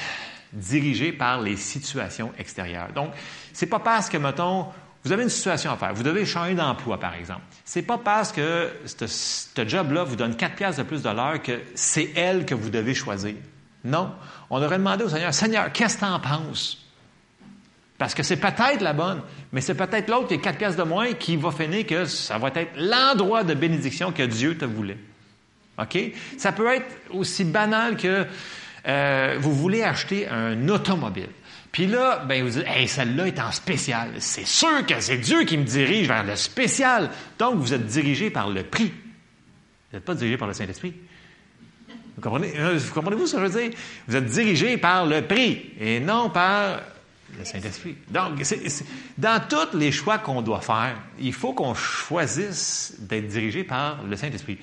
dirigé 0.54 1.12
par 1.12 1.42
les 1.42 1.58
situations 1.58 2.32
extérieures. 2.38 2.92
Donc, 2.94 3.12
c'est 3.54 3.66
pas 3.66 3.80
parce 3.80 4.08
que, 4.08 4.18
mettons, 4.18 4.68
vous 5.04 5.12
avez 5.12 5.24
une 5.24 5.30
situation 5.30 5.72
à 5.72 5.78
faire, 5.78 5.94
vous 5.94 6.04
devez 6.04 6.26
changer 6.26 6.54
d'emploi, 6.54 7.00
par 7.00 7.16
exemple. 7.16 7.42
C'est 7.64 7.82
pas 7.82 7.98
parce 7.98 8.32
que 8.32 8.72
ce, 8.86 9.66
job-là 9.68 10.04
vous 10.04 10.16
donne 10.16 10.36
4 10.36 10.56
piastres 10.56 10.84
de 10.84 10.88
plus 10.88 11.02
de 11.02 11.10
l'heure 11.10 11.42
que 11.42 11.60
c'est 11.74 12.12
elle 12.16 12.46
que 12.46 12.54
vous 12.54 12.70
devez 12.70 12.94
choisir. 12.94 13.36
Non. 13.84 14.12
On 14.50 14.62
aurait 14.62 14.78
demandé 14.78 15.04
au 15.04 15.10
Seigneur, 15.10 15.34
Seigneur, 15.34 15.72
qu'est-ce 15.72 15.96
que 15.96 16.06
tu 16.06 16.06
en 16.06 16.20
penses? 16.20 16.86
Parce 17.98 18.14
que 18.14 18.24
c'est 18.24 18.38
peut-être 18.38 18.82
la 18.82 18.94
bonne, 18.94 19.22
mais 19.52 19.62
c'est 19.62 19.76
peut-être 19.76 20.10
l'autre 20.10 20.28
qui 20.28 20.36
est 20.36 20.40
4 20.40 20.58
piastres 20.58 20.84
de 20.84 20.88
moins 20.88 21.14
qui 21.14 21.36
va 21.36 21.52
finir 21.52 21.88
que 21.88 22.06
ça 22.06 22.38
va 22.38 22.50
être 22.50 22.74
l'endroit 22.78 23.44
de 23.44 23.56
bénédiction 23.56 24.12
que 24.12 24.24
Dieu 24.24 24.56
te 24.56 24.66
voulait. 24.66 24.98
OK? 25.78 25.98
Ça 26.38 26.52
peut 26.52 26.68
être 26.74 26.86
aussi 27.12 27.44
banal 27.44 27.98
que 27.98 28.26
euh, 28.88 29.38
vous 29.40 29.54
voulez 29.54 29.84
acheter 29.84 30.28
un 30.28 30.70
automobile. 30.70 31.30
Puis 31.72 31.88
là, 31.88 32.24
ben, 32.26 32.42
vous 32.44 32.52
dites, 32.52 32.66
celle-là 32.88 33.28
est 33.28 33.40
en 33.40 33.52
spécial. 33.52 34.12
C'est 34.20 34.46
sûr 34.48 34.86
que 34.86 35.00
c'est 35.02 35.18
Dieu 35.18 35.44
qui 35.44 35.58
me 35.58 35.66
dirige 35.66 36.08
vers 36.08 36.24
le 36.24 36.36
spécial. 36.38 37.10
Donc, 37.38 37.56
vous 37.56 37.74
êtes 37.74 37.86
dirigé 37.86 38.30
par 38.30 38.50
le 38.50 38.64
prix. 38.64 38.94
Vous 39.92 39.98
n'êtes 39.98 40.06
pas 40.06 40.16
dirigé 40.16 40.38
par 40.38 40.48
le 40.48 40.54
Saint-Esprit. 40.54 40.94
Vous 42.16 42.22
comprenez? 42.22 42.54
euh, 42.58 42.78
Vous 42.78 42.94
comprenez-vous 42.94 43.28
ce 43.28 43.36
que 43.36 43.42
je 43.42 43.46
veux 43.52 43.62
dire? 43.62 43.78
Vous 44.08 44.16
êtes 44.16 44.26
dirigé 44.26 44.78
par 44.78 45.06
le 45.06 45.22
prix 45.24 45.72
et 45.78 46.00
non 46.00 46.30
par 46.30 46.80
le 47.38 47.44
Saint-Esprit. 47.44 47.98
Donc, 48.10 48.42
dans 49.18 49.42
tous 49.50 49.78
les 49.78 49.92
choix 49.92 50.18
qu'on 50.20 50.42
doit 50.42 50.62
faire, 50.62 50.96
il 51.20 51.34
faut 51.34 51.52
qu'on 51.52 51.74
choisisse 51.74 52.96
d'être 53.00 53.28
dirigé 53.28 53.66
par 53.66 54.02
le 54.04 54.16
Saint-Esprit. 54.16 54.58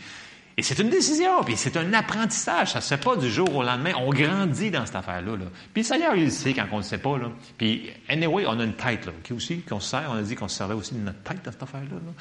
C'est 0.63 0.79
une 0.79 0.91
décision, 0.91 1.43
puis 1.45 1.57
c'est 1.57 1.77
un 1.77 1.93
apprentissage. 1.93 2.73
Ça 2.73 2.79
ne 2.79 2.83
se 2.83 2.89
fait 2.89 3.03
pas 3.03 3.17
du 3.17 3.31
jour 3.31 3.55
au 3.55 3.63
lendemain. 3.63 3.93
On 3.99 4.11
grandit 4.11 4.71
dans 4.71 4.87
cette 4.87 4.97
affaire-là. 4.97 5.37
là. 5.37 5.45
Puis 5.73 5.83
le 5.83 5.87
Seigneur, 5.87 6.15
il 6.15 6.25
le 6.25 6.31
sait 6.31 6.55
quand 6.55 6.67
on 6.71 6.77
ne 6.77 6.83
le 6.83 6.87
sait 6.87 6.99
pas. 6.99 7.17
Puis, 7.59 7.91
anyway, 8.09 8.45
on 8.47 8.59
a 8.59 8.65
une 8.65 8.75
tête, 8.75 9.07
là, 9.07 9.13
qui 9.23 9.33
aussi, 9.33 9.61
qu'on 9.63 9.81
se 9.81 9.91
sert. 9.91 10.09
On 10.11 10.15
a 10.15 10.23
dit 10.23 10.35
qu'on 10.35 10.49
se 10.49 10.57
servait 10.57 10.75
aussi 10.75 10.95
de 10.95 11.01
notre 11.01 11.23
tête 11.23 11.45
dans 11.45 11.53
cette 11.53 11.63
affaire-là. 11.63 11.91
là. 11.91 12.13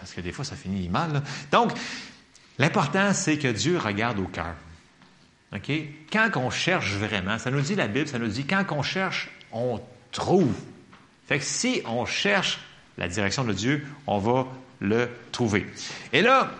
Parce 0.00 0.12
que 0.12 0.20
des 0.20 0.32
fois, 0.32 0.44
ça 0.44 0.56
finit 0.56 0.88
mal. 0.88 1.22
Donc, 1.50 1.72
l'important, 2.58 3.12
c'est 3.12 3.38
que 3.38 3.48
Dieu 3.48 3.78
regarde 3.78 4.18
au 4.18 4.26
cœur. 4.26 4.54
OK? 5.54 5.72
Quand 6.12 6.30
on 6.36 6.50
cherche 6.50 6.92
vraiment, 6.94 7.38
ça 7.38 7.50
nous 7.50 7.60
dit 7.60 7.74
la 7.74 7.88
Bible, 7.88 8.08
ça 8.08 8.18
nous 8.18 8.28
dit 8.28 8.44
quand 8.44 8.64
on 8.70 8.82
cherche, 8.82 9.30
on 9.52 9.80
trouve. 10.12 10.52
Fait 11.26 11.38
que 11.38 11.44
si 11.44 11.82
on 11.86 12.04
cherche 12.04 12.60
la 12.98 13.08
direction 13.08 13.44
de 13.44 13.52
Dieu, 13.52 13.86
on 14.06 14.18
va 14.18 14.46
le 14.80 15.08
trouver. 15.32 15.66
Et 16.12 16.22
là, 16.22 16.50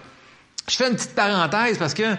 je 0.69 0.77
fais 0.77 0.89
une 0.89 0.95
petite 0.97 1.15
parenthèse 1.15 1.79
parce 1.79 1.95
que 1.95 2.17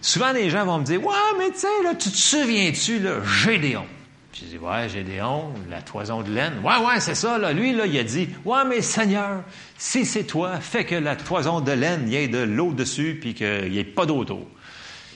souvent 0.00 0.32
les 0.32 0.50
gens 0.50 0.64
vont 0.64 0.78
me 0.78 0.84
dire 0.84 1.04
Ouais, 1.04 1.14
mais 1.38 1.50
tu 1.50 1.60
sais, 1.60 1.68
tu 1.98 2.10
te 2.10 2.16
souviens-tu, 2.16 2.98
là, 3.00 3.16
Gédéon? 3.24 3.86
Je 4.32 4.44
dis 4.46 4.58
Ouais, 4.58 4.88
Gédéon, 4.88 5.52
la 5.70 5.80
toison 5.82 6.22
de 6.22 6.30
laine. 6.30 6.54
Ouais, 6.64 6.76
ouais, 6.84 6.98
c'est 7.00 7.14
ça, 7.14 7.38
là. 7.38 7.52
Lui, 7.52 7.72
là, 7.72 7.86
il 7.86 7.96
a 7.98 8.02
dit 8.04 8.28
Ouais, 8.44 8.64
mais 8.68 8.80
Seigneur, 8.82 9.42
si 9.78 10.04
c'est 10.04 10.24
toi, 10.24 10.58
fais 10.60 10.84
que 10.84 10.96
la 10.96 11.14
toison 11.16 11.60
de 11.60 11.70
laine, 11.72 12.02
il 12.06 12.12
y 12.12 12.16
ait 12.16 12.28
de 12.28 12.38
l'eau 12.42 12.72
dessus, 12.72 13.16
puis 13.20 13.34
qu'il 13.34 13.70
n'y 13.70 13.78
ait 13.78 13.84
pas 13.84 14.06
d'eau 14.06 14.16
autour. 14.18 14.46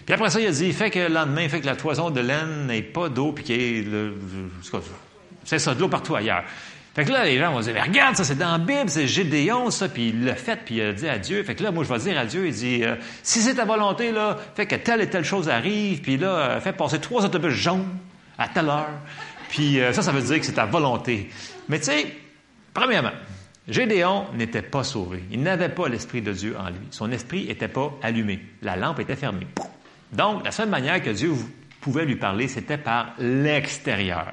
Puis 0.07 0.15
après 0.15 0.31
ça, 0.31 0.41
il 0.41 0.47
a 0.47 0.51
dit, 0.53 0.73
fait 0.73 0.89
que 0.91 1.01
le 1.01 1.09
lendemain, 1.09 1.47
fait 1.51 1.61
que 1.61 1.67
la 1.67 1.77
toison 1.77 2.09
de 2.09 2.21
laine 2.21 2.67
n'ait 2.67 2.81
pas 2.81 3.11
d'eau, 3.11 3.33
puis 3.33 3.45
qu'il 3.45 3.61
y 3.61 3.79
ait, 3.81 3.83
le- 3.83 4.15
c'est 5.45 5.59
ça, 5.59 5.75
de 5.75 5.81
l'eau 5.81 5.89
partout 5.89 6.15
ailleurs. 6.17 6.45
Fait 6.95 7.05
que 7.05 7.13
là, 7.13 7.25
les 7.25 7.39
gens 7.39 7.53
vont 7.53 7.61
dire, 7.61 7.75
Mais 7.75 7.83
regarde, 7.83 8.17
ça, 8.17 8.25
c'est 8.25 8.37
dans 8.37 8.53
la 8.53 8.59
Bible, 8.59 8.89
c'est 8.89 9.07
Gédéon, 9.07 9.71
ça, 9.71 9.89
puis 9.89 10.09
il 10.09 10.25
l'a 10.25 10.35
fait, 10.35 10.59
puis 10.65 10.77
il 10.77 10.83
a 10.83 10.93
dit 10.93 11.09
à 11.09 11.19
Dieu. 11.19 11.43
Fait 11.45 11.55
que 11.55 11.63
là, 11.63 11.71
moi, 11.71 11.85
je 11.85 11.93
vais 11.93 11.99
dire 11.99 12.19
à 12.19 12.25
Dieu, 12.25 12.47
il 12.47 12.53
dit, 12.53 12.83
euh, 12.83 12.97
si 13.23 13.41
c'est 13.41 13.55
ta 13.55 13.65
volonté, 13.65 14.11
là, 14.11 14.37
fait 14.55 14.67
que 14.67 14.75
telle 14.75 15.01
et 15.01 15.09
telle 15.09 15.25
chose 15.25 15.49
arrive, 15.49 16.01
puis 16.01 16.17
là, 16.17 16.29
euh, 16.29 16.61
fais 16.61 16.73
passer 16.73 16.99
trois 16.99 17.25
autobus 17.25 17.53
jaunes 17.53 17.87
à 18.39 18.49
telle 18.49 18.69
heure. 18.69 18.91
Puis 19.49 19.81
euh, 19.81 19.93
ça, 19.93 20.03
ça 20.03 20.13
veut 20.13 20.23
dire 20.23 20.41
que 20.41 20.47
c'est 20.47 20.53
ta 20.53 20.67
volonté. 20.67 21.31
Mais 21.69 21.79
tu 21.79 21.87
sais, 21.87 22.17
premièrement, 22.75 23.13
Gédéon 23.69 24.27
n'était 24.35 24.63
pas 24.63 24.83
sauvé. 24.83 25.23
Il 25.31 25.43
n'avait 25.43 25.69
pas 25.69 25.89
l'Esprit 25.89 26.23
de 26.23 26.33
Dieu 26.33 26.57
en 26.59 26.71
lui. 26.71 26.87
Son 26.91 27.13
esprit 27.13 27.47
n'était 27.47 27.69
pas 27.69 27.93
allumé. 28.03 28.41
La 28.63 28.77
lampe 28.77 29.01
était 29.01 29.17
fermée. 29.17 29.47
Donc, 30.13 30.45
la 30.45 30.51
seule 30.51 30.71
manière 30.71 31.03
que 31.03 31.11
Dieu 31.11 31.33
pouvait 31.81 32.07
lui 32.07 32.17
parler, 32.17 32.49
c'était 32.49 32.79
par 32.79 33.13
l'extérieur. 33.19 34.33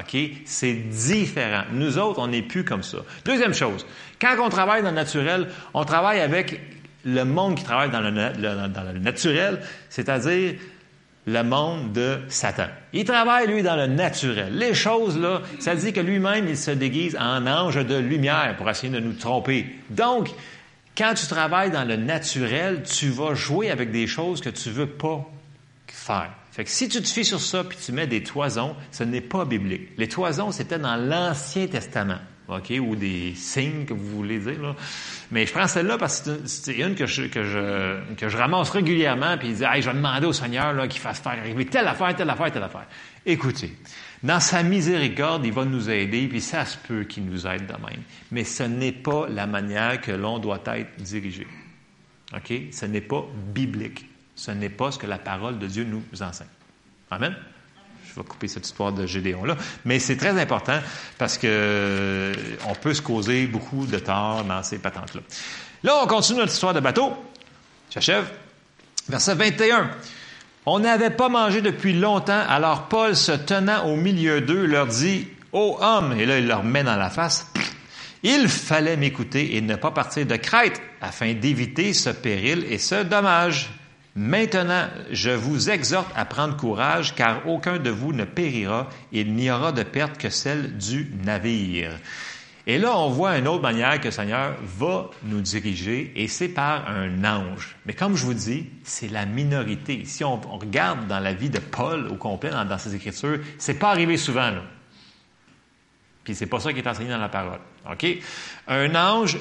OK? 0.00 0.16
C'est 0.44 0.74
différent. 0.74 1.62
Nous 1.72 1.98
autres, 1.98 2.20
on 2.20 2.28
n'est 2.28 2.42
plus 2.42 2.64
comme 2.64 2.82
ça. 2.82 2.98
Deuxième 3.24 3.54
chose, 3.54 3.86
quand 4.20 4.36
on 4.40 4.48
travaille 4.48 4.82
dans 4.82 4.90
le 4.90 4.94
naturel, 4.94 5.48
on 5.74 5.84
travaille 5.84 6.20
avec 6.20 6.60
le 7.04 7.24
monde 7.24 7.54
qui 7.54 7.64
travaille 7.64 7.90
dans 7.90 8.00
le, 8.00 8.98
naturel, 8.98 9.60
c'est-à-dire 9.88 10.54
le 11.26 11.42
monde 11.42 11.92
de 11.92 12.18
Satan. 12.28 12.66
Il 12.92 13.04
travaille, 13.04 13.46
lui, 13.46 13.62
dans 13.62 13.76
le 13.76 13.86
naturel. 13.86 14.56
Les 14.56 14.74
choses, 14.74 15.18
là, 15.18 15.42
ça 15.60 15.74
dit 15.74 15.92
que 15.92 16.00
lui-même, 16.00 16.46
il 16.48 16.56
se 16.56 16.70
déguise 16.70 17.16
en 17.18 17.46
ange 17.46 17.84
de 17.84 17.96
lumière 17.96 18.54
pour 18.56 18.68
essayer 18.68 18.92
de 18.92 19.00
nous 19.00 19.12
tromper. 19.12 19.66
Donc, 19.90 20.30
quand 20.96 21.14
tu 21.14 21.26
travailles 21.26 21.70
dans 21.70 21.84
le 21.84 21.96
naturel, 21.96 22.82
tu 22.82 23.08
vas 23.08 23.34
jouer 23.34 23.70
avec 23.70 23.90
des 23.90 24.06
choses 24.06 24.40
que 24.40 24.50
tu 24.50 24.70
veux 24.70 24.86
pas 24.86 25.24
faire. 25.86 26.30
Fait 26.56 26.64
que 26.64 26.70
si 26.70 26.88
tu 26.88 27.02
te 27.02 27.06
fies 27.06 27.26
sur 27.26 27.38
ça 27.38 27.64
puis 27.64 27.76
tu 27.76 27.92
mets 27.92 28.06
des 28.06 28.22
toisons, 28.22 28.76
ce 28.90 29.04
n'est 29.04 29.20
pas 29.20 29.44
biblique. 29.44 29.90
Les 29.98 30.08
toisons, 30.08 30.52
c'était 30.52 30.78
dans 30.78 30.96
l'Ancien 30.96 31.66
Testament. 31.66 32.16
OK? 32.48 32.72
Ou 32.80 32.96
des 32.96 33.34
signes 33.34 33.84
que 33.84 33.92
vous 33.92 34.16
voulez 34.16 34.38
dire, 34.38 34.62
là. 34.62 34.74
Mais 35.30 35.44
je 35.44 35.52
prends 35.52 35.68
celle-là 35.68 35.98
parce 35.98 36.22
que 36.22 36.46
c'est 36.46 36.78
une 36.78 36.94
que 36.94 37.04
je, 37.04 38.36
ramasse 38.38 38.70
régulièrement, 38.70 39.36
puis 39.36 39.48
il 39.48 39.56
dit, 39.56 39.64
hey, 39.64 39.82
je 39.82 39.90
vais 39.90 39.96
demander 39.96 40.26
au 40.26 40.32
Seigneur, 40.32 40.88
qu'il 40.88 40.98
fasse 40.98 41.20
faire 41.20 41.32
arriver 41.32 41.66
telle 41.66 41.88
affaire, 41.88 42.16
telle 42.16 42.30
affaire, 42.30 42.50
telle 42.50 42.62
affaire. 42.62 42.86
Écoutez, 43.26 43.76
dans 44.22 44.40
sa 44.40 44.62
miséricorde, 44.62 45.44
il 45.44 45.52
va 45.52 45.66
nous 45.66 45.90
aider, 45.90 46.26
puis 46.26 46.40
ça 46.40 46.64
se 46.64 46.78
peut 46.78 47.04
qu'il 47.04 47.26
nous 47.26 47.46
aide 47.46 47.66
de 47.66 47.74
même. 47.74 48.02
Mais 48.32 48.44
ce 48.44 48.62
n'est 48.62 48.92
pas 48.92 49.26
la 49.28 49.46
manière 49.46 50.00
que 50.00 50.12
l'on 50.12 50.38
doit 50.38 50.62
être 50.68 51.02
dirigé. 51.02 51.46
OK? 52.34 52.50
Ce 52.72 52.86
n'est 52.86 53.02
pas 53.02 53.26
biblique. 53.52 54.06
Ce 54.36 54.50
n'est 54.52 54.68
pas 54.68 54.92
ce 54.92 54.98
que 54.98 55.06
la 55.06 55.18
parole 55.18 55.58
de 55.58 55.66
Dieu 55.66 55.84
nous 55.84 56.22
enseigne. 56.22 56.46
Amen? 57.10 57.34
Je 58.08 58.20
vais 58.20 58.26
couper 58.26 58.48
cette 58.48 58.66
histoire 58.66 58.92
de 58.92 59.06
Gédéon-là. 59.06 59.56
Mais 59.84 59.98
c'est 59.98 60.16
très 60.16 60.40
important 60.40 60.78
parce 61.18 61.36
que 61.38 61.46
euh, 61.48 62.34
peut 62.80 62.94
se 62.94 63.02
causer 63.02 63.46
beaucoup 63.46 63.86
de 63.86 63.98
tort 63.98 64.44
dans 64.44 64.62
ces 64.62 64.78
patentes-là. 64.78 65.22
Là, 65.82 66.00
on 66.02 66.06
continue 66.06 66.38
notre 66.38 66.52
histoire 66.52 66.74
de 66.74 66.80
bateau. 66.80 67.12
J'achève. 67.90 68.30
Verset 69.08 69.34
21. 69.34 69.90
On 70.66 70.80
n'avait 70.80 71.10
pas 71.10 71.28
mangé 71.28 71.62
depuis 71.62 71.92
longtemps, 71.92 72.42
alors 72.48 72.88
Paul, 72.88 73.14
se 73.14 73.32
tenant 73.32 73.86
au 73.86 73.96
milieu 73.96 74.40
d'eux, 74.40 74.66
leur 74.66 74.88
dit, 74.88 75.28
Ô 75.52 75.78
homme, 75.80 76.12
et 76.18 76.26
là 76.26 76.38
il 76.38 76.48
leur 76.48 76.64
met 76.64 76.82
dans 76.82 76.96
la 76.96 77.08
face, 77.08 77.46
il 78.24 78.48
fallait 78.48 78.96
m'écouter 78.96 79.56
et 79.56 79.60
ne 79.60 79.76
pas 79.76 79.92
partir 79.92 80.26
de 80.26 80.34
Crète 80.34 80.82
afin 81.00 81.34
d'éviter 81.34 81.92
ce 81.92 82.10
péril 82.10 82.66
et 82.68 82.78
ce 82.78 83.04
dommage. 83.04 83.70
Maintenant, 84.18 84.88
je 85.10 85.28
vous 85.28 85.68
exhorte 85.68 86.10
à 86.16 86.24
prendre 86.24 86.56
courage, 86.56 87.14
car 87.14 87.46
aucun 87.46 87.78
de 87.78 87.90
vous 87.90 88.14
ne 88.14 88.24
périra, 88.24 88.88
il 89.12 89.34
n'y 89.34 89.50
aura 89.50 89.72
de 89.72 89.82
perte 89.82 90.16
que 90.16 90.30
celle 90.30 90.78
du 90.78 91.12
navire. 91.22 91.90
Et 92.66 92.78
là, 92.78 92.98
on 92.98 93.10
voit 93.10 93.36
une 93.36 93.46
autre 93.46 93.60
manière 93.60 94.00
que 94.00 94.06
le 94.06 94.10
Seigneur 94.10 94.56
va 94.62 95.10
nous 95.22 95.42
diriger, 95.42 96.12
et 96.16 96.28
c'est 96.28 96.48
par 96.48 96.88
un 96.88 97.24
ange. 97.24 97.76
Mais 97.84 97.92
comme 97.92 98.16
je 98.16 98.24
vous 98.24 98.32
dis, 98.32 98.70
c'est 98.84 99.08
la 99.08 99.26
minorité. 99.26 100.02
Si 100.06 100.24
on, 100.24 100.40
on 100.50 100.56
regarde 100.56 101.06
dans 101.06 101.20
la 101.20 101.34
vie 101.34 101.50
de 101.50 101.58
Paul 101.58 102.08
au 102.08 102.14
complet, 102.14 102.48
dans, 102.48 102.64
dans 102.64 102.78
ses 102.78 102.94
Écritures, 102.94 103.40
c'est 103.58 103.78
pas 103.78 103.90
arrivé 103.90 104.16
souvent. 104.16 104.50
Là. 104.50 104.62
Puis 106.26 106.34
c'est 106.34 106.46
pas 106.46 106.58
ça 106.58 106.72
qui 106.72 106.80
est 106.80 106.88
enseigné 106.88 107.10
dans 107.10 107.18
la 107.18 107.28
parole. 107.28 107.60
OK? 107.88 108.04
Un 108.66 108.96
ange 108.96 109.38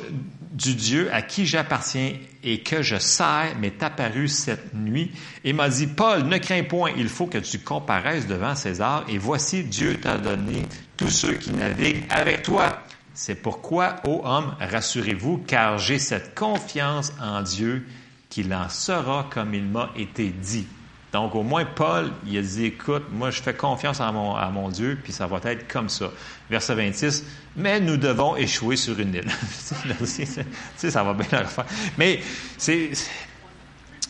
du 0.51 0.75
Dieu 0.75 1.11
à 1.11 1.23
qui 1.23 1.47
j'appartiens 1.47 2.13
et 2.43 2.59
que 2.59 2.83
je 2.83 2.97
sers 2.97 3.55
m'est 3.59 3.81
apparu 3.81 4.27
cette 4.27 4.75
nuit 4.75 5.11
et 5.43 5.51
m'a 5.51 5.67
dit, 5.67 5.87
Paul, 5.87 6.25
ne 6.25 6.37
crains 6.37 6.61
point, 6.61 6.91
il 6.95 7.09
faut 7.09 7.25
que 7.25 7.39
tu 7.39 7.57
comparaisses 7.57 8.27
devant 8.27 8.53
César 8.53 9.03
et 9.07 9.17
voici 9.17 9.63
Dieu 9.63 9.99
t'a 9.99 10.19
donné 10.19 10.61
tous 10.95 11.09
ceux 11.09 11.33
qui 11.33 11.53
naviguent 11.53 12.05
avec 12.11 12.43
toi. 12.43 12.83
C'est 13.15 13.41
pourquoi, 13.41 13.95
ô 14.05 14.21
homme, 14.23 14.55
rassurez-vous, 14.59 15.39
car 15.47 15.79
j'ai 15.79 15.97
cette 15.97 16.35
confiance 16.35 17.13
en 17.19 17.41
Dieu 17.41 17.87
qu'il 18.29 18.53
en 18.53 18.69
sera 18.69 19.27
comme 19.31 19.55
il 19.55 19.63
m'a 19.63 19.89
été 19.95 20.29
dit. 20.29 20.67
Donc, 21.15 21.33
au 21.33 21.43
moins, 21.43 21.63
Paul, 21.63 22.11
il 22.27 22.37
a 22.37 22.41
dit, 22.41 22.65
écoute, 22.65 23.05
moi, 23.09 23.31
je 23.31 23.41
fais 23.41 23.53
confiance 23.53 24.01
à 24.01 24.11
mon, 24.11 24.67
Dieu, 24.67 24.99
puis 25.01 25.13
ça 25.13 25.27
va 25.27 25.39
être 25.45 25.65
comme 25.65 25.87
ça. 25.87 26.11
Verset 26.49 26.75
26, 26.75 27.23
mais 27.55 27.79
nous 27.79 27.95
devons 27.95 28.35
échouer 28.35 28.75
sur 28.75 28.99
une 28.99 29.15
île. 29.15 29.31
tu 29.97 30.25
sais, 30.25 30.91
ça 30.91 31.03
va 31.03 31.13
bien 31.13 31.25
leur 31.31 31.49
faire. 31.49 31.63
Mais, 31.97 32.19
c'est, 32.57 32.89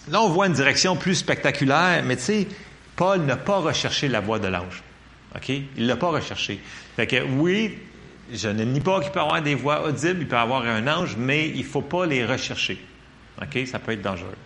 là, 0.09 0.19
on 0.23 0.29
voit 0.29 0.47
une 0.47 0.53
direction 0.53 0.95
plus 0.95 1.13
spectaculaire, 1.13 2.01
mais 2.03 2.15
tu 2.15 2.23
sais, 2.23 2.47
Paul 2.95 3.21
n'a 3.21 3.37
pas 3.37 3.59
recherché 3.59 4.07
la 4.07 4.19
voie 4.19 4.39
de 4.39 4.47
l'ange. 4.47 4.81
OK? 5.35 5.49
Il 5.77 5.85
l'a 5.85 5.97
pas 5.97 6.09
recherché. 6.09 6.59
Fait 6.95 7.05
que, 7.05 7.21
oui, 7.21 7.77
je 8.33 8.49
ne 8.49 8.63
nie 8.63 8.81
pas 8.81 8.99
qu'il 9.01 9.11
peut 9.11 9.19
avoir 9.19 9.43
des 9.43 9.53
voix 9.53 9.87
audibles, 9.87 10.21
il 10.21 10.27
peut 10.27 10.37
avoir 10.37 10.63
un 10.63 10.87
ange, 10.87 11.17
mais 11.19 11.49
il 11.49 11.65
faut 11.65 11.83
pas 11.83 12.07
les 12.07 12.25
rechercher. 12.25 12.83
OK? 13.39 13.67
Ça 13.67 13.77
peut 13.77 13.91
être 13.91 14.01
dangereux. 14.01 14.37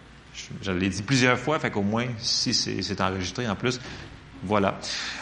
Je, 0.62 0.72
l'ai 0.72 0.90
dit 0.90 1.02
plusieurs 1.02 1.38
fois, 1.38 1.60
fait 1.60 1.72
qu'au 1.72 1.82
moins, 1.82 2.08
si 2.18 2.54
c'est, 2.54 3.02
enregistré 3.02 3.48
en 3.48 3.56
plus, 3.56 3.80
voilà. 4.44 4.80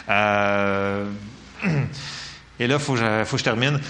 Euh, 0.08 1.10
et 2.60 2.66
là, 2.66 2.74
il 2.74 2.80
faut 2.80 2.94
que 2.94 3.38
je 3.38 3.44
termine. 3.44 3.80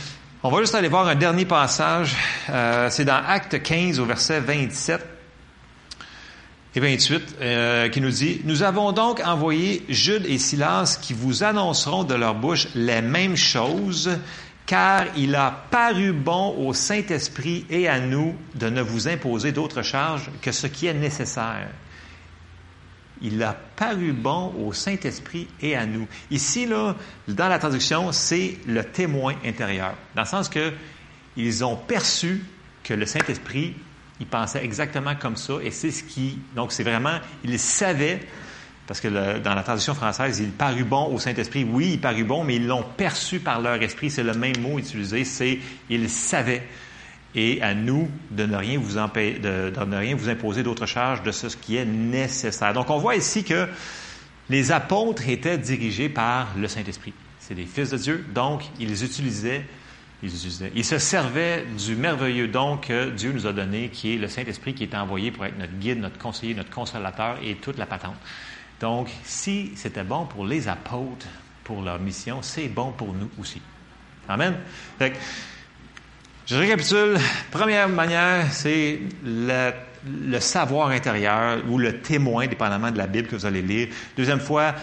On 0.43 0.51
va 0.51 0.61
juste 0.61 0.75
aller 0.75 0.89
voir 0.89 1.09
un 1.09 1.17
dernier 1.17 1.45
passage. 1.45 2.17
Euh, 2.49 2.89
c'est 2.91 3.05
dans 3.05 3.23
Acte 3.27 3.61
15 3.61 3.99
au 3.99 4.05
verset 4.05 4.41
27 4.41 5.05
et 6.75 6.81
28 6.81 7.37
euh, 7.41 7.89
qui 7.89 8.01
nous 8.01 8.11
dit, 8.11 8.41
Nous 8.45 8.63
avons 8.63 8.93
donc 8.93 9.21
envoyé 9.25 9.85
Jude 9.89 10.25
et 10.27 10.39
Silas 10.39 10.99
qui 11.01 11.13
vous 11.13 11.43
annonceront 11.43 12.05
de 12.05 12.15
leur 12.15 12.37
bouche 12.37 12.69
les 12.75 13.03
mêmes 13.03 13.37
choses, 13.37 14.11
car 14.69 15.07
il 15.17 15.35
a 15.35 15.51
paru 15.71 16.13
bon 16.13 16.55
au 16.59 16.75
Saint-Esprit 16.75 17.65
et 17.71 17.89
à 17.89 17.99
nous 17.99 18.37
de 18.55 18.69
ne 18.69 18.83
vous 18.83 19.09
imposer 19.09 19.51
d'autres 19.51 19.81
charges 19.81 20.31
que 20.43 20.53
ce 20.53 20.67
qui 20.67 20.87
est 20.87 20.95
nécessaire. 20.95 21.71
Il 23.23 23.43
a 23.43 23.55
paru 23.55 24.13
bon 24.13 24.55
au 24.59 24.75
Saint-Esprit 24.75 25.49
et 25.63 25.75
à 25.75 25.87
nous. 25.87 26.07
Ici, 26.31 26.67
là, 26.67 26.95
dans 27.27 27.49
la 27.49 27.59
traduction, 27.59 28.13
c'est 28.13 28.59
le 28.67 28.85
témoin 28.85 29.37
intérieur. 29.43 29.95
Dans 30.15 30.23
le 30.23 30.29
sens 30.29 30.51
que 30.51 30.75
ils 31.35 31.65
ont 31.65 31.77
perçu 31.77 32.45
que 32.85 32.93
le 32.93 33.07
Saint-Esprit, 33.07 33.75
il 34.21 34.27
pensait 34.27 34.63
exactement 34.63 35.15
comme 35.17 35.37
ça, 35.37 35.55
et 35.63 35.71
c'est 35.71 35.91
ce 35.91 36.03
qui, 36.03 36.39
donc 36.55 36.73
c'est 36.73 36.83
vraiment, 36.83 37.21
ils 37.43 37.59
savaient, 37.59 38.21
parce 38.89 39.01
que 39.01 39.39
dans 39.39 39.55
la 39.55 39.63
traduction 39.63 39.95
française, 39.95 40.41
il 40.41 40.51
parut 40.51 40.83
bon 40.83 41.13
au 41.13 41.19
Saint-Esprit. 41.19 41.63
Oui, 41.63 41.91
il 41.93 42.01
parut 42.01 42.25
bon, 42.25 42.43
mais 42.43 42.57
ils 42.57 42.67
l'ont 42.67 42.83
perçu 42.97 43.39
par 43.39 43.61
leur 43.61 43.81
esprit. 43.83 44.11
C'est 44.11 44.23
le 44.23 44.33
même 44.33 44.59
mot 44.61 44.79
utilisé, 44.79 45.25
c'est 45.25 45.59
ils 45.91 46.09
savaient. 46.09 46.67
Et 47.35 47.61
à 47.61 47.75
nous 47.75 48.09
de 48.31 48.47
ne 48.47 48.57
rien 48.57 48.79
vous, 48.79 48.95
de, 48.95 49.71
de 49.71 49.85
ne 49.85 49.97
rien 49.97 50.17
vous 50.17 50.31
imposer 50.31 50.63
d'autre 50.63 50.87
charge 50.87 51.23
de 51.23 51.31
ce 51.31 51.55
qui 51.55 51.77
est 51.77 51.85
nécessaire. 51.85 52.73
Donc, 52.73 52.89
on 52.89 52.97
voit 52.97 53.15
ici 53.15 53.45
que 53.45 53.69
les 54.49 54.73
apôtres 54.73 55.29
étaient 55.29 55.59
dirigés 55.59 56.09
par 56.09 56.49
le 56.57 56.67
Saint-Esprit. 56.67 57.13
C'est 57.39 57.55
des 57.55 57.67
fils 57.67 57.91
de 57.91 57.99
Dieu, 57.99 58.25
donc 58.35 58.63
ils 58.81 59.05
utilisaient, 59.05 59.67
ils 60.23 60.35
utilisaient, 60.35 60.73
ils 60.75 60.85
se 60.85 60.97
servaient 60.97 61.67
du 61.77 61.95
merveilleux 61.95 62.49
don 62.49 62.79
que 62.79 63.11
Dieu 63.11 63.33
nous 63.33 63.47
a 63.47 63.53
donné, 63.53 63.91
qui 63.91 64.15
est 64.15 64.19
le 64.19 64.29
Saint-Esprit 64.29 64.73
qui 64.73 64.85
est 64.85 64.95
envoyé 64.95 65.31
pour 65.31 65.45
être 65.45 65.59
notre 65.59 65.75
guide, 65.75 66.01
notre 66.01 66.19
conseiller, 66.19 66.55
notre 66.55 66.71
consolateur 66.71 67.37
et 67.45 67.57
toute 67.57 67.77
la 67.77 67.85
patente. 67.85 68.17
Donc, 68.81 69.09
si 69.25 69.73
c'était 69.75 70.05
bon 70.05 70.27
pour 70.27 70.47
les 70.47 70.69
apôtres, 70.69 71.27
pour 71.65 71.83
leur 71.83 71.99
mission, 71.99 72.39
c'est 72.43 72.69
bon 72.69 72.93
pour 72.93 73.13
nous 73.13 73.31
aussi. 73.41 73.61
Amen. 74.29 74.57
Fait 74.99 75.13
je 76.47 76.57
récapitule. 76.57 77.19
Première 77.51 77.91
manière, 77.91 78.51
c'est 78.51 79.01
le, 79.23 79.71
le 80.07 80.41
savoir 80.41 80.89
intérieur 80.89 81.59
ou 81.69 81.77
le 81.77 82.01
témoin, 82.01 82.47
dépendamment 82.47 82.91
de 82.91 82.97
la 82.97 83.07
Bible 83.07 83.29
que 83.29 83.37
vous 83.37 83.45
allez 83.45 83.61
lire. 83.61 83.89
Deuxième 84.17 84.41
fois, 84.41 84.75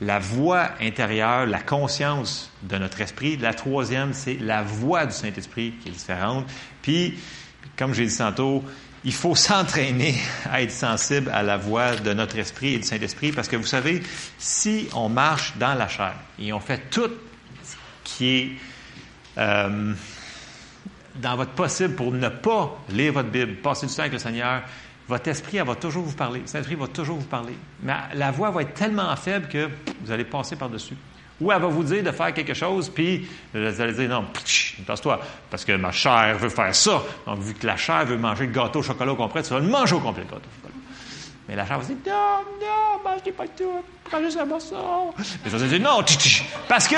la 0.00 0.18
voix 0.18 0.70
intérieure, 0.80 1.44
la 1.44 1.60
conscience 1.60 2.50
de 2.62 2.78
notre 2.78 3.02
esprit. 3.02 3.36
La 3.36 3.52
troisième, 3.52 4.14
c'est 4.14 4.38
la 4.40 4.62
voix 4.62 5.04
du 5.04 5.12
Saint-Esprit 5.12 5.74
qui 5.82 5.88
est 5.88 5.92
différente. 5.92 6.46
Puis, 6.80 7.18
comme 7.76 7.92
j'ai 7.92 8.06
dit 8.06 8.16
tantôt, 8.16 8.64
il 9.04 9.12
faut 9.12 9.34
s'entraîner 9.34 10.14
à 10.50 10.62
être 10.62 10.72
sensible 10.72 11.30
à 11.32 11.42
la 11.42 11.56
voix 11.56 11.96
de 11.96 12.12
notre 12.12 12.38
esprit 12.38 12.74
et 12.74 12.78
du 12.78 12.84
Saint-Esprit 12.84 13.32
parce 13.32 13.48
que 13.48 13.56
vous 13.56 13.66
savez, 13.66 14.02
si 14.38 14.88
on 14.94 15.08
marche 15.08 15.56
dans 15.56 15.74
la 15.74 15.88
chair 15.88 16.14
et 16.38 16.52
on 16.52 16.60
fait 16.60 16.90
tout 16.90 17.10
ce 17.62 17.76
qui 18.04 18.28
est 18.28 18.50
euh, 19.38 19.94
dans 21.16 21.36
votre 21.36 21.52
possible 21.52 21.94
pour 21.94 22.12
ne 22.12 22.28
pas 22.28 22.78
lire 22.90 23.14
votre 23.14 23.30
Bible, 23.30 23.56
passer 23.56 23.86
du 23.86 23.94
temps 23.94 24.02
avec 24.02 24.12
le 24.12 24.18
Seigneur, 24.18 24.62
votre 25.08 25.28
esprit, 25.28 25.58
va 25.58 25.74
toujours 25.74 26.04
vous 26.04 26.14
parler. 26.14 26.40
Le 26.40 26.46
Saint-Esprit 26.46 26.76
va 26.76 26.86
toujours 26.86 27.18
vous 27.18 27.26
parler. 27.26 27.54
Mais 27.82 27.94
la 28.14 28.30
voix 28.30 28.50
va 28.50 28.62
être 28.62 28.74
tellement 28.74 29.14
faible 29.16 29.48
que 29.48 29.68
vous 30.02 30.12
allez 30.12 30.24
passer 30.24 30.54
par-dessus. 30.54 30.94
Ou 31.40 31.50
elle 31.50 31.60
va 31.60 31.68
vous 31.68 31.84
dire 31.84 32.02
de 32.02 32.10
faire 32.10 32.34
quelque 32.34 32.54
chose, 32.54 32.90
puis 32.90 33.28
vous 33.54 33.80
allez 33.80 33.92
dire 33.92 34.08
non, 34.08 34.26
passe-toi, 34.86 35.20
parce 35.50 35.64
que 35.64 35.72
ma 35.72 35.90
chair 35.90 36.36
veut 36.38 36.48
faire 36.48 36.74
ça. 36.74 37.02
Donc, 37.26 37.40
vu 37.40 37.54
que 37.54 37.66
la 37.66 37.76
chair 37.76 38.04
veut 38.04 38.18
manger 38.18 38.46
le 38.46 38.52
gâteau 38.52 38.80
au 38.80 38.82
chocolat 38.82 39.12
au 39.12 39.16
complet, 39.16 39.42
tu 39.42 39.50
vas 39.50 39.60
le 39.60 39.66
manger 39.66 39.94
au 39.94 40.00
complet, 40.00 40.24
le 40.24 40.30
gâteau 40.30 40.48
au 40.48 40.56
chocolat. 40.56 40.74
Mais 41.48 41.56
la 41.56 41.66
chair 41.66 41.78
va 41.78 41.84
dire 41.84 41.96
non, 42.06 42.12
non, 42.60 43.10
mangez 43.10 43.32
pas 43.32 43.46
tout, 43.56 43.82
prends 44.04 44.20
juste 44.20 44.38
un 44.38 44.44
morceau. 44.44 45.14
Mais 45.44 45.50
ça 45.50 45.56
va 45.56 45.66
dire 45.66 45.80
non, 45.80 46.04
parce 46.68 46.86
que 46.86 46.96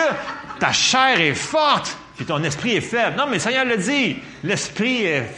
ta 0.58 0.72
chair 0.72 1.20
est 1.20 1.34
forte, 1.34 1.96
puis 2.16 2.26
ton 2.26 2.42
esprit 2.42 2.76
est 2.76 2.80
faible. 2.80 3.16
Non, 3.16 3.26
mais 3.26 3.34
le 3.34 3.40
Seigneur 3.40 3.64
le 3.64 3.76
dit, 3.76 4.16
l'esprit 4.42 5.04
est 5.04 5.30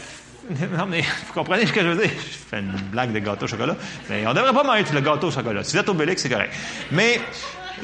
non, 0.76 0.86
mais 0.86 1.00
vous 1.00 1.32
comprenez 1.32 1.64
ce 1.66 1.72
que 1.72 1.80
je 1.80 1.86
veux 1.86 2.02
dire? 2.02 2.10
Je 2.10 2.36
fais 2.36 2.58
une 2.58 2.72
blague 2.92 3.12
de 3.12 3.18
gâteau 3.18 3.44
au 3.44 3.48
chocolat. 3.48 3.76
Mais 4.10 4.26
on 4.26 4.30
ne 4.30 4.34
devrait 4.34 4.52
pas 4.52 4.62
manger 4.62 4.84
le 4.92 5.00
gâteau 5.00 5.28
au 5.28 5.30
chocolat. 5.30 5.64
Si 5.64 5.72
vous 5.72 5.78
êtes 5.78 5.88
obélique, 5.88 6.18
c'est 6.18 6.28
correct. 6.28 6.52
Mais 6.90 7.20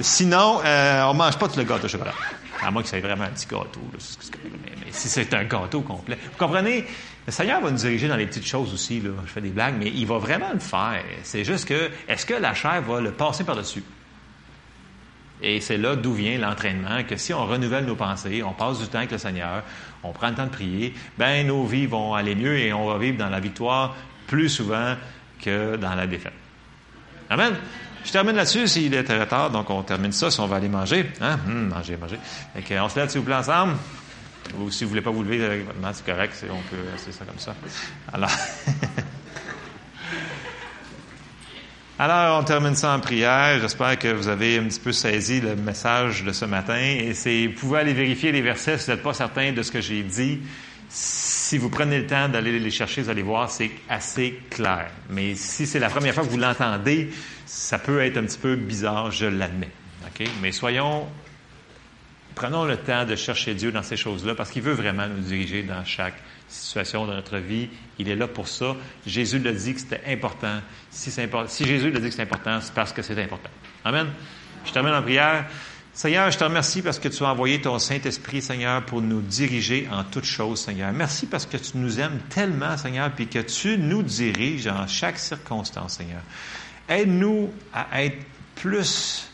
sinon, 0.01 0.61
euh, 0.65 1.03
on 1.05 1.13
ne 1.13 1.19
mange 1.19 1.37
pas 1.39 1.49
tout 1.49 1.59
le 1.59 1.65
gâteau 1.65 1.87
au 1.87 1.89
chocolat. 1.89 2.15
À 2.63 2.71
moins 2.71 2.83
que 2.83 2.95
ait 2.95 3.01
vraiment 3.01 3.25
un 3.25 3.29
petit 3.31 3.47
gâteau. 3.47 3.81
c'est- 3.99 4.19
c'est 4.21 4.33
mais 4.45 4.91
si 4.91 5.09
c'est 5.09 5.33
un 5.35 5.45
gâteau 5.45 5.81
complet. 5.81 6.19
Vous 6.33 6.37
comprenez? 6.39 6.85
Le 7.27 7.33
Seigneur 7.33 7.61
va 7.61 7.71
nous 7.71 7.77
diriger 7.77 8.09
dans 8.09 8.17
les 8.17 8.27
petites 8.27 8.47
choses 8.47 8.73
aussi. 8.75 9.01
Là. 9.01 9.11
Je 9.27 9.31
fais 9.31 9.41
des 9.41 9.51
blagues, 9.51 9.75
mais 9.79 9.89
il 9.95 10.07
va 10.07 10.19
vraiment 10.19 10.51
le 10.53 10.59
faire. 10.59 11.03
C'est 11.23 11.45
juste 11.45 11.67
que, 11.69 11.91
est-ce 12.09 12.27
que 12.27 12.35
la 12.35 12.55
chair 12.55 12.83
va 12.83 13.01
le 13.01 13.13
passer 13.13 13.45
par-dessus? 13.45 13.83
Et 15.43 15.61
c'est 15.61 15.79
là 15.79 15.97
d'où 15.97 16.13
vient 16.13 16.37
l'entraînement, 16.39 17.03
que 17.09 17.17
si 17.17 17.33
on 17.33 17.47
renouvelle 17.47 17.87
nos 17.87 17.97
pensées, 17.97 18.43
on 18.43 18.53
passe 18.53 18.79
du 18.79 18.87
temps 18.89 18.99
avec 18.99 19.11
le 19.11 19.19
Seigneur, 19.19 19.63
on 20.03 20.13
prend 20.13 20.29
le 20.29 20.35
temps 20.35 20.45
de 20.45 20.51
prier, 20.51 20.93
ben 21.17 21.47
nos 21.47 21.65
vies 21.65 21.87
vont 21.87 22.15
aller 22.15 22.35
mieux 22.35 22.59
et 22.59 22.73
on 22.75 22.87
va 22.87 22.99
vivre 22.99 23.17
dans 23.17 23.31
la 23.31 23.41
victoire 23.41 23.97
plus 24.27 24.51
souvent 24.51 24.97
que 25.41 25.77
dans 25.77 25.95
la 25.95 26.07
défaite. 26.07 26.35
Amen. 27.31 27.55
Je 28.05 28.13
termine 28.13 28.37
là-dessus 28.37 28.67
s'il 28.69 28.95
est 28.95 29.01
retard, 29.01 29.51
donc 29.51 29.69
on 29.71 29.83
termine 29.83 30.13
ça 30.13 30.31
si 30.31 30.41
on 30.41 30.47
va 30.47 30.57
aller 30.57 30.69
manger. 30.69 31.07
Hein? 31.21 31.39
Hum, 31.47 31.69
manger, 31.69 31.97
manger. 31.97 32.19
On 32.81 32.89
se 32.89 32.99
lève 32.99 33.09
s'il 33.09 33.21
vous 33.21 33.27
plaît 33.27 33.35
ensemble. 33.35 33.75
Ou 34.59 34.71
si 34.71 34.85
vous 34.85 34.91
voulez 34.91 35.03
pas 35.03 35.11
vous 35.11 35.23
lever 35.23 35.65
main, 35.81 35.93
c'est 35.93 36.05
correct, 36.05 36.45
on 36.51 36.63
peut 36.71 36.83
rester 36.93 37.13
ça 37.13 37.25
comme 37.25 37.39
ça. 37.39 37.55
Alors. 38.13 38.31
Alors, 41.99 42.41
on 42.41 42.45
termine 42.45 42.75
ça 42.77 42.95
en 42.95 43.01
prière. 43.01 43.61
J'espère 43.61 43.99
que 43.99 44.09
vous 44.09 44.29
avez 44.29 44.57
un 44.57 44.65
petit 44.65 44.81
peu 44.81 44.91
saisi 44.91 45.43
le 45.43 45.55
message 45.55 46.25
de 46.25 46.33
ce 46.33 46.47
matin. 46.47 46.79
Et 46.79 47.13
c'est, 47.13 47.49
vous 47.49 47.53
pouvez 47.53 47.81
aller 47.81 47.93
vérifier 47.93 48.33
les 48.33 48.41
versets 48.41 48.79
si 48.79 48.87
vous 48.87 48.93
n'êtes 48.93 49.03
pas 49.03 49.13
certain 49.13 49.53
de 49.53 49.63
ce 49.63 49.71
que 49.71 49.83
j'ai 49.83 50.03
dit. 50.03 50.41
Si 51.51 51.59
vous 51.59 51.69
prenez 51.69 51.99
le 51.99 52.07
temps 52.07 52.29
d'aller 52.29 52.61
les 52.61 52.71
chercher, 52.71 53.03
vous 53.03 53.11
allez 53.11 53.25
voir, 53.25 53.51
c'est 53.51 53.73
assez 53.89 54.39
clair. 54.51 54.89
Mais 55.09 55.35
si 55.35 55.67
c'est 55.67 55.81
la 55.81 55.89
première 55.91 56.15
fois 56.15 56.23
que 56.23 56.29
vous 56.29 56.37
l'entendez, 56.37 57.11
ça 57.45 57.81
peut 57.81 57.99
être 58.03 58.19
un 58.19 58.23
petit 58.23 58.39
peu 58.39 58.55
bizarre, 58.55 59.11
je 59.11 59.27
l'admets. 59.27 59.73
Mais 60.41 60.53
soyons, 60.53 61.09
prenons 62.37 62.67
le 62.67 62.77
temps 62.77 63.05
de 63.05 63.17
chercher 63.17 63.55
Dieu 63.55 63.73
dans 63.73 63.83
ces 63.83 63.97
choses-là 63.97 64.37
parce 64.37 64.53
qu'il 64.53 64.63
veut 64.63 64.75
vraiment 64.75 65.09
nous 65.09 65.19
diriger 65.19 65.65
dans 65.65 65.85
chaque 65.85 66.23
situation 66.47 67.05
de 67.05 67.15
notre 67.15 67.39
vie. 67.39 67.69
Il 67.99 68.09
est 68.09 68.15
là 68.15 68.29
pour 68.29 68.47
ça. 68.47 68.77
Jésus 69.05 69.41
l'a 69.41 69.51
dit 69.51 69.75
que 69.75 69.81
c'était 69.81 70.03
important. 70.07 70.61
Si, 70.89 71.11
si 71.11 71.67
Jésus 71.67 71.91
l'a 71.91 71.99
dit 71.99 72.11
que 72.11 72.15
c'est 72.15 72.23
important, 72.23 72.61
c'est 72.61 72.75
parce 72.75 72.93
que 72.93 73.03
c'est 73.03 73.21
important. 73.21 73.51
Amen? 73.85 74.07
Je 74.65 74.71
termine 74.71 74.95
en 74.95 75.03
prière. 75.03 75.47
Seigneur, 76.01 76.31
je 76.31 76.39
te 76.39 76.45
remercie 76.45 76.81
parce 76.81 76.99
que 76.99 77.09
tu 77.09 77.23
as 77.25 77.29
envoyé 77.29 77.61
ton 77.61 77.79
Saint-Esprit, 77.79 78.41
Seigneur, 78.41 78.83
pour 78.87 79.03
nous 79.03 79.21
diriger 79.21 79.87
en 79.93 80.03
toutes 80.03 80.25
choses, 80.25 80.63
Seigneur. 80.63 80.91
Merci 80.95 81.27
parce 81.27 81.45
que 81.45 81.59
tu 81.59 81.77
nous 81.77 82.01
aimes 82.01 82.21
tellement, 82.31 82.79
Seigneur, 82.79 83.13
puis 83.13 83.27
que 83.27 83.41
tu 83.41 83.77
nous 83.77 84.03
diriges 84.03 84.67
en 84.67 84.87
chaque 84.87 85.19
circonstance, 85.19 85.99
Seigneur. 85.99 86.23
Aide-nous 86.89 87.53
à 87.75 88.03
être 88.03 88.17
plus 88.55 89.29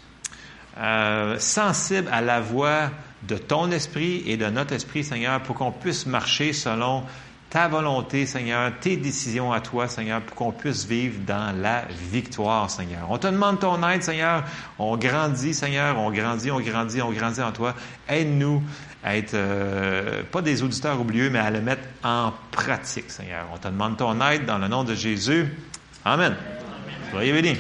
euh, 0.77 1.39
sensibles 1.39 2.09
à 2.11 2.21
la 2.21 2.41
voix 2.41 2.91
de 3.23 3.37
ton 3.37 3.71
esprit 3.71 4.25
et 4.27 4.37
de 4.37 4.47
notre 4.47 4.73
esprit, 4.73 5.05
Seigneur, 5.05 5.41
pour 5.45 5.55
qu'on 5.55 5.71
puisse 5.71 6.05
marcher 6.05 6.53
selon 6.53 7.05
ta 7.57 7.69
volonté, 7.69 8.27
Seigneur, 8.27 8.71
tes 8.83 8.99
décisions 8.99 9.51
à 9.51 9.61
toi, 9.61 9.89
Seigneur, 9.89 10.21
pour 10.21 10.37
qu'on 10.37 10.53
puisse 10.53 10.85
vivre 10.85 11.21
dans 11.27 11.59
la 11.59 11.85
victoire, 12.13 12.69
Seigneur. 12.69 13.07
On 13.09 13.17
te 13.17 13.29
demande 13.29 13.61
ton 13.61 13.83
aide, 13.89 14.03
Seigneur. 14.03 14.45
On 14.79 14.99
grandit, 14.99 15.55
Seigneur. 15.55 15.99
On 15.99 16.11
grandit, 16.11 16.51
on 16.51 16.61
grandit, 16.61 17.01
on 17.01 17.13
grandit 17.13 17.41
en 17.41 17.53
toi. 17.53 17.75
Aide-nous 18.11 18.63
à 19.03 19.17
être, 19.17 19.33
euh, 19.33 20.23
pas 20.31 20.43
des 20.43 20.63
auditeurs 20.63 21.01
oublieux, 21.01 21.31
mais 21.31 21.39
à 21.39 21.51
le 21.51 21.63
mettre 21.63 21.85
en 22.05 22.35
pratique, 22.51 23.11
Seigneur. 23.11 23.47
On 23.55 23.57
te 23.57 23.69
demande 23.69 23.97
ton 23.97 24.21
aide 24.21 24.45
dans 24.45 24.59
le 24.59 24.69
nom 24.69 24.85
de 24.85 24.95
Jésus. 24.95 25.51
Amen. 26.05 26.37
Soyez 27.11 27.33
bénis. 27.33 27.57